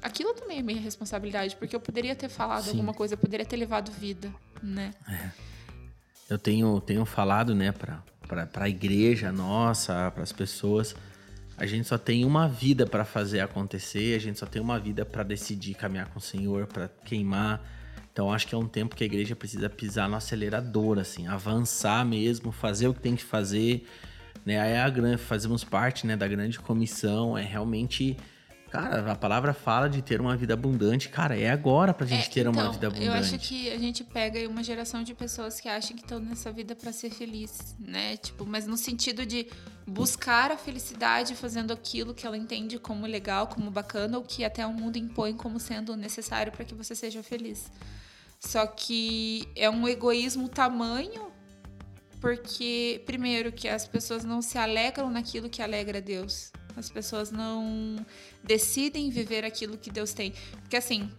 aquilo 0.02 0.34
também 0.34 0.60
é 0.60 0.62
minha 0.62 0.80
responsabilidade, 0.80 1.56
porque 1.58 1.76
eu 1.76 1.80
poderia 1.82 2.16
ter 2.16 2.30
falado 2.30 2.64
Sim. 2.64 2.72
alguma 2.72 2.94
coisa, 2.94 3.16
eu 3.16 3.18
poderia 3.18 3.46
ter 3.46 3.58
levado 3.58 3.92
vida, 3.92 4.34
né? 4.64 4.94
É 5.08 5.55
eu 6.30 6.38
tenho, 6.38 6.80
tenho 6.82 7.06
falado, 7.06 7.54
né, 7.54 7.72
para 7.72 8.04
a 8.56 8.70
igreja 8.70 9.32
nossa, 9.32 10.12
para 10.12 10.24
as 10.24 10.32
pessoas, 10.32 10.96
a 11.58 11.66
gente 11.66 11.88
só 11.88 11.98
tem 11.98 12.26
uma 12.26 12.48
vida 12.48 12.86
para 12.86 13.06
fazer 13.06 13.40
acontecer, 13.40 14.16
a 14.16 14.20
gente 14.20 14.40
só 14.40 14.46
tem 14.46 14.62
uma 14.62 14.80
vida 14.80 15.06
para 15.06 15.24
decidir 15.24 15.74
caminhar 15.76 16.08
com 16.08 16.20
o 16.20 16.22
Senhor, 16.22 16.68
para 16.68 16.90
queimar. 17.06 17.64
Então 18.12 18.32
acho 18.32 18.48
que 18.48 18.56
é 18.56 18.58
um 18.58 18.68
tempo 18.68 18.96
que 18.96 19.04
a 19.04 19.08
igreja 19.08 19.36
precisa 19.36 19.70
pisar 19.70 20.10
no 20.10 20.16
acelerador, 20.16 21.00
assim, 21.00 21.28
avançar 21.28 22.06
mesmo, 22.06 22.52
fazer 22.52 22.88
o 22.88 22.94
que 22.94 23.00
tem 23.00 23.16
que 23.16 23.24
fazer, 23.24 23.88
né? 24.46 24.60
Aí 24.60 24.78
a 24.78 24.90
grande, 24.90 25.18
fazemos 25.18 25.64
parte, 25.64 26.06
né, 26.06 26.16
da 26.18 26.28
grande 26.28 26.60
comissão, 26.60 27.38
é 27.38 27.44
realmente 27.44 28.18
Cara, 28.76 29.12
a 29.12 29.16
palavra 29.16 29.54
fala 29.54 29.88
de 29.88 30.02
ter 30.02 30.20
uma 30.22 30.36
vida 30.36 30.54
abundante. 30.54 31.10
Cara, 31.10 31.38
é 31.38 31.50
agora 31.50 31.94
pra 31.94 32.06
gente 32.06 32.28
É, 32.28 32.30
ter 32.30 32.48
uma 32.48 32.62
então, 32.62 32.74
vida 32.74 32.88
abundante. 32.88 33.08
Eu 33.08 33.14
acho 33.14 33.40
que 33.40 33.72
a 33.72 33.78
gente 33.78 34.04
pega 34.04 34.40
aí 34.40 34.48
uma 34.48 34.64
geração 34.64 35.04
de 35.04 35.14
pessoas 35.14 35.60
que 35.60 35.68
acham 35.68 35.96
que 35.96 36.04
estão 36.04 36.20
nessa 36.20 36.52
vida 36.52 36.76
para 36.76 36.92
ser 36.92 37.10
feliz, 37.10 37.76
né? 37.80 38.18
Tipo, 38.18 38.46
mas 38.46 38.68
no 38.68 38.78
sentido 38.78 39.26
de 39.26 39.48
buscar 39.88 40.52
a 40.52 40.58
felicidade 40.58 41.36
fazendo 41.36 41.72
aquilo 41.72 42.14
que 42.14 42.26
ela 42.26 42.38
entende 42.38 42.78
como 42.80 43.06
legal, 43.06 43.48
como 43.48 43.70
bacana, 43.72 44.18
ou 44.18 44.24
que 44.24 44.44
até 44.44 44.66
o 44.66 44.74
mundo 44.74 44.98
impõe 44.98 45.34
como 45.34 45.60
sendo 45.60 45.96
necessário 45.96 46.52
para 46.52 46.66
que 46.66 46.74
você 46.74 46.96
seja 46.96 47.22
feliz. 47.24 47.72
Só 48.40 48.66
que 48.68 49.48
é 49.56 49.70
um 49.70 49.88
egoísmo 49.88 50.50
tamanho, 50.50 51.32
porque, 52.20 53.04
primeiro, 53.06 53.52
que 53.52 53.68
as 53.68 53.88
pessoas 53.88 54.24
não 54.24 54.42
se 54.42 54.58
alegram 54.58 55.10
naquilo 55.10 55.50
que 55.50 55.62
alegra 55.62 56.00
a 56.00 56.02
Deus. 56.02 56.52
As 56.76 56.90
pessoas 56.90 57.32
não 57.32 58.06
decidem 58.44 59.10
viver 59.10 59.46
aquilo 59.46 59.78
que 59.78 59.90
Deus 59.90 60.14
tem. 60.14 60.34
Porque, 60.62 60.76
assim, 60.76 61.10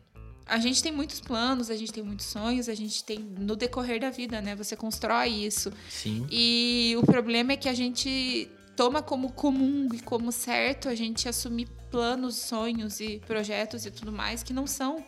a 0.46 0.58
gente 0.58 0.82
tem 0.82 0.92
muitos 0.92 1.20
planos, 1.20 1.70
a 1.70 1.76
gente 1.76 1.92
tem 1.92 2.02
muitos 2.02 2.26
sonhos, 2.26 2.68
a 2.68 2.74
gente 2.74 3.02
tem 3.02 3.18
no 3.18 3.56
decorrer 3.56 4.00
da 4.00 4.10
vida, 4.10 4.40
né? 4.40 4.54
Você 4.54 4.76
constrói 4.76 5.28
isso. 5.28 5.72
Sim. 5.90 6.26
E 6.30 6.94
o 6.98 7.04
problema 7.04 7.52
é 7.52 7.56
que 7.56 7.68
a 7.68 7.74
gente 7.74 8.48
toma 8.76 9.02
como 9.02 9.32
comum 9.32 9.88
e 9.92 10.00
como 10.00 10.30
certo 10.30 10.88
a 10.88 10.94
gente 10.94 11.28
assumir 11.28 11.66
planos, 11.90 12.36
sonhos 12.36 13.00
e 13.00 13.20
projetos 13.26 13.86
e 13.86 13.90
tudo 13.90 14.12
mais 14.12 14.42
que 14.42 14.52
não 14.52 14.66
são 14.66 15.04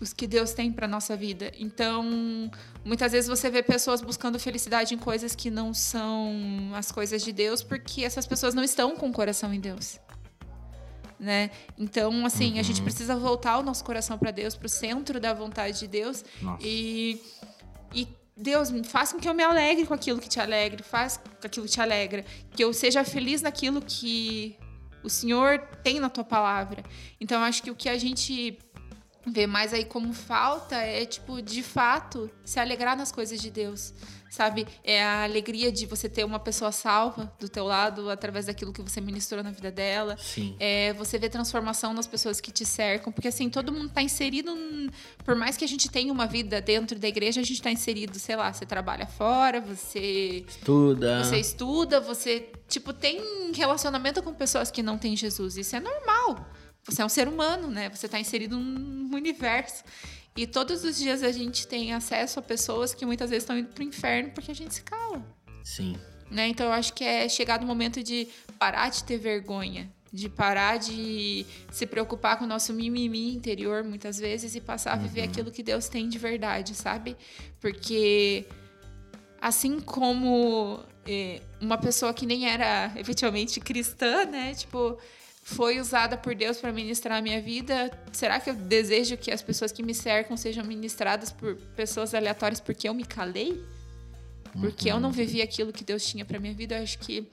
os 0.00 0.12
que 0.12 0.26
Deus 0.26 0.52
tem 0.52 0.72
para 0.72 0.86
nossa 0.86 1.16
vida. 1.16 1.52
Então, 1.58 2.50
muitas 2.84 3.12
vezes 3.12 3.28
você 3.28 3.50
vê 3.50 3.62
pessoas 3.62 4.00
buscando 4.00 4.38
felicidade 4.38 4.94
em 4.94 4.98
coisas 4.98 5.34
que 5.34 5.50
não 5.50 5.74
são 5.74 6.72
as 6.74 6.92
coisas 6.92 7.22
de 7.22 7.32
Deus, 7.32 7.62
porque 7.62 8.04
essas 8.04 8.26
pessoas 8.26 8.54
não 8.54 8.62
estão 8.62 8.96
com 8.96 9.08
o 9.08 9.12
coração 9.12 9.52
em 9.52 9.60
Deus. 9.60 9.98
Né? 11.18 11.50
Então, 11.76 12.24
assim, 12.24 12.60
a 12.60 12.62
gente 12.62 12.80
precisa 12.80 13.16
voltar 13.16 13.58
o 13.58 13.62
nosso 13.62 13.84
coração 13.84 14.16
para 14.16 14.30
Deus, 14.30 14.54
para 14.54 14.66
o 14.66 14.68
centro 14.68 15.18
da 15.18 15.34
vontade 15.34 15.80
de 15.80 15.88
Deus 15.88 16.24
Nossa. 16.40 16.64
e 16.64 17.20
e 17.92 18.06
Deus, 18.36 18.70
faça 18.84 19.14
com 19.14 19.20
que 19.20 19.28
eu 19.28 19.34
me 19.34 19.42
alegre 19.42 19.84
com 19.86 19.94
aquilo 19.94 20.20
que 20.20 20.28
te 20.28 20.38
alegre, 20.38 20.82
faz 20.82 21.16
com 21.16 21.46
aquilo 21.46 21.66
que 21.66 21.72
te 21.72 21.80
alegra, 21.80 22.24
que 22.52 22.62
eu 22.62 22.72
seja 22.72 23.02
feliz 23.04 23.42
naquilo 23.42 23.80
que 23.80 24.56
o 25.02 25.10
Senhor 25.10 25.58
tem 25.82 25.98
na 25.98 26.08
tua 26.08 26.24
palavra. 26.24 26.84
Então, 27.20 27.42
acho 27.42 27.62
que 27.62 27.70
o 27.70 27.74
que 27.74 27.88
a 27.88 27.98
gente 27.98 28.58
vê 29.26 29.46
mais 29.46 29.72
aí 29.72 29.84
como 29.84 30.12
falta 30.12 30.76
é, 30.76 31.04
tipo, 31.04 31.42
de 31.42 31.62
fato, 31.62 32.30
se 32.44 32.58
alegrar 32.58 32.96
nas 32.96 33.12
coisas 33.12 33.40
de 33.40 33.50
Deus, 33.50 33.92
sabe? 34.30 34.66
É 34.82 35.02
a 35.02 35.24
alegria 35.24 35.70
de 35.70 35.86
você 35.86 36.08
ter 36.08 36.24
uma 36.24 36.38
pessoa 36.38 36.72
salva 36.72 37.32
do 37.38 37.48
teu 37.48 37.64
lado 37.64 38.10
através 38.10 38.46
daquilo 38.46 38.72
que 38.72 38.82
você 38.82 39.00
ministrou 39.00 39.42
na 39.42 39.50
vida 39.50 39.70
dela. 39.70 40.16
Sim. 40.18 40.56
É 40.58 40.92
você 40.94 41.18
ver 41.18 41.28
transformação 41.28 41.92
nas 41.92 42.06
pessoas 42.06 42.40
que 42.40 42.50
te 42.50 42.64
cercam, 42.64 43.12
porque 43.12 43.28
assim, 43.28 43.50
todo 43.50 43.72
mundo 43.72 43.90
tá 43.90 44.02
inserido, 44.02 44.54
por 45.24 45.34
mais 45.34 45.56
que 45.56 45.64
a 45.64 45.68
gente 45.68 45.90
tenha 45.90 46.12
uma 46.12 46.26
vida 46.26 46.60
dentro 46.60 46.98
da 46.98 47.08
igreja, 47.08 47.40
a 47.40 47.44
gente 47.44 47.60
tá 47.60 47.70
inserido, 47.70 48.18
sei 48.18 48.36
lá, 48.36 48.52
você 48.52 48.64
trabalha 48.64 49.06
fora, 49.06 49.60
você 49.60 50.44
Estuda. 50.48 51.24
você 51.24 51.38
estuda, 51.38 52.00
você, 52.00 52.50
tipo, 52.68 52.92
tem 52.92 53.52
relacionamento 53.52 54.22
com 54.22 54.32
pessoas 54.32 54.70
que 54.70 54.82
não 54.82 54.96
têm 54.96 55.16
Jesus. 55.16 55.56
Isso 55.56 55.76
é 55.76 55.80
normal. 55.80 56.46
Você 56.88 57.02
é 57.02 57.04
um 57.04 57.08
ser 57.08 57.28
humano, 57.28 57.68
né? 57.68 57.90
Você 57.90 58.06
está 58.06 58.18
inserido 58.18 58.56
num 58.58 59.14
universo. 59.14 59.84
E 60.34 60.46
todos 60.46 60.84
os 60.84 60.96
dias 60.96 61.22
a 61.22 61.30
gente 61.30 61.66
tem 61.66 61.92
acesso 61.92 62.38
a 62.38 62.42
pessoas 62.42 62.94
que 62.94 63.04
muitas 63.04 63.28
vezes 63.28 63.42
estão 63.42 63.58
indo 63.58 63.68
pro 63.68 63.82
inferno 63.82 64.30
porque 64.30 64.50
a 64.50 64.54
gente 64.54 64.74
se 64.74 64.82
cala. 64.82 65.22
Sim. 65.62 65.96
Né? 66.30 66.48
Então 66.48 66.66
eu 66.66 66.72
acho 66.72 66.92
que 66.94 67.04
é 67.04 67.28
chegado 67.28 67.62
o 67.62 67.66
momento 67.66 68.02
de 68.02 68.28
parar 68.58 68.88
de 68.88 69.04
ter 69.04 69.18
vergonha, 69.18 69.90
de 70.12 70.28
parar 70.28 70.78
de 70.78 71.44
se 71.70 71.86
preocupar 71.86 72.38
com 72.38 72.44
o 72.44 72.48
nosso 72.48 72.72
mimimi 72.72 73.34
interior 73.34 73.84
muitas 73.84 74.18
vezes 74.18 74.54
e 74.54 74.60
passar 74.60 74.92
a 74.92 74.96
viver 74.96 75.22
aquilo 75.22 75.50
que 75.50 75.62
Deus 75.62 75.88
tem 75.88 76.08
de 76.08 76.18
verdade, 76.18 76.74
sabe? 76.74 77.16
Porque 77.60 78.46
assim 79.40 79.80
como 79.80 80.80
eh, 81.06 81.42
uma 81.60 81.78
pessoa 81.78 82.14
que 82.14 82.24
nem 82.24 82.48
era 82.48 82.92
efetivamente 82.96 83.60
cristã, 83.60 84.24
né? 84.24 84.54
Tipo, 84.54 84.98
foi 85.48 85.80
usada 85.80 86.14
por 86.14 86.34
Deus 86.34 86.58
para 86.58 86.70
ministrar 86.70 87.18
a 87.18 87.22
minha 87.22 87.40
vida. 87.40 87.90
Será 88.12 88.38
que 88.38 88.50
eu 88.50 88.54
desejo 88.54 89.16
que 89.16 89.30
as 89.30 89.40
pessoas 89.40 89.72
que 89.72 89.82
me 89.82 89.94
cercam 89.94 90.36
sejam 90.36 90.62
ministradas 90.62 91.32
por 91.32 91.56
pessoas 91.74 92.14
aleatórias 92.14 92.60
porque 92.60 92.86
eu 92.86 92.92
me 92.92 93.02
calei? 93.02 93.64
Porque 94.60 94.90
eu 94.90 95.00
não 95.00 95.10
vivi 95.10 95.40
aquilo 95.40 95.72
que 95.72 95.82
Deus 95.82 96.04
tinha 96.04 96.22
para 96.22 96.38
minha 96.38 96.52
vida? 96.52 96.76
Eu 96.76 96.82
acho 96.82 96.98
que 96.98 97.26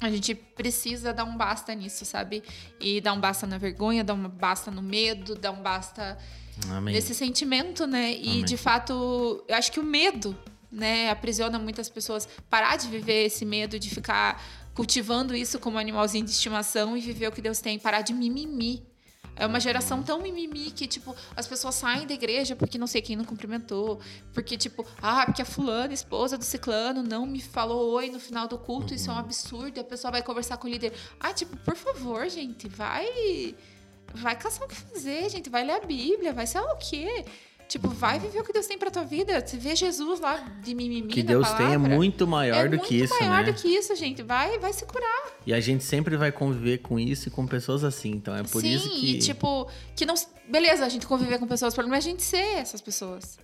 a 0.00 0.10
gente 0.10 0.34
precisa 0.34 1.12
dar 1.12 1.24
um 1.24 1.36
basta 1.36 1.74
nisso, 1.74 2.06
sabe? 2.06 2.42
E 2.80 2.98
dar 3.02 3.12
um 3.12 3.20
basta 3.20 3.46
na 3.46 3.58
vergonha, 3.58 4.02
dar 4.02 4.14
um 4.14 4.26
basta 4.26 4.70
no 4.70 4.80
medo, 4.80 5.34
dar 5.34 5.50
um 5.50 5.60
basta 5.60 6.16
Amém. 6.70 6.94
nesse 6.94 7.14
sentimento, 7.14 7.86
né? 7.86 8.10
E 8.14 8.28
Amém. 8.30 8.44
de 8.44 8.56
fato, 8.56 9.44
eu 9.46 9.54
acho 9.54 9.70
que 9.70 9.78
o 9.78 9.84
medo, 9.84 10.34
né, 10.72 11.10
aprisiona 11.10 11.58
muitas 11.58 11.90
pessoas. 11.90 12.26
Parar 12.48 12.76
de 12.76 12.88
viver 12.88 13.26
esse 13.26 13.44
medo, 13.44 13.78
de 13.78 13.90
ficar 13.90 14.42
cultivando 14.74 15.34
isso 15.34 15.58
como 15.58 15.78
animalzinho 15.78 16.24
de 16.24 16.32
estimação 16.32 16.96
e 16.96 17.00
viver 17.00 17.28
o 17.28 17.32
que 17.32 17.40
Deus 17.40 17.60
tem, 17.60 17.78
parar 17.78 18.02
de 18.02 18.12
mimimi. 18.12 18.84
É 19.36 19.46
uma 19.46 19.58
geração 19.58 20.02
tão 20.02 20.20
mimimi 20.20 20.70
que, 20.70 20.86
tipo, 20.86 21.14
as 21.34 21.46
pessoas 21.46 21.74
saem 21.74 22.06
da 22.06 22.14
igreja 22.14 22.54
porque 22.54 22.78
não 22.78 22.86
sei 22.86 23.02
quem 23.02 23.16
não 23.16 23.24
cumprimentou. 23.24 24.00
Porque, 24.32 24.56
tipo, 24.56 24.86
ah, 25.02 25.24
porque 25.26 25.42
a 25.42 25.44
fulana, 25.44 25.92
esposa 25.92 26.38
do 26.38 26.44
ciclano, 26.44 27.02
não 27.02 27.26
me 27.26 27.40
falou 27.40 27.92
oi 27.94 28.10
no 28.10 28.20
final 28.20 28.46
do 28.46 28.56
culto, 28.56 28.94
isso 28.94 29.10
é 29.10 29.14
um 29.14 29.18
absurdo. 29.18 29.76
E 29.76 29.80
a 29.80 29.84
pessoa 29.84 30.12
vai 30.12 30.22
conversar 30.22 30.56
com 30.56 30.68
o 30.68 30.70
líder. 30.70 30.92
Ah, 31.18 31.32
tipo, 31.32 31.56
por 31.58 31.74
favor, 31.74 32.28
gente, 32.28 32.68
vai. 32.68 33.56
Vai 34.14 34.38
caçar 34.38 34.66
o 34.66 34.68
que 34.68 34.76
fazer, 34.76 35.28
gente. 35.28 35.50
Vai 35.50 35.64
ler 35.64 35.72
a 35.72 35.80
Bíblia, 35.80 36.32
vai 36.32 36.46
lá 36.54 36.72
o 36.72 36.76
quê. 36.76 37.24
Tipo, 37.68 37.88
vai 37.88 38.18
viver 38.20 38.40
o 38.40 38.44
que 38.44 38.52
Deus 38.52 38.66
tem 38.66 38.78
pra 38.78 38.90
tua 38.90 39.04
vida. 39.04 39.44
Você 39.44 39.56
vê 39.56 39.74
Jesus 39.74 40.20
lá 40.20 40.36
de 40.62 40.74
mimimi 40.74 41.08
que 41.08 41.22
na 41.22 41.28
Deus 41.30 41.48
tem 41.52 41.66
é 41.66 41.70
palavra. 41.70 41.96
muito 41.96 42.26
maior 42.26 42.66
É 42.66 42.68
do 42.68 42.76
muito 42.76 42.86
que 42.86 43.02
isso, 43.02 43.14
maior 43.18 43.44
né? 43.44 43.52
do 43.52 43.54
que 43.54 43.68
isso, 43.68 43.94
gente. 43.96 44.22
Vai, 44.22 44.58
vai 44.58 44.72
se 44.72 44.84
curar. 44.84 45.32
E 45.46 45.52
a 45.52 45.60
gente 45.60 45.82
sempre 45.82 46.16
vai 46.16 46.30
conviver 46.30 46.78
com 46.78 47.00
isso 47.00 47.28
e 47.28 47.30
com 47.30 47.46
pessoas 47.46 47.82
assim. 47.82 48.10
Então 48.12 48.34
é 48.36 48.42
por 48.42 48.60
Sim, 48.60 48.74
isso 48.74 48.90
que. 48.90 49.16
e 49.16 49.18
tipo, 49.18 49.68
que 49.96 50.04
não. 50.06 50.14
Beleza, 50.48 50.84
a 50.84 50.88
gente 50.88 51.06
conviver 51.06 51.38
com 51.38 51.46
pessoas, 51.46 51.72
o 51.72 51.76
problema 51.76 51.96
é 51.96 51.98
a 51.98 52.02
gente 52.02 52.22
ser 52.22 52.58
essas 52.58 52.80
pessoas. 52.80 53.38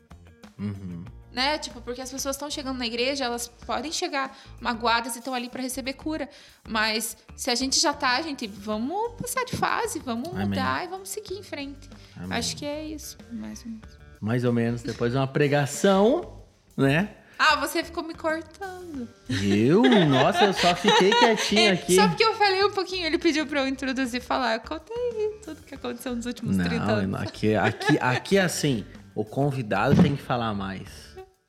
Uhum. 0.59 1.05
Né? 1.33 1.59
Tipo, 1.59 1.81
porque 1.81 2.01
as 2.01 2.11
pessoas 2.11 2.35
estão 2.35 2.51
chegando 2.51 2.77
na 2.79 2.87
igreja, 2.87 3.25
elas 3.25 3.47
podem 3.49 3.93
chegar 3.93 4.37
magoadas 4.61 5.15
e 5.15 5.21
estão 5.21 5.33
ali 5.33 5.49
para 5.49 5.63
receber 5.63 5.93
cura. 5.93 6.29
Mas 6.69 7.17
se 7.37 7.51
a 7.51 7.55
gente 7.55 7.79
já 7.79 7.95
tá, 7.95 8.21
gente, 8.21 8.47
vamos 8.49 9.13
passar 9.21 9.45
de 9.45 9.57
fase, 9.57 10.01
vamos 10.01 10.29
Amém. 10.31 10.49
mudar 10.49 10.85
e 10.85 10.89
vamos 10.89 11.09
seguir 11.09 11.35
em 11.39 11.43
frente. 11.43 11.89
Amém. 12.17 12.37
Acho 12.37 12.57
que 12.57 12.67
é 12.67 12.85
isso, 12.85 13.17
mais 13.31 13.65
ou 13.65 13.71
menos. 13.71 14.00
Mais 14.21 14.45
ou 14.45 14.53
menos. 14.53 14.83
Depois 14.83 15.13
de 15.13 15.19
uma 15.19 15.27
pregação, 15.27 16.43
né? 16.77 17.11
Ah, 17.39 17.57
você 17.57 17.83
ficou 17.83 18.03
me 18.05 18.13
cortando. 18.15 19.09
Eu? 19.43 19.83
Nossa, 19.83 20.45
eu 20.45 20.53
só 20.53 20.75
fiquei 20.77 21.11
quietinho 21.11 21.73
aqui. 21.73 21.95
Só 21.95 22.07
porque 22.07 22.23
eu 22.23 22.35
falei 22.35 22.63
um 22.63 22.71
pouquinho, 22.71 23.07
ele 23.07 23.17
pediu 23.17 23.47
pra 23.47 23.61
eu 23.63 23.69
introduzir 23.69 24.21
e 24.21 24.25
falar. 24.25 24.59
Conta 24.61 24.93
aí 24.93 25.41
tudo 25.43 25.63
que 25.63 25.75
aconteceu 25.75 26.15
nos 26.15 26.27
últimos 26.27 26.59
30 26.59 26.85
Não, 26.85 26.95
anos. 26.97 27.21
aqui, 27.23 27.55
aqui, 27.55 27.99
aqui 27.99 28.37
é 28.37 28.43
assim. 28.43 28.85
O 29.15 29.25
convidado 29.25 30.01
tem 30.03 30.15
que 30.15 30.23
falar 30.23 30.53
mais. 30.53 30.87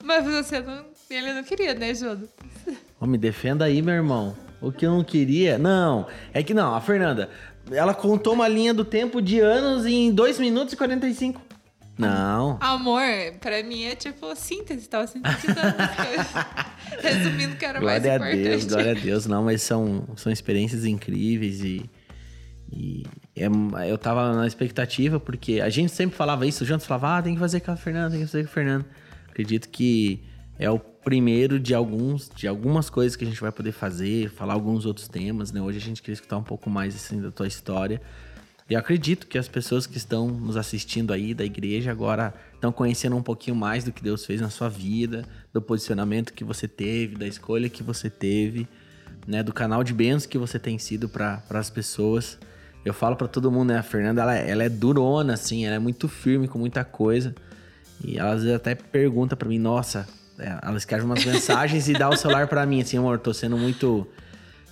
Mas 0.02 0.24
você 0.24 0.62
não. 0.62 0.86
Ele 1.10 1.34
não 1.34 1.44
queria, 1.44 1.74
né, 1.74 1.94
Jonas? 1.94 2.30
Ô, 2.98 3.06
me 3.06 3.18
defenda 3.18 3.66
aí, 3.66 3.82
meu 3.82 3.94
irmão. 3.94 4.34
O 4.62 4.72
que 4.72 4.86
eu 4.86 4.92
não 4.92 5.04
queria. 5.04 5.58
Não, 5.58 6.08
é 6.34 6.42
que 6.42 6.54
não, 6.54 6.74
a 6.74 6.80
Fernanda, 6.80 7.30
ela 7.70 7.94
contou 7.94 8.34
uma 8.34 8.48
linha 8.48 8.74
do 8.74 8.86
tempo 8.86 9.22
de 9.22 9.42
anos 9.42 9.86
em 9.86 10.10
2 10.10 10.40
minutos 10.40 10.74
e 10.74 10.78
45. 10.78 11.42
Não. 11.98 12.58
Amor, 12.62 13.02
pra 13.40 13.62
mim 13.64 13.84
é 13.84 13.96
tipo 13.96 14.36
síntese, 14.36 14.88
tava 14.90 15.08
sintetizando 15.08 15.76
as 15.78 15.96
coisas. 15.96 16.28
Resumindo 17.02 17.56
que 17.56 17.66
era 17.66 17.80
mais 17.80 18.02
Glória 18.02 18.12
a 18.12 18.16
importante. 18.16 18.44
Deus, 18.44 18.66
glória 18.66 18.92
a 18.92 18.96
Deus. 18.96 19.26
Não, 19.26 19.44
mas 19.44 19.62
são, 19.62 20.08
são 20.16 20.32
experiências 20.32 20.86
incríveis 20.86 21.62
e. 21.62 21.90
e 22.72 23.04
é- 23.36 23.92
eu 23.92 23.98
tava 23.98 24.34
na 24.34 24.48
expectativa, 24.48 25.20
porque 25.20 25.62
a 25.62 25.70
gente 25.70 25.92
sempre 25.92 26.16
falava 26.16 26.46
isso, 26.46 26.64
o 26.64 26.68
Janto 26.68 26.86
falava, 26.86 27.18
ah, 27.18 27.22
tem 27.22 27.34
que 27.34 27.40
fazer 27.40 27.60
com 27.60 27.72
a 27.72 27.76
Fernanda, 27.78 28.12
tem 28.12 28.20
que 28.22 28.26
fazer 28.26 28.44
com 28.44 28.50
a 28.50 28.54
Fernanda. 28.54 28.86
Acredito 29.30 29.70
que 29.70 30.24
é 30.58 30.70
o 30.70 30.80
primeiro 30.80 31.60
de 31.60 31.74
alguns, 31.74 32.30
de 32.36 32.48
algumas 32.48 32.90
coisas 32.90 33.16
que 33.16 33.24
a 33.24 33.28
gente 33.28 33.42
vai 33.42 33.52
poder 33.52 33.72
fazer, 33.72 34.30
falar 34.30 34.54
alguns 34.54 34.86
outros 34.86 35.08
temas, 35.08 35.52
né? 35.52 35.62
Hoje 35.62 35.78
a 35.78 35.82
gente 35.82 36.02
queria 36.02 36.14
escutar 36.14 36.38
um 36.38 36.44
pouco 36.44 36.70
mais 36.70 36.96
assim, 36.96 37.22
da 37.22 37.32
tua 37.32 37.48
história. 37.48 38.02
E 38.72 38.76
acredito 38.78 39.28
que 39.28 39.38
as 39.38 39.50
pessoas 39.50 39.86
que 39.86 39.98
estão 39.98 40.30
nos 40.30 40.56
assistindo 40.56 41.12
aí 41.12 41.34
da 41.34 41.44
igreja 41.44 41.92
agora 41.92 42.34
estão 42.54 42.72
conhecendo 42.72 43.18
um 43.18 43.22
pouquinho 43.22 43.54
mais 43.54 43.84
do 43.84 43.92
que 43.92 44.02
Deus 44.02 44.26
fez 44.26 44.40
na 44.40 44.50
sua 44.50 44.70
vida, 44.70 45.26
do 45.52 45.62
posicionamento 45.62 46.32
que 46.32 46.46
você 46.46 46.70
teve, 46.70 47.18
da 47.18 47.28
escolha 47.28 47.68
que 47.68 47.84
você 47.84 48.10
teve, 48.10 48.66
né, 49.28 49.44
do 49.44 49.52
canal 49.52 49.84
de 49.84 49.94
bênçãos 49.94 50.26
que 50.26 50.38
você 50.38 50.58
tem 50.58 50.80
sido 50.80 51.10
para 51.10 51.44
as 51.50 51.70
pessoas. 51.70 52.40
Eu 52.86 52.94
falo 52.94 53.18
para 53.18 53.28
todo 53.28 53.52
mundo, 53.52 53.74
né, 53.74 53.80
a 53.80 53.84
Fernanda, 53.84 54.22
ela, 54.22 54.36
ela 54.36 54.64
é 54.64 54.70
durona 54.70 55.34
assim, 55.34 55.66
ela 55.66 55.76
é 55.76 55.80
muito 55.80 56.08
firme 56.08 56.48
com 56.48 56.58
muita 56.58 56.86
coisa. 56.86 57.36
E 58.02 58.18
ela 58.18 58.32
às 58.32 58.44
vezes 58.44 58.56
até 58.56 58.74
pergunta 58.74 59.36
para 59.36 59.50
mim, 59.50 59.60
nossa, 59.60 60.08
é, 60.40 60.60
ela 60.64 60.78
escreve 60.78 61.04
umas 61.04 61.26
mensagens 61.26 61.90
e 61.90 61.94
dá 61.94 62.08
o 62.08 62.16
celular 62.16 62.48
para 62.48 62.66
mim 62.66 62.80
assim, 62.80 62.96
amor, 62.96 63.20
tô 63.20 63.34
sendo 63.34 63.58
muito 63.58 64.08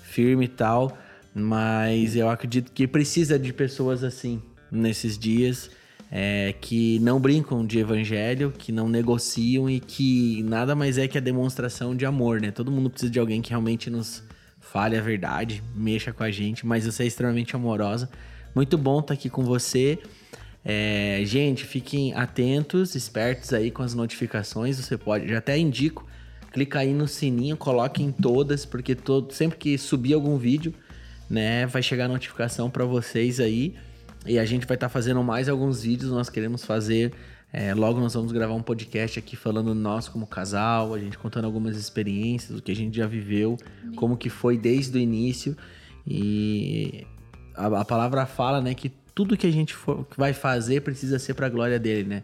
firme 0.03 0.45
e 0.45 0.47
tal, 0.47 0.97
Mas 1.39 2.15
eu 2.15 2.29
acredito 2.29 2.71
que 2.71 2.87
precisa 2.87 3.39
de 3.39 3.53
pessoas 3.53 4.03
assim 4.03 4.41
nesses 4.71 5.17
dias. 5.17 5.69
É, 6.11 6.55
que 6.59 6.97
não 7.01 7.19
brincam 7.19 7.63
de 7.63 7.77
evangelho, 7.77 8.51
que 8.57 8.71
não 8.71 8.89
negociam 8.89 9.69
e 9.69 9.79
que 9.79 10.41
nada 10.41 10.73
mais 10.73 10.97
é 10.97 11.07
que 11.07 11.19
a 11.19 11.21
demonstração 11.21 11.95
de 11.95 12.03
amor, 12.03 12.41
né? 12.41 12.49
Todo 12.49 12.71
mundo 12.71 12.89
precisa 12.89 13.11
de 13.11 13.19
alguém 13.19 13.43
que 13.43 13.51
realmente 13.51 13.91
nos 13.91 14.23
fale 14.59 14.97
a 14.97 15.01
verdade, 15.01 15.63
mexa 15.75 16.11
com 16.11 16.23
a 16.23 16.31
gente, 16.31 16.65
mas 16.65 16.85
você 16.85 17.03
é 17.03 17.05
extremamente 17.05 17.55
amorosa. 17.55 18.09
Muito 18.55 18.77
bom 18.77 18.99
estar 18.99 19.13
aqui 19.13 19.29
com 19.29 19.43
você. 19.43 19.99
É, 20.63 21.21
gente, 21.25 21.65
fiquem 21.65 22.13
atentos, 22.13 22.95
espertos 22.95 23.53
aí 23.53 23.71
com 23.71 23.81
as 23.81 23.93
notificações. 23.93 24.77
Você 24.77 24.97
pode, 24.97 25.27
já 25.27 25.37
até 25.37 25.57
indico, 25.57 26.05
clica 26.51 26.79
aí 26.79 26.93
no 26.93 27.07
sininho, 27.07 27.57
coloque 27.57 28.03
em 28.03 28.11
todas, 28.11 28.65
porque 28.65 28.95
todo, 28.95 29.33
sempre 29.33 29.57
que 29.57 29.77
subir 29.77 30.13
algum 30.13 30.37
vídeo, 30.37 30.73
né, 31.29 31.65
vai 31.65 31.83
chegar 31.83 32.05
a 32.05 32.07
notificação 32.07 32.69
para 32.69 32.85
vocês 32.85 33.39
aí. 33.39 33.75
E 34.25 34.37
a 34.37 34.45
gente 34.45 34.65
vai 34.65 34.75
estar 34.75 34.87
tá 34.87 34.89
fazendo 34.89 35.23
mais 35.23 35.47
alguns 35.47 35.83
vídeos. 35.83 36.11
Nós 36.11 36.29
queremos 36.29 36.65
fazer. 36.65 37.13
É, 37.51 37.73
logo 37.73 37.99
nós 37.99 38.13
vamos 38.13 38.31
gravar 38.31 38.53
um 38.53 38.61
podcast 38.61 39.17
aqui 39.17 39.35
falando 39.35 39.73
nós 39.73 40.07
como 40.07 40.27
casal, 40.27 40.93
a 40.93 40.99
gente 40.99 41.17
contando 41.17 41.45
algumas 41.45 41.77
experiências, 41.77 42.59
o 42.59 42.61
que 42.61 42.71
a 42.71 42.75
gente 42.75 42.95
já 42.95 43.07
viveu, 43.07 43.57
como 43.95 44.15
que 44.15 44.29
foi 44.29 44.57
desde 44.57 44.97
o 44.97 45.01
início. 45.01 45.57
E 46.05 47.07
a, 47.55 47.81
a 47.81 47.85
palavra 47.85 48.25
fala, 48.25 48.61
né, 48.61 48.73
que 48.73 48.89
tudo 49.15 49.35
que 49.35 49.47
a 49.47 49.51
gente 49.51 49.73
for, 49.73 50.05
que 50.05 50.17
vai 50.17 50.31
fazer 50.31 50.81
precisa 50.81 51.17
ser 51.17 51.33
para 51.33 51.47
a 51.47 51.49
glória 51.49 51.79
dele, 51.79 52.07
né? 52.07 52.23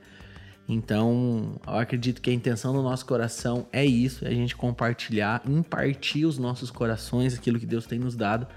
Então, 0.67 1.59
eu 1.67 1.75
acredito 1.75 2.21
que 2.21 2.29
a 2.29 2.33
intenção 2.33 2.73
do 2.73 2.81
nosso 2.81 3.05
coração 3.05 3.67
é 3.71 3.85
isso, 3.85 4.25
é 4.25 4.29
a 4.29 4.33
gente 4.33 4.55
compartilhar, 4.55 5.43
impartir 5.47 6.25
os 6.25 6.39
nossos 6.39 6.71
corações, 6.71 7.35
aquilo 7.35 7.59
que 7.59 7.67
Deus 7.67 7.85
tem 7.85 7.99
nos 7.99 8.15
dado, 8.15 8.47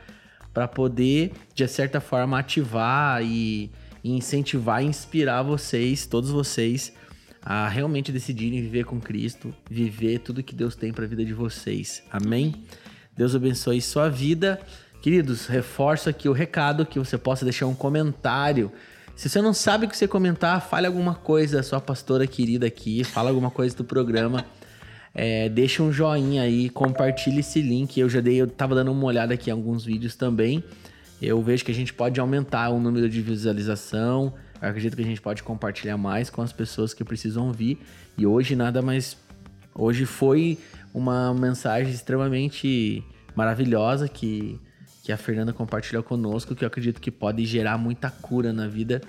para 0.58 0.66
poder, 0.66 1.30
de 1.54 1.68
certa 1.68 2.00
forma, 2.00 2.36
ativar 2.36 3.22
e, 3.22 3.70
incentivar 4.02 4.82
e 4.82 4.86
inspirar 4.86 5.40
vocês, 5.42 6.04
todos 6.04 6.30
vocês, 6.30 6.92
a 7.40 7.68
realmente 7.68 8.10
decidirem 8.10 8.60
viver 8.60 8.84
com 8.84 9.00
Cristo, 9.00 9.54
viver 9.70 10.18
tudo 10.18 10.42
que 10.42 10.56
Deus 10.56 10.74
tem 10.74 10.92
para 10.92 11.04
a 11.04 11.06
vida 11.06 11.24
de 11.24 11.32
vocês. 11.32 12.02
Amém? 12.10 12.56
Deus 13.16 13.36
abençoe 13.36 13.80
sua 13.80 14.08
vida. 14.08 14.60
Queridos, 15.00 15.46
reforço 15.46 16.08
aqui 16.08 16.28
o 16.28 16.32
recado 16.32 16.84
que 16.84 16.98
você 16.98 17.16
possa 17.16 17.44
deixar 17.44 17.66
um 17.66 17.74
comentário. 17.74 18.72
Se 19.14 19.28
você 19.28 19.40
não 19.40 19.54
sabe 19.54 19.86
o 19.86 19.88
que 19.88 19.96
você 19.96 20.08
comentar, 20.08 20.60
fale 20.60 20.88
alguma 20.88 21.14
coisa, 21.14 21.62
sua 21.62 21.80
pastora 21.80 22.26
querida 22.26 22.66
aqui, 22.66 23.04
fala 23.04 23.30
alguma 23.30 23.52
coisa 23.52 23.76
do 23.76 23.84
programa. 23.84 24.44
É, 25.20 25.48
deixa 25.48 25.82
um 25.82 25.90
joinha 25.90 26.42
aí, 26.42 26.70
compartilhe 26.70 27.40
esse 27.40 27.60
link. 27.60 27.98
Eu 27.98 28.08
já 28.08 28.20
dei, 28.20 28.36
eu 28.36 28.46
tava 28.46 28.76
dando 28.76 28.92
uma 28.92 29.04
olhada 29.04 29.34
aqui 29.34 29.50
em 29.50 29.52
alguns 29.52 29.84
vídeos 29.84 30.14
também. 30.14 30.62
Eu 31.20 31.42
vejo 31.42 31.64
que 31.64 31.72
a 31.72 31.74
gente 31.74 31.92
pode 31.92 32.20
aumentar 32.20 32.68
o 32.68 32.78
número 32.78 33.08
de 33.08 33.20
visualização. 33.20 34.32
Eu 34.62 34.68
acredito 34.68 34.94
que 34.94 35.02
a 35.02 35.04
gente 35.04 35.20
pode 35.20 35.42
compartilhar 35.42 35.96
mais 35.96 36.30
com 36.30 36.40
as 36.40 36.52
pessoas 36.52 36.94
que 36.94 37.02
precisam 37.02 37.48
ouvir. 37.48 37.80
E 38.16 38.24
hoje 38.28 38.54
nada 38.54 38.80
mais. 38.80 39.16
Hoje 39.74 40.06
foi 40.06 40.56
uma 40.94 41.34
mensagem 41.34 41.92
extremamente 41.92 43.02
maravilhosa 43.34 44.08
que 44.08 44.60
que 45.02 45.12
a 45.12 45.16
Fernanda 45.16 45.54
compartilhou 45.54 46.02
conosco, 46.02 46.54
que 46.54 46.62
eu 46.62 46.68
acredito 46.68 47.00
que 47.00 47.10
pode 47.10 47.46
gerar 47.46 47.78
muita 47.78 48.10
cura 48.10 48.52
na 48.52 48.68
vida 48.68 49.00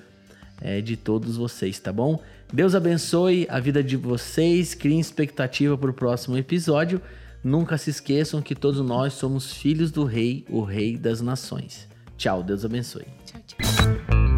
é, 0.62 0.80
de 0.80 0.96
todos 0.96 1.36
vocês, 1.36 1.78
tá 1.78 1.92
bom? 1.92 2.22
Deus 2.52 2.74
abençoe 2.74 3.46
a 3.50 3.60
vida 3.60 3.84
de 3.84 3.96
vocês, 3.96 4.74
criem 4.74 5.00
expectativa 5.00 5.78
para 5.78 5.92
o 5.92 5.94
próximo 5.94 6.38
episódio. 6.38 7.00
Nunca 7.44 7.78
se 7.78 7.92
esqueçam 7.92 8.42
que 8.42 8.56
todos 8.56 8.82
nós 8.82 9.14
somos 9.14 9.54
filhos 9.54 9.92
do 9.92 10.04
Rei, 10.04 10.46
o 10.50 10.64
Rei 10.64 10.98
das 10.98 11.22
Nações. 11.22 11.88
Tchau, 12.18 12.44
Deus 12.44 12.66
abençoe. 12.66 13.06
Tchau, 13.26 13.42
tchau. 13.48 14.29